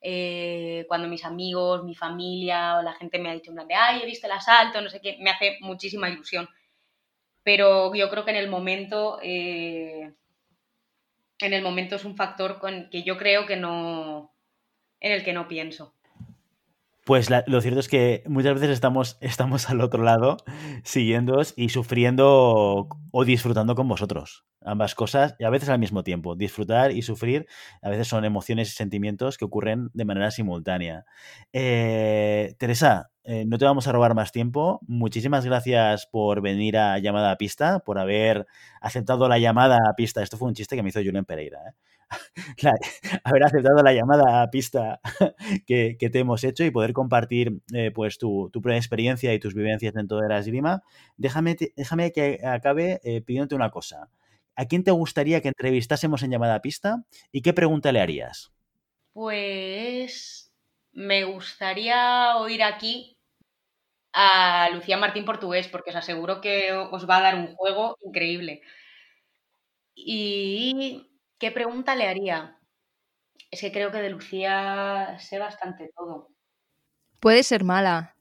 eh, 0.00 0.84
cuando 0.88 1.08
mis 1.08 1.24
amigos, 1.24 1.84
mi 1.84 1.94
familia 1.94 2.78
o 2.78 2.82
la 2.82 2.94
gente 2.94 3.18
me 3.18 3.30
ha 3.30 3.34
dicho 3.34 3.50
en 3.50 3.56
plan 3.56 3.68
de, 3.68 3.74
ay, 3.74 4.02
he 4.02 4.06
visto 4.06 4.26
el 4.26 4.32
asalto, 4.32 4.80
no 4.80 4.88
sé 4.90 5.00
qué, 5.00 5.16
me 5.20 5.30
hace 5.30 5.58
muchísima 5.60 6.08
ilusión 6.08 6.48
pero 7.44 7.94
yo 7.94 8.10
creo 8.10 8.24
que 8.24 8.30
en 8.30 8.38
el 8.38 8.48
momento, 8.48 9.20
eh, 9.22 10.12
en 11.38 11.52
el 11.52 11.62
momento 11.62 11.94
es 11.94 12.04
un 12.04 12.16
factor 12.16 12.58
con 12.58 12.88
que 12.90 13.02
yo 13.02 13.18
creo 13.18 13.46
que 13.46 13.56
no, 13.56 14.34
en 15.00 15.12
el 15.12 15.22
que 15.22 15.34
no 15.34 15.46
pienso. 15.46 15.94
Pues 17.04 17.28
lo 17.30 17.60
cierto 17.60 17.80
es 17.80 17.88
que 17.88 18.22
muchas 18.26 18.54
veces 18.54 18.70
estamos, 18.70 19.18
estamos 19.20 19.68
al 19.68 19.80
otro 19.82 20.02
lado, 20.02 20.38
siguiéndoos 20.84 21.52
y 21.56 21.68
sufriendo 21.68 22.88
o 23.10 23.24
disfrutando 23.24 23.74
con 23.74 23.88
vosotros. 23.88 24.44
Ambas 24.62 24.94
cosas, 24.94 25.36
y 25.38 25.44
a 25.44 25.50
veces 25.50 25.68
al 25.68 25.78
mismo 25.78 26.02
tiempo. 26.02 26.34
Disfrutar 26.34 26.92
y 26.92 27.02
sufrir 27.02 27.46
a 27.82 27.90
veces 27.90 28.08
son 28.08 28.24
emociones 28.24 28.68
y 28.68 28.72
sentimientos 28.72 29.36
que 29.36 29.44
ocurren 29.44 29.90
de 29.92 30.06
manera 30.06 30.30
simultánea. 30.30 31.04
Eh, 31.52 32.54
Teresa, 32.58 33.10
eh, 33.24 33.44
no 33.46 33.58
te 33.58 33.66
vamos 33.66 33.86
a 33.86 33.92
robar 33.92 34.14
más 34.14 34.32
tiempo. 34.32 34.80
Muchísimas 34.86 35.44
gracias 35.44 36.06
por 36.06 36.40
venir 36.40 36.78
a 36.78 36.98
Llamada 36.98 37.32
a 37.32 37.36
Pista, 37.36 37.80
por 37.80 37.98
haber 37.98 38.46
aceptado 38.80 39.28
la 39.28 39.38
llamada 39.38 39.78
a 39.86 39.94
pista. 39.94 40.22
Esto 40.22 40.38
fue 40.38 40.48
un 40.48 40.54
chiste 40.54 40.76
que 40.76 40.82
me 40.82 40.88
hizo 40.88 41.00
Julián 41.00 41.26
Pereira. 41.26 41.58
¿eh? 41.68 41.72
haber 43.24 43.44
aceptado 43.44 43.82
la 43.82 43.92
llamada 43.92 44.42
a 44.42 44.50
pista 44.50 45.00
que, 45.66 45.96
te 45.98 46.18
hemos 46.18 46.44
hecho 46.44 46.64
y 46.64 46.70
poder 46.70 46.92
compartir 46.92 47.60
eh, 47.72 47.90
pues 47.90 48.18
tu, 48.18 48.50
tu, 48.52 48.60
propia 48.62 48.76
experiencia 48.78 49.32
y 49.34 49.38
tus 49.38 49.54
vivencias 49.54 49.94
dentro 49.94 50.18
de 50.18 50.28
la 50.28 50.38
esgrima. 50.38 50.82
Déjame, 51.16 51.56
déjame 51.76 52.12
que 52.12 52.40
acabe 52.44 53.00
eh, 53.04 53.20
pidiéndote 53.22 53.54
una 53.54 53.70
cosa. 53.70 54.08
¿A 54.56 54.66
quién 54.66 54.84
te 54.84 54.90
gustaría 54.90 55.40
que 55.40 55.48
entrevistásemos 55.48 56.22
en 56.22 56.30
llamada 56.30 56.54
a 56.54 56.62
pista 56.62 57.04
y 57.32 57.42
qué 57.42 57.52
pregunta 57.52 57.92
le 57.92 58.00
harías? 58.00 58.52
Pues 59.12 60.52
me 60.92 61.24
gustaría 61.24 62.36
oír 62.36 62.62
aquí 62.62 63.16
a 64.12 64.70
Lucía 64.72 64.96
Martín 64.96 65.24
Portugués, 65.24 65.68
porque 65.68 65.90
os 65.90 65.96
aseguro 65.96 66.40
que 66.40 66.72
os 66.72 67.08
va 67.08 67.16
a 67.18 67.22
dar 67.22 67.34
un 67.34 67.54
juego 67.54 67.96
increíble. 68.04 68.62
¿Y 69.94 71.06
qué 71.38 71.50
pregunta 71.50 71.94
le 71.94 72.08
haría? 72.08 72.58
Es 73.50 73.60
que 73.60 73.72
creo 73.72 73.90
que 73.90 73.98
de 73.98 74.10
Lucía 74.10 75.16
sé 75.18 75.38
bastante 75.38 75.90
todo. 75.96 76.28
Puede 77.20 77.42
ser 77.42 77.64
mala. 77.64 78.16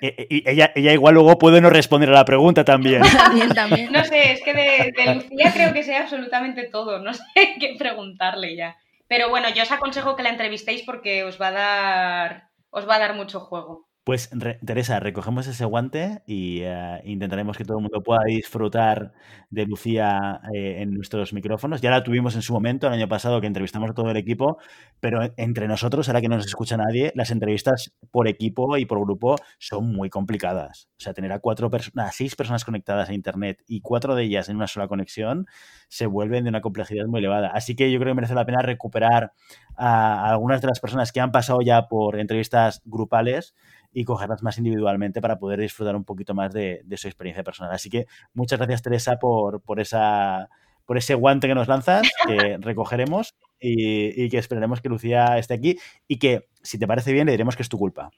E, 0.00 0.06
e, 0.18 0.26
y 0.28 0.50
ella, 0.50 0.72
ella 0.74 0.92
igual 0.92 1.14
luego 1.14 1.38
puede 1.38 1.60
no 1.60 1.70
responder 1.70 2.10
a 2.10 2.12
la 2.12 2.24
pregunta 2.24 2.64
también. 2.64 3.02
también, 3.16 3.48
también. 3.54 3.92
No 3.92 4.04
sé, 4.04 4.32
es 4.32 4.42
que 4.42 4.54
de, 4.54 4.92
de 4.96 5.14
Lucía 5.14 5.52
creo 5.52 5.72
que 5.72 5.82
sé 5.82 5.96
absolutamente 5.96 6.68
todo. 6.70 6.98
No 6.98 7.14
sé 7.14 7.56
qué 7.58 7.74
preguntarle 7.78 8.56
ya. 8.56 8.76
Pero 9.08 9.28
bueno, 9.28 9.48
yo 9.50 9.62
os 9.62 9.72
aconsejo 9.72 10.16
que 10.16 10.22
la 10.22 10.30
entrevistéis 10.30 10.82
porque 10.82 11.24
os 11.24 11.40
va 11.40 11.48
a 11.48 11.52
dar, 11.52 12.48
os 12.70 12.88
va 12.88 12.96
a 12.96 12.98
dar 12.98 13.14
mucho 13.14 13.40
juego. 13.40 13.88
Pues 14.04 14.30
Teresa, 14.66 14.98
recogemos 14.98 15.46
ese 15.46 15.64
guante 15.64 16.22
y 16.26 16.62
eh, 16.62 17.00
intentaremos 17.04 17.56
que 17.56 17.64
todo 17.64 17.78
el 17.78 17.82
mundo 17.82 18.02
pueda 18.02 18.24
disfrutar 18.26 19.12
de 19.48 19.64
Lucía 19.64 20.40
eh, 20.52 20.82
en 20.82 20.92
nuestros 20.92 21.32
micrófonos. 21.32 21.80
Ya 21.80 21.92
la 21.92 22.02
tuvimos 22.02 22.34
en 22.34 22.42
su 22.42 22.52
momento, 22.52 22.88
el 22.88 22.94
año 22.94 23.06
pasado, 23.08 23.40
que 23.40 23.46
entrevistamos 23.46 23.90
a 23.90 23.94
todo 23.94 24.10
el 24.10 24.16
equipo, 24.16 24.58
pero 24.98 25.20
entre 25.36 25.68
nosotros, 25.68 26.08
ahora 26.08 26.20
que 26.20 26.28
no 26.28 26.34
nos 26.34 26.46
escucha 26.46 26.76
nadie, 26.76 27.12
las 27.14 27.30
entrevistas 27.30 27.92
por 28.10 28.26
equipo 28.26 28.76
y 28.76 28.86
por 28.86 28.98
grupo 28.98 29.36
son 29.60 29.92
muy 29.92 30.10
complicadas. 30.10 30.88
O 30.98 31.00
sea, 31.00 31.14
tener 31.14 31.30
a 31.30 31.38
cuatro 31.38 31.70
personas, 31.70 32.16
seis 32.16 32.34
personas 32.34 32.64
conectadas 32.64 33.08
a 33.08 33.14
Internet 33.14 33.62
y 33.68 33.82
cuatro 33.82 34.16
de 34.16 34.24
ellas 34.24 34.48
en 34.48 34.56
una 34.56 34.66
sola 34.66 34.88
conexión 34.88 35.46
se 35.86 36.06
vuelven 36.06 36.42
de 36.42 36.50
una 36.50 36.60
complejidad 36.60 37.06
muy 37.06 37.20
elevada. 37.20 37.52
Así 37.54 37.76
que 37.76 37.92
yo 37.92 38.00
creo 38.00 38.10
que 38.10 38.16
merece 38.16 38.34
la 38.34 38.46
pena 38.46 38.62
recuperar 38.62 39.32
a 39.76 40.28
algunas 40.28 40.60
de 40.60 40.66
las 40.66 40.80
personas 40.80 41.12
que 41.12 41.20
han 41.20 41.30
pasado 41.30 41.60
ya 41.60 41.86
por 41.86 42.18
entrevistas 42.18 42.82
grupales 42.84 43.54
y 43.92 44.04
cogerlas 44.04 44.42
más 44.42 44.58
individualmente 44.58 45.20
para 45.20 45.38
poder 45.38 45.60
disfrutar 45.60 45.94
un 45.94 46.04
poquito 46.04 46.34
más 46.34 46.52
de, 46.52 46.84
su 46.96 47.08
experiencia 47.08 47.44
personal. 47.44 47.72
Así 47.72 47.90
que 47.90 48.06
muchas 48.32 48.58
gracias, 48.58 48.82
Teresa, 48.82 49.18
por, 49.18 49.60
por, 49.62 49.80
esa, 49.80 50.48
por 50.86 50.96
ese 50.96 51.14
guante 51.14 51.48
que 51.48 51.54
nos 51.54 51.68
lanzas, 51.68 52.02
que 52.26 52.58
recogeremos 52.60 53.34
y, 53.60 54.28
que 54.28 54.38
esperaremos 54.38 54.80
que 54.80 54.88
Lucía 54.88 55.38
esté 55.38 55.54
aquí 55.54 55.78
y 56.08 56.18
que, 56.18 56.48
si 56.62 56.78
te 56.78 56.86
parece 56.86 57.12
bien, 57.12 57.26
le 57.26 57.32
diremos 57.32 57.56
que 57.56 57.62
es 57.62 57.68
tu 57.68 57.78
culpa. 57.78 58.10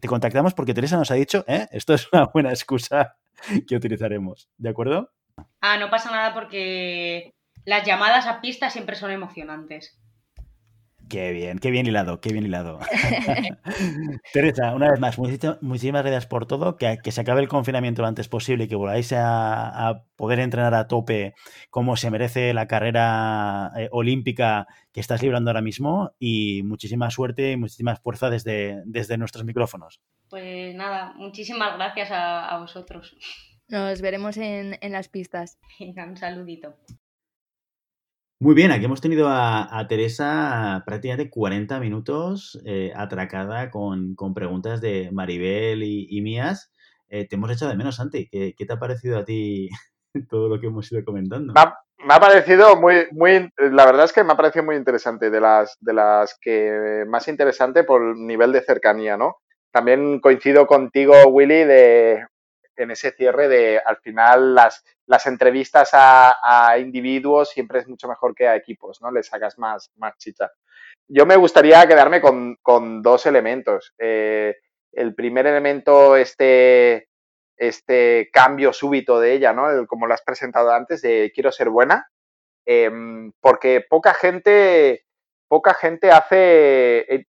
Te 0.00 0.08
contactamos 0.08 0.54
porque 0.54 0.74
Teresa 0.74 0.96
nos 0.96 1.10
ha 1.10 1.14
dicho, 1.14 1.44
¿eh? 1.46 1.68
esto 1.70 1.94
es 1.94 2.12
una 2.12 2.26
buena 2.26 2.50
excusa 2.50 3.16
que 3.66 3.76
utilizaremos. 3.76 4.48
¿De 4.58 4.68
acuerdo? 4.68 5.10
Ah, 5.60 5.78
no 5.78 5.90
pasa 5.90 6.10
nada 6.10 6.34
porque 6.34 7.34
las 7.64 7.86
llamadas 7.86 8.26
a 8.26 8.40
pista 8.40 8.70
siempre 8.70 8.96
son 8.96 9.10
emocionantes. 9.10 9.98
Qué 11.14 11.30
bien, 11.30 11.60
qué 11.60 11.70
bien 11.70 11.86
hilado, 11.86 12.20
qué 12.20 12.32
bien 12.32 12.44
hilado. 12.44 12.80
Teresa, 14.32 14.74
una 14.74 14.90
vez 14.90 14.98
más, 14.98 15.16
muchísimas 15.16 16.02
gracias 16.02 16.26
por 16.26 16.46
todo, 16.46 16.76
que, 16.76 16.98
que, 17.04 17.12
se 17.12 17.20
acabe 17.20 17.40
el 17.40 17.46
confinamiento 17.46 18.02
lo 18.02 18.08
antes 18.08 18.26
posible 18.26 18.64
y 18.64 18.66
que 18.68 18.74
volváis 18.74 19.12
a, 19.16 20.02
poder 20.16 20.40
entrenar 20.40 20.74
a 20.74 20.88
tope 20.88 21.34
como 21.70 21.96
se 21.96 22.10
merece 22.10 22.52
la 22.52 22.66
carrera 22.66 23.70
eh, 23.76 23.88
olímpica 23.92 24.66
que 24.92 24.98
estás 24.98 25.22
librando 25.22 25.50
ahora 25.50 25.62
mismo 25.62 26.16
y 26.18 26.64
muchísima 26.64 27.12
suerte 27.12 27.52
y 27.52 27.56
muchísimas 27.56 28.00
fuerza 28.00 28.28
desde, 28.28 28.82
desde 28.84 29.16
nuestros 29.16 29.44
micrófonos. 29.44 30.00
Pues 30.28 30.74
nada, 30.74 31.12
muchísimas 31.14 31.76
gracias 31.76 32.08
a, 32.10 32.58
vosotros. 32.58 33.16
Nos 33.68 34.00
veremos 34.00 34.36
en, 34.36 34.78
en 34.80 34.90
las 34.90 35.08
pistas. 35.08 35.60
un 35.78 36.16
saludito. 36.16 36.74
Muy 38.44 38.54
bien, 38.54 38.72
aquí 38.72 38.84
hemos 38.84 39.00
tenido 39.00 39.26
a, 39.30 39.86
Teresa 39.88 40.82
prácticamente 40.84 41.30
40 41.30 41.80
minutos 41.80 42.60
eh, 42.66 42.92
atracada 42.94 43.70
con, 43.70 44.14
preguntas 44.34 44.82
de 44.82 45.08
Maribel 45.10 45.82
y, 45.82 46.20
mías. 46.20 46.70
Eh, 47.08 47.26
te 47.26 47.36
hemos 47.36 47.50
echado 47.50 47.70
de 47.70 47.78
menos, 47.78 47.96
Santi. 47.96 48.28
¿Qué, 48.28 48.54
te 48.54 48.70
ha 48.70 48.78
parecido 48.78 49.16
a 49.16 49.24
ti 49.24 49.70
todo 50.28 50.50
lo 50.50 50.60
que 50.60 50.66
hemos 50.66 50.92
ido 50.92 51.02
comentando? 51.06 51.54
Me 51.54 52.14
ha, 52.14 52.20
parecido 52.20 52.76
muy, 52.76 53.06
muy, 53.12 53.50
la 53.56 53.86
verdad 53.86 54.04
es 54.04 54.12
que 54.12 54.22
me 54.22 54.34
ha 54.34 54.36
parecido 54.36 54.62
muy 54.62 54.76
interesante, 54.76 55.30
de 55.30 55.40
las, 55.40 55.78
de 55.80 55.94
las 55.94 56.36
que 56.38 57.04
más 57.08 57.26
interesante 57.28 57.82
por 57.82 58.14
nivel 58.14 58.52
de 58.52 58.60
cercanía, 58.60 59.16
¿no? 59.16 59.36
También 59.72 60.20
coincido 60.20 60.66
contigo, 60.66 61.14
Willy, 61.28 61.64
de 61.64 62.26
en 62.76 62.90
ese 62.90 63.12
cierre 63.12 63.48
de 63.48 63.80
al 63.84 63.96
final 63.98 64.54
las, 64.54 64.84
las 65.06 65.26
entrevistas 65.26 65.90
a, 65.92 66.76
individuos 66.78 67.50
siempre 67.50 67.80
es 67.80 67.88
mucho 67.88 68.08
mejor 68.08 68.34
que 68.34 68.48
a 68.48 68.56
equipos, 68.56 69.00
¿no? 69.02 69.10
Le 69.10 69.22
sacas 69.22 69.58
más, 69.58 69.90
más 69.96 70.16
chicha. 70.18 70.50
Yo 71.08 71.26
me 71.26 71.36
gustaría 71.36 71.86
quedarme 71.86 72.20
con, 72.20 73.02
dos 73.02 73.26
elementos. 73.26 73.94
Eh, 73.98 74.56
el 74.92 75.14
primer 75.14 75.46
elemento, 75.46 76.16
este, 76.16 77.08
este 77.56 78.30
cambio 78.32 78.72
súbito 78.72 79.20
de 79.20 79.34
ella, 79.34 79.52
¿no? 79.52 79.86
como 79.86 80.06
lo 80.06 80.14
has 80.14 80.22
presentado 80.22 80.70
antes, 80.70 81.02
de 81.02 81.32
quiero 81.34 81.52
ser 81.52 81.68
buena, 81.68 82.08
em, 82.64 83.32
porque 83.40 83.84
poca 83.88 84.14
gente, 84.14 85.04
poca 85.48 85.74
gente 85.74 86.10
hace... 86.10 87.00
Eh, 87.14 87.26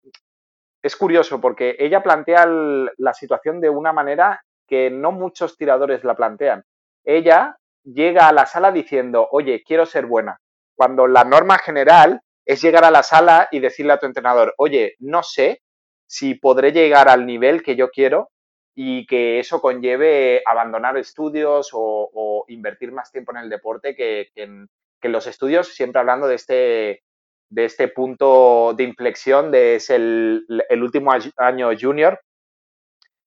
es 0.81 0.95
curioso 0.95 1.41
porque 1.41 1.75
ella 1.79 2.03
plantea 2.03 2.45
la 2.45 3.13
situación 3.15 3.59
de 3.59 3.69
una 3.69 3.91
manera 3.91 4.45
que 4.67 4.91
no 4.91 5.11
muchos 5.11 5.57
tiradores 5.57 6.03
la 6.03 6.15
plantean. 6.15 6.63
Ella 7.03 7.57
llega 7.85 8.27
a 8.27 8.33
la 8.33 8.45
sala 8.45 8.71
diciendo, 8.71 9.27
oye, 9.31 9.63
quiero 9.63 9.85
ser 9.85 10.05
buena, 10.05 10.39
cuando 10.75 11.07
la 11.07 11.23
norma 11.23 11.57
general 11.57 12.21
es 12.45 12.61
llegar 12.61 12.83
a 12.83 12.91
la 12.91 13.03
sala 13.03 13.47
y 13.51 13.59
decirle 13.59 13.93
a 13.93 13.99
tu 13.99 14.05
entrenador, 14.05 14.53
oye, 14.57 14.95
no 14.99 15.23
sé 15.23 15.61
si 16.07 16.35
podré 16.35 16.71
llegar 16.71 17.09
al 17.09 17.25
nivel 17.25 17.63
que 17.63 17.75
yo 17.75 17.89
quiero 17.89 18.29
y 18.75 19.05
que 19.07 19.39
eso 19.39 19.61
conlleve 19.61 20.43
abandonar 20.45 20.97
estudios 20.97 21.69
o, 21.71 22.45
invertir 22.47 22.91
más 22.91 23.11
tiempo 23.11 23.31
en 23.31 23.37
el 23.37 23.49
deporte 23.49 23.95
que, 23.95 24.29
en, 24.35 24.69
los 25.01 25.27
estudios, 25.27 25.67
siempre 25.75 25.99
hablando 25.99 26.27
de 26.27 26.33
este, 26.33 27.03
de 27.51 27.65
este 27.65 27.87
punto 27.89 28.73
de 28.75 28.83
inflexión 28.83 29.51
de 29.51 29.75
es 29.75 29.91
el, 29.91 30.47
el 30.67 30.81
último 30.83 31.11
año 31.37 31.69
junior 31.79 32.19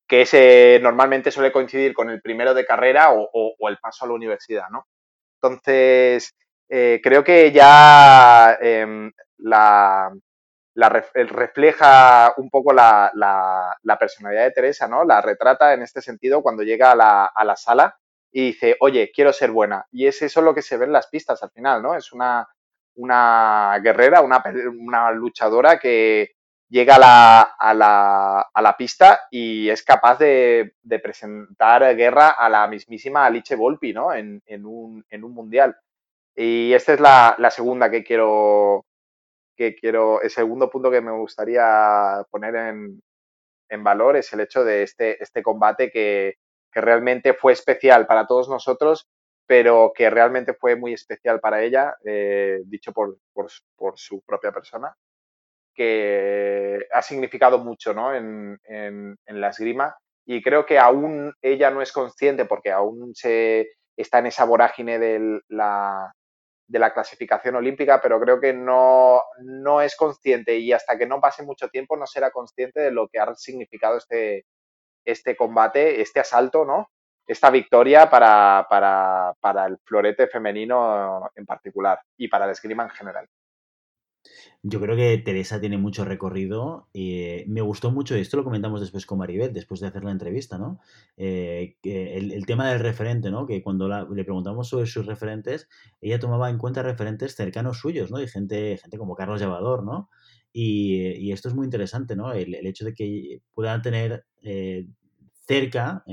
que 0.08 0.22
ese 0.22 0.80
normalmente 0.82 1.30
suele 1.30 1.52
coincidir 1.52 1.92
con 1.92 2.08
el 2.08 2.22
primero 2.22 2.54
de 2.54 2.64
carrera 2.64 3.12
o, 3.12 3.54
el 3.68 3.76
paso 3.78 4.04
a 4.04 4.08
la 4.08 4.14
universidad, 4.14 4.68
¿no? 4.70 4.86
Entonces, 5.40 6.34
eh, 6.68 7.00
creo 7.02 7.22
que 7.22 7.52
ya 7.52 8.56
em, 8.60 9.12
la, 9.36 10.10
refleja 10.74 12.32
un 12.38 12.48
poco 12.48 12.72
la, 12.72 13.76
personalidad 14.00 14.44
de 14.44 14.52
Teresa, 14.52 14.88
¿no? 14.88 15.04
La 15.04 15.20
retrata 15.20 15.74
en 15.74 15.82
este 15.82 16.00
sentido 16.00 16.42
cuando 16.42 16.62
llega 16.62 16.92
a 16.92 17.44
la, 17.44 17.56
sala 17.56 17.98
y 18.32 18.46
dice, 18.46 18.76
oye, 18.80 19.12
quiero 19.14 19.32
ser 19.32 19.50
buena. 19.50 19.86
Y 19.92 20.06
es 20.06 20.22
eso 20.22 20.40
lo 20.40 20.54
que 20.54 20.62
se 20.62 20.78
ve 20.78 20.86
en 20.86 20.92
las 20.92 21.08
pistas 21.08 21.42
al 21.42 21.50
final, 21.50 21.82
¿no? 21.82 21.94
Es 21.94 22.12
una, 22.12 22.48
una 22.96 23.78
guerrera, 23.82 24.22
una, 24.22 24.42
una 24.78 25.10
luchadora 25.12 25.78
que, 25.78 26.37
llega 26.68 26.96
a 26.96 27.74
la, 27.74 28.76
pista 28.76 29.20
y 29.30 29.68
es 29.68 29.82
capaz 29.82 30.18
de, 30.18 30.74
presentar 31.02 31.96
guerra 31.96 32.30
a 32.30 32.48
la 32.48 32.66
mismísima 32.68 33.26
Alice 33.26 33.54
Volpi, 33.56 33.92
¿no? 33.92 34.12
En, 34.12 34.42
un, 34.64 35.04
mundial. 35.34 35.76
Y 36.34 36.72
esta 36.72 36.94
es 36.94 37.00
la, 37.00 37.50
segunda 37.50 37.90
que 37.90 38.04
quiero, 38.04 38.86
que 39.56 39.74
quiero, 39.74 40.22
el 40.22 40.30
segundo 40.30 40.70
punto 40.70 40.90
que 40.90 41.00
me 41.00 41.12
gustaría 41.12 42.22
poner 42.30 42.54
en, 42.56 43.84
valor 43.84 44.16
es 44.16 44.32
el 44.32 44.40
hecho 44.40 44.64
de 44.64 44.82
este, 44.82 45.22
este 45.22 45.42
combate 45.42 45.90
que, 45.90 46.34
realmente 46.70 47.34
fue 47.34 47.54
especial 47.54 48.06
para 48.06 48.26
todos 48.26 48.48
nosotros, 48.48 49.08
pero 49.48 49.90
que 49.92 50.10
realmente 50.10 50.54
fue 50.54 50.76
muy 50.76 50.92
especial 50.92 51.40
para 51.40 51.60
ella, 51.62 51.96
eh, 52.04 52.60
dicho 52.66 52.92
por, 52.92 53.18
por 53.34 53.98
su 53.98 54.20
propia 54.20 54.52
persona 54.52 54.94
que 55.78 56.88
ha 56.92 57.02
significado 57.02 57.60
mucho 57.60 57.94
¿no? 57.94 58.12
en, 58.12 58.58
la 59.28 59.50
esgrima 59.50 59.96
y 60.26 60.42
creo 60.42 60.66
que 60.66 60.76
aún 60.76 61.32
ella 61.40 61.70
no 61.70 61.80
es 61.80 61.92
consciente 61.92 62.46
porque 62.46 62.72
aún 62.72 63.14
se 63.14 63.70
está 63.96 64.18
en 64.18 64.26
esa 64.26 64.44
vorágine 64.44 64.98
de 64.98 65.40
la, 65.46 66.12
de 66.66 66.78
la 66.80 66.92
clasificación 66.92 67.54
olímpica, 67.54 68.00
pero 68.02 68.20
creo 68.20 68.40
que 68.40 68.52
no, 68.52 69.22
no 69.44 69.80
es 69.80 69.94
consciente 69.94 70.58
y 70.58 70.72
hasta 70.72 70.98
que 70.98 71.06
no 71.06 71.20
pase 71.20 71.44
mucho 71.44 71.68
tiempo 71.68 71.96
no 71.96 72.08
será 72.08 72.32
consciente 72.32 72.80
de 72.80 72.90
lo 72.90 73.06
que 73.06 73.20
ha 73.20 73.32
significado 73.36 73.98
este, 73.98 74.46
este 75.04 75.36
combate, 75.36 76.00
este 76.00 76.18
asalto, 76.18 76.64
¿no? 76.64 76.88
esta 77.24 77.50
victoria 77.50 78.10
para, 78.10 78.66
para, 78.68 79.32
para 79.40 79.66
el 79.66 79.78
florete 79.84 80.26
femenino 80.26 81.30
en 81.36 81.46
particular 81.46 82.00
y 82.16 82.26
para 82.26 82.46
el 82.46 82.50
esgrima 82.50 82.82
en 82.82 82.90
general. 82.90 83.28
Yo 84.62 84.80
creo 84.80 84.96
que 84.96 85.18
Teresa 85.18 85.60
tiene 85.60 85.78
mucho 85.78 86.04
recorrido 86.04 86.88
y 86.92 87.14
eh, 87.20 87.44
me 87.48 87.60
gustó 87.60 87.92
mucho, 87.92 88.16
esto 88.16 88.36
lo 88.36 88.44
comentamos 88.44 88.80
después 88.80 89.06
con 89.06 89.18
Maribel, 89.18 89.52
después 89.52 89.80
de 89.80 89.86
hacer 89.86 90.02
la 90.04 90.10
entrevista, 90.10 90.58
¿no? 90.58 90.80
Eh, 91.16 91.76
el, 91.84 92.44
tema 92.44 92.68
del 92.68 92.80
referente, 92.80 93.30
¿no? 93.30 93.46
Que 93.46 93.62
cuando 93.62 93.88
le 93.88 94.24
preguntamos 94.24 94.68
sobre 94.68 94.86
sus 94.86 95.06
referentes, 95.06 95.68
ella 96.00 96.18
tomaba 96.18 96.50
en 96.50 96.58
cuenta 96.58 96.82
referentes 96.82 97.36
cercanos 97.36 97.78
suyos, 97.78 98.10
¿no? 98.10 98.20
Y 98.20 98.26
gente, 98.26 98.78
gente 98.78 98.98
como 98.98 99.14
Carlos 99.14 99.40
Llevador, 99.40 99.84
¿no? 99.84 100.10
Y, 100.52 101.30
esto 101.30 101.48
es 101.48 101.54
muy 101.54 101.64
interesante, 101.64 102.16
¿no? 102.16 102.32
El, 102.32 102.54
hecho 102.66 102.84
de 102.84 102.94
que 102.94 103.40
puedan 103.54 103.80
tener 103.80 104.24
eh, 104.42 104.88
cerca 105.46 106.04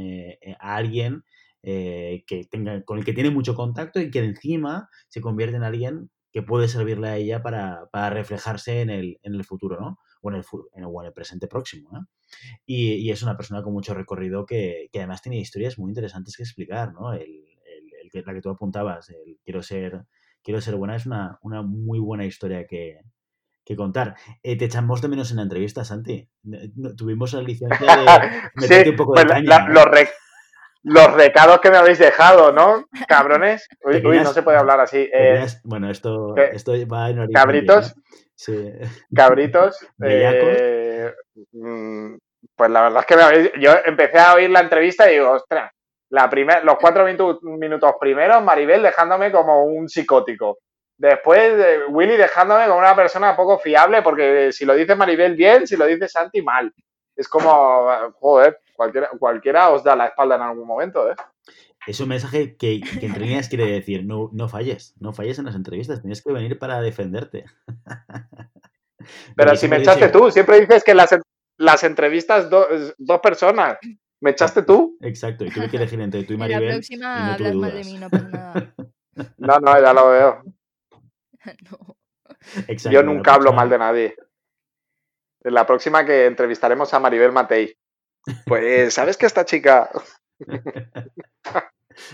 a 0.59 0.75
alguien 0.75 1.23
que 1.63 2.47
tenga, 2.51 2.83
con 2.83 2.99
el 2.99 3.05
que 3.05 3.13
tiene 3.13 3.31
mucho 3.31 3.55
contacto 3.55 3.99
y 3.99 4.11
que 4.11 4.19
encima 4.19 4.87
se 5.07 5.19
convierte 5.19 5.57
en 5.57 5.63
alguien 5.63 6.11
que 6.35 6.43
puede 6.43 6.67
servirle 6.67 7.07
a 7.07 7.15
ella 7.15 7.41
para, 7.41 8.09
reflejarse 8.09 8.81
en 8.81 8.89
el, 8.89 9.21
en 9.23 9.35
el, 9.35 9.45
futuro, 9.45 9.79
¿no? 9.79 9.99
O 10.21 10.29
en 10.29 10.35
el, 10.35 10.43
en 10.73 10.83
el 10.83 11.13
presente 11.13 11.47
próximo, 11.47 11.89
¿no? 11.93 12.09
Y, 12.65 13.09
es 13.09 13.23
una 13.23 13.37
persona 13.37 13.63
con 13.63 13.71
mucho 13.71 13.93
recorrido 13.93 14.45
que, 14.45 14.89
además 14.93 15.21
tiene 15.21 15.37
historias 15.37 15.79
muy 15.79 15.91
interesantes 15.91 16.35
que 16.35 16.43
explicar, 16.43 16.91
¿no? 16.91 17.13
El, 17.13 17.45
la 18.13 18.33
que 18.33 18.41
tú 18.41 18.49
apuntabas, 18.49 19.09
el 19.11 19.39
quiero 19.45 19.63
ser, 19.63 20.07
quiero 20.43 20.59
ser 20.59 20.75
buena, 20.75 20.97
es 20.97 21.05
una, 21.05 21.39
muy 21.41 21.99
buena 21.99 22.25
historia 22.25 22.67
que, 22.67 22.99
contar. 23.77 24.17
Eh, 24.43 24.57
te 24.57 24.65
echamos 24.65 25.01
de 25.01 25.07
menos 25.07 25.31
en 25.31 25.37
la 25.37 25.43
entrevista, 25.43 25.85
Santi. 25.85 26.27
Tuvimos 26.97 27.31
la 27.31 27.43
licencia 27.43 27.95
de 27.95 28.51
meterte 28.55 28.89
un 28.89 28.95
poco 28.97 29.17
de 29.17 29.25
pues 29.25 29.41
los, 29.41 29.85
los 30.85 31.13
recados 31.13 31.59
que 31.61 31.71
me 31.71 31.77
habéis 31.77 31.97
dejado, 31.97 32.51
¿no? 32.51 32.85
Cabrones. 33.07 33.67
Uy, 33.83 34.01
no 34.01 34.31
se 34.31 34.43
puede 34.43 34.59
hablar 34.59 34.79
así. 34.79 35.09
Eh, 35.11 35.45
bueno, 35.63 35.89
esto, 35.89 36.35
esto 36.37 36.73
va 36.87 37.09
en 37.09 37.19
origen. 37.19 37.33
Cabritos. 37.33 37.95
Sí. 38.35 38.71
Cabritos. 39.15 39.79
Eh, 40.03 41.11
mm, 41.53 42.15
pues 42.55 42.69
la 42.69 42.83
verdad 42.83 42.99
es 42.99 43.05
que 43.07 43.15
me 43.15 43.23
habéis, 43.23 43.51
yo 43.59 43.71
empecé 43.83 44.19
a 44.19 44.35
oír 44.35 44.49
la 44.51 44.59
entrevista 44.59 45.09
y 45.09 45.15
digo, 45.15 45.31
ostras, 45.31 45.71
la 46.09 46.29
primer, 46.29 46.63
los 46.63 46.75
cuatro 46.79 47.03
minutos 47.03 47.95
primeros, 47.99 48.43
Maribel 48.43 48.83
dejándome 48.83 49.31
como 49.31 49.65
un 49.65 49.89
psicótico. 49.89 50.59
Después, 50.97 51.51
Willy 51.89 52.15
dejándome 52.15 52.67
como 52.67 52.79
una 52.79 52.95
persona 52.95 53.35
poco 53.35 53.57
fiable, 53.57 54.03
porque 54.03 54.51
si 54.51 54.65
lo 54.65 54.75
dice 54.75 54.95
Maribel 54.95 55.35
bien, 55.35 55.65
si 55.65 55.75
lo 55.75 55.85
dice 55.87 56.07
Santi 56.07 56.43
mal. 56.43 56.71
Es 57.15 57.27
como, 57.27 57.89
joder, 58.19 58.59
Cualquiera, 58.75 59.09
cualquiera 59.17 59.69
os 59.69 59.83
da 59.83 59.95
la 59.95 60.07
espalda 60.07 60.35
en 60.35 60.41
algún 60.41 60.67
momento, 60.67 61.09
¿eh? 61.09 61.15
Es 61.87 61.99
un 61.99 62.09
mensaje 62.09 62.57
que, 62.57 62.81
que 62.81 63.05
entre 63.05 63.25
líneas 63.25 63.47
quiere 63.47 63.67
decir, 63.67 64.05
no, 64.05 64.29
no 64.33 64.49
falles, 64.49 64.95
no 64.99 65.13
falles 65.13 65.37
en 65.37 65.45
las 65.45 65.55
entrevistas, 65.55 66.01
tienes 66.01 66.21
que 66.21 66.33
venir 66.33 66.57
para 66.57 66.81
defenderte. 66.81 67.45
Pero 69.35 69.55
si 69.55 69.67
me 69.67 69.77
echaste 69.77 70.09
tú, 70.09 70.31
siempre 70.31 70.59
dices 70.59 70.83
que 70.83 70.95
las, 70.95 71.15
las 71.57 71.83
entrevistas 71.83 72.49
dos 72.49 73.19
personas, 73.21 73.77
me 74.21 74.31
echaste 74.31 74.63
tú. 74.63 74.97
Exacto, 75.01 75.45
y 75.45 75.51
tuve 75.51 75.69
que 75.69 75.77
elegir 75.77 76.01
entre 76.01 76.23
tú 76.23 76.33
y 76.33 76.37
Maribel. 76.37 76.67
la 76.67 76.73
próxima 76.73 77.33
hablas 77.33 77.55
mal 77.55 77.73
de 77.73 77.83
mí, 77.83 77.97
no 77.97 78.09
pasa 78.09 78.29
nada. 78.29 78.73
No, 79.37 79.57
no, 79.59 79.81
ya 79.81 79.93
lo 79.93 80.09
veo. 80.09 80.43
Yo 82.91 83.01
nunca 83.01 83.35
hablo 83.35 83.53
mal 83.53 83.69
de 83.69 83.77
nadie. 83.77 84.15
En 85.41 85.53
la 85.53 85.65
próxima 85.65 86.05
que 86.05 86.25
entrevistaremos 86.25 86.93
a 86.93 86.99
Maribel 86.99 87.31
Matei. 87.31 87.77
Pues, 88.45 88.93
¿sabes 88.93 89.17
que 89.17 89.25
esta 89.25 89.45
chica... 89.45 89.89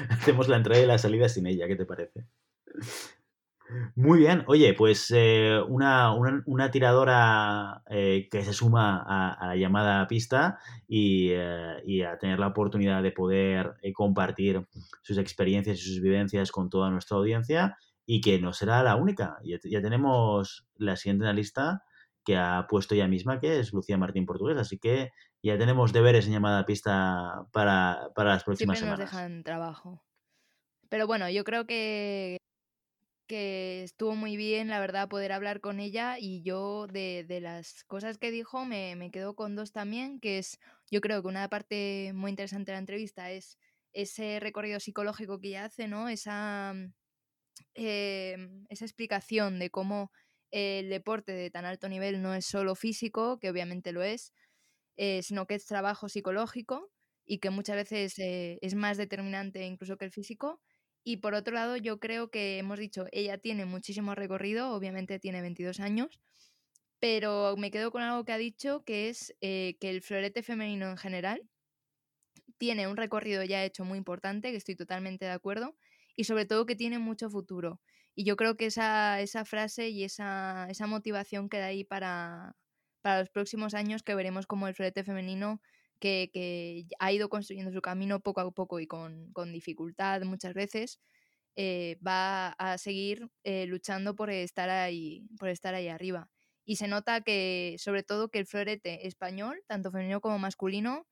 Hacemos 0.09 0.47
la 0.47 0.57
entrada 0.57 0.81
y 0.81 0.85
la 0.85 0.99
salida 0.99 1.27
sin 1.27 1.47
ella, 1.47 1.67
¿qué 1.67 1.75
te 1.75 1.85
parece? 1.85 2.27
Muy 3.95 4.19
bien, 4.19 4.43
oye, 4.47 4.73
pues 4.73 5.11
eh, 5.15 5.59
una, 5.67 6.71
tiradora 6.71 7.83
eh, 7.89 8.27
que 8.29 8.43
se 8.43 8.53
suma 8.53 9.01
a, 9.07 9.47
la 9.47 9.55
llamada 9.55 10.07
pista 10.07 10.59
eh, 10.89 11.81
y, 11.85 12.01
a 12.01 12.17
tener 12.17 12.39
la 12.39 12.47
oportunidad 12.47 13.01
de 13.01 13.11
poder 13.11 13.75
compartir 13.93 14.67
sus 15.01 15.17
experiencias 15.17 15.79
y 15.79 15.81
sus 15.81 16.01
vivencias 16.01 16.51
con 16.51 16.69
toda 16.69 16.89
nuestra 16.89 17.17
audiencia 17.17 17.77
y 18.05 18.19
que 18.19 18.39
no 18.39 18.51
será 18.51 18.83
la 18.83 18.97
única. 18.97 19.37
Ya, 19.43 19.57
ya 19.63 19.81
tenemos 19.81 20.67
la 20.75 20.97
siguiente 20.97 21.23
en 21.23 21.27
la 21.27 21.33
lista 21.33 21.83
que 22.25 22.37
ha 22.37 22.67
puesto 22.69 22.93
ella 22.93 23.07
misma, 23.07 23.39
que 23.39 23.59
es 23.59 23.73
Lucía 23.73 23.97
Martín 23.97 24.25
Portugués. 24.25 24.57
Así 24.57 24.79
que 24.79 25.11
ya 25.43 25.57
tenemos 25.57 25.91
deberes 25.91 26.27
en 26.27 26.33
llamada 26.33 26.65
pista 26.65 27.47
para, 27.51 28.11
las 28.15 28.43
próximas 28.43 28.77
Siempre 28.77 28.97
nos 28.97 28.99
dejan 28.99 29.43
trabajo. 29.43 30.03
Pero 30.89 31.07
bueno, 31.07 31.29
yo 31.29 31.43
creo 31.43 31.65
que, 31.65 32.37
que 33.27 33.83
estuvo 33.83 34.15
muy 34.15 34.35
bien, 34.35 34.67
la 34.67 34.79
verdad, 34.79 35.07
poder 35.07 35.31
hablar 35.31 35.61
con 35.61 35.79
ella 35.79 36.17
y 36.19 36.43
yo 36.43 36.87
de, 36.87 37.25
las 37.41 37.83
cosas 37.85 38.17
que 38.17 38.29
dijo 38.29 38.65
me, 38.65 38.95
me 38.95 39.09
quedo 39.09 39.35
con 39.35 39.55
dos 39.55 39.71
también, 39.71 40.19
que 40.19 40.37
es, 40.37 40.59
yo 40.91 41.01
creo 41.01 41.21
que 41.21 41.29
una 41.29 41.47
parte 41.49 42.11
muy 42.13 42.29
interesante 42.29 42.71
de 42.71 42.75
la 42.75 42.79
entrevista 42.79 43.31
es 43.31 43.57
ese 43.93 44.39
recorrido 44.39 44.79
psicológico 44.79 45.39
que 45.39 45.49
ella 45.49 45.65
hace, 45.65 45.87
¿no? 45.87 46.09
Esa, 46.09 46.73
em, 47.73 48.65
esa 48.69 48.85
explicación 48.85 49.59
de 49.59 49.69
cómo 49.69 50.11
el 50.51 50.89
deporte 50.89 51.31
de 51.31 51.49
tan 51.49 51.65
alto 51.65 51.87
nivel 51.89 52.21
no 52.21 52.33
es 52.33 52.45
solo 52.45 52.75
físico, 52.75 53.39
que 53.39 53.49
obviamente 53.49 53.93
lo 53.93 54.03
es, 54.03 54.33
eh, 54.97 55.21
sino 55.23 55.47
que 55.47 55.55
es 55.55 55.65
trabajo 55.65 56.09
psicológico 56.09 56.91
y 57.25 57.39
que 57.39 57.49
muchas 57.49 57.75
veces 57.77 58.19
eh, 58.19 58.59
es 58.61 58.75
más 58.75 58.97
determinante 58.97 59.65
incluso 59.65 59.97
que 59.97 60.05
el 60.05 60.11
físico. 60.11 60.61
Y 61.03 61.17
por 61.17 61.33
otro 61.33 61.53
lado, 61.55 61.77
yo 61.77 61.99
creo 61.99 62.29
que 62.29 62.59
hemos 62.59 62.77
dicho, 62.79 63.05
ella 63.11 63.37
tiene 63.37 63.65
muchísimo 63.65 64.15
recorrido, 64.15 64.71
obviamente 64.73 65.19
tiene 65.19 65.41
22 65.41 65.79
años, 65.79 66.19
pero 66.99 67.55
me 67.57 67.71
quedo 67.71 67.91
con 67.91 68.03
algo 68.03 68.25
que 68.25 68.33
ha 68.33 68.37
dicho, 68.37 68.83
que 68.85 69.09
es 69.09 69.35
eh, 69.41 69.77
que 69.79 69.89
el 69.89 70.01
florete 70.03 70.43
femenino 70.43 70.89
en 70.89 70.97
general 70.97 71.49
tiene 72.57 72.87
un 72.87 72.97
recorrido 72.97 73.43
ya 73.43 73.63
hecho 73.65 73.85
muy 73.85 73.97
importante, 73.97 74.51
que 74.51 74.57
estoy 74.57 74.75
totalmente 74.75 75.25
de 75.25 75.31
acuerdo, 75.31 75.75
y 76.15 76.25
sobre 76.25 76.45
todo 76.45 76.65
que 76.65 76.75
tiene 76.75 76.99
mucho 76.99 77.29
futuro. 77.29 77.81
Y 78.15 78.25
yo 78.25 78.35
creo 78.35 78.57
que 78.57 78.67
esa, 78.67 79.19
esa 79.21 79.45
frase 79.45 79.89
y 79.89 80.03
esa, 80.03 80.67
esa 80.69 80.85
motivación 80.87 81.49
queda 81.49 81.67
ahí 81.67 81.83
para, 81.83 82.55
para 83.01 83.19
los 83.19 83.29
próximos 83.29 83.73
años 83.73 84.03
que 84.03 84.15
veremos 84.15 84.47
como 84.47 84.67
el 84.67 84.75
florete 84.75 85.03
femenino 85.03 85.61
que, 85.99 86.29
que, 86.33 86.87
ha 86.99 87.11
ido 87.11 87.29
construyendo 87.29 87.71
su 87.71 87.81
camino 87.81 88.19
poco 88.19 88.41
a 88.41 88.51
poco 88.51 88.79
y 88.79 88.87
con, 88.87 89.31
con 89.33 89.53
dificultad 89.53 90.21
muchas 90.23 90.53
veces, 90.53 90.99
eh, 91.55 91.97
va 92.05 92.49
a 92.49 92.77
seguir 92.77 93.29
eh, 93.43 93.65
luchando 93.67 94.15
por 94.15 94.29
estar, 94.29 94.69
ahí, 94.69 95.27
por 95.37 95.49
estar 95.49 95.75
ahí 95.75 95.87
arriba. 95.89 96.29
Y 96.65 96.77
se 96.77 96.87
nota 96.87 97.21
que, 97.21 97.75
sobre 97.77 98.03
todo, 98.03 98.29
que 98.29 98.39
el 98.39 98.45
florete 98.45 99.07
español, 99.07 99.61
tanto 99.67 99.91
femenino 99.91 100.21
como 100.21 100.39
masculino, 100.39 101.07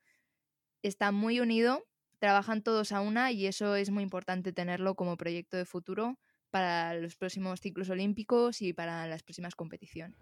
está 0.84 1.12
muy 1.12 1.40
unido, 1.40 1.86
trabajan 2.20 2.64
todos 2.64 2.92
a 2.92 3.02
una 3.02 3.32
y 3.32 3.48
eso 3.48 3.76
es 3.76 3.90
muy 3.90 4.04
importante 4.04 4.54
tenerlo 4.54 4.96
como 4.96 5.18
proyecto 5.18 5.58
de 5.58 5.66
futuro 5.66 6.20
para 6.52 6.94
los 6.96 7.16
próximos 7.16 7.60
ciclos 7.60 7.90
olímpicos 7.90 8.62
y 8.62 8.74
para 8.74 9.08
las 9.08 9.24
próximas 9.24 9.56
competiciones. 9.56 10.18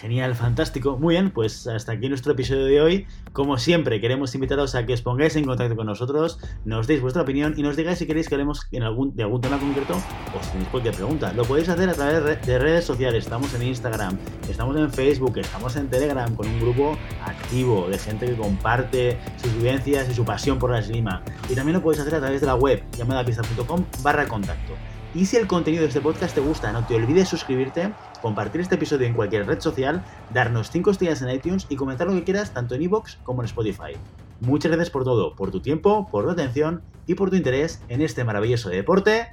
Genial, 0.00 0.34
fantástico. 0.34 0.96
Muy 0.96 1.14
bien, 1.14 1.30
pues 1.30 1.66
hasta 1.66 1.92
aquí 1.92 2.08
nuestro 2.08 2.32
episodio 2.32 2.64
de 2.64 2.80
hoy. 2.80 3.06
Como 3.32 3.58
siempre, 3.58 4.00
queremos 4.00 4.34
invitaros 4.34 4.74
a 4.74 4.86
que 4.86 4.94
os 4.94 5.02
pongáis 5.02 5.36
en 5.36 5.44
contacto 5.44 5.76
con 5.76 5.86
nosotros, 5.86 6.38
nos 6.64 6.86
deis 6.86 7.02
vuestra 7.02 7.22
opinión 7.22 7.54
y 7.56 7.62
nos 7.62 7.76
digáis 7.76 7.98
si 7.98 8.06
queréis 8.06 8.28
que 8.28 8.34
hablemos 8.34 8.66
en 8.72 8.82
algún, 8.82 9.14
de 9.14 9.22
algún 9.22 9.40
tema 9.40 9.58
concreto 9.58 9.94
o 9.94 10.42
si 10.42 10.50
tenéis 10.50 10.68
cualquier 10.70 10.94
pregunta. 10.94 11.32
Lo 11.34 11.44
podéis 11.44 11.68
hacer 11.68 11.88
a 11.90 11.94
través 11.94 12.46
de 12.46 12.58
redes 12.58 12.84
sociales. 12.84 13.24
Estamos 13.24 13.52
en 13.54 13.62
Instagram, 13.64 14.18
estamos 14.48 14.76
en 14.76 14.90
Facebook, 14.90 15.38
estamos 15.38 15.76
en 15.76 15.88
Telegram 15.88 16.34
con 16.34 16.48
un 16.48 16.60
grupo 16.60 16.96
activo 17.24 17.88
de 17.88 17.98
gente 17.98 18.26
que 18.26 18.36
comparte 18.36 19.18
sus 19.40 19.54
vivencias 19.54 20.08
y 20.08 20.14
su 20.14 20.24
pasión 20.24 20.58
por 20.58 20.70
la 20.70 20.78
esgrima. 20.78 21.22
Y 21.50 21.54
también 21.54 21.74
lo 21.74 21.82
podéis 21.82 22.00
hacer 22.00 22.14
a 22.14 22.20
través 22.20 22.40
de 22.40 22.46
la 22.46 22.54
web 22.54 22.82
llamadapista.com 22.96 23.84
barra 24.02 24.26
contacto. 24.26 24.72
Y 25.14 25.26
si 25.26 25.36
el 25.36 25.46
contenido 25.46 25.82
de 25.82 25.88
este 25.88 26.00
podcast 26.00 26.34
te 26.34 26.40
gusta, 26.40 26.72
no 26.72 26.86
te 26.86 26.94
olvides 26.94 27.28
suscribirte, 27.28 27.92
compartir 28.22 28.62
este 28.62 28.76
episodio 28.76 29.06
en 29.06 29.12
cualquier 29.12 29.46
red 29.46 29.60
social, 29.60 30.02
darnos 30.32 30.70
5 30.70 30.92
estrellas 30.92 31.20
en 31.20 31.28
iTunes 31.28 31.66
y 31.68 31.76
comentar 31.76 32.06
lo 32.06 32.14
que 32.14 32.24
quieras 32.24 32.54
tanto 32.54 32.74
en 32.74 32.82
iVoox 32.82 33.16
como 33.24 33.42
en 33.42 33.46
Spotify. 33.46 33.92
Muchas 34.40 34.70
gracias 34.70 34.90
por 34.90 35.04
todo, 35.04 35.36
por 35.36 35.50
tu 35.50 35.60
tiempo, 35.60 36.08
por 36.10 36.24
tu 36.24 36.30
atención 36.30 36.82
y 37.06 37.14
por 37.14 37.28
tu 37.28 37.36
interés 37.36 37.82
en 37.88 38.00
este 38.00 38.24
maravilloso 38.24 38.70
deporte 38.70 39.28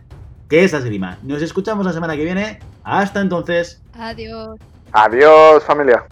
que 0.50 0.64
es 0.64 0.74
la 0.74 0.80
esgrima. 0.80 1.20
Nos 1.22 1.42
escuchamos 1.42 1.86
la 1.86 1.94
semana 1.94 2.16
que 2.16 2.24
viene. 2.24 2.60
Hasta 2.84 3.22
entonces. 3.22 3.82
Adiós. 3.94 4.58
Adiós 4.92 5.64
familia. 5.64 6.06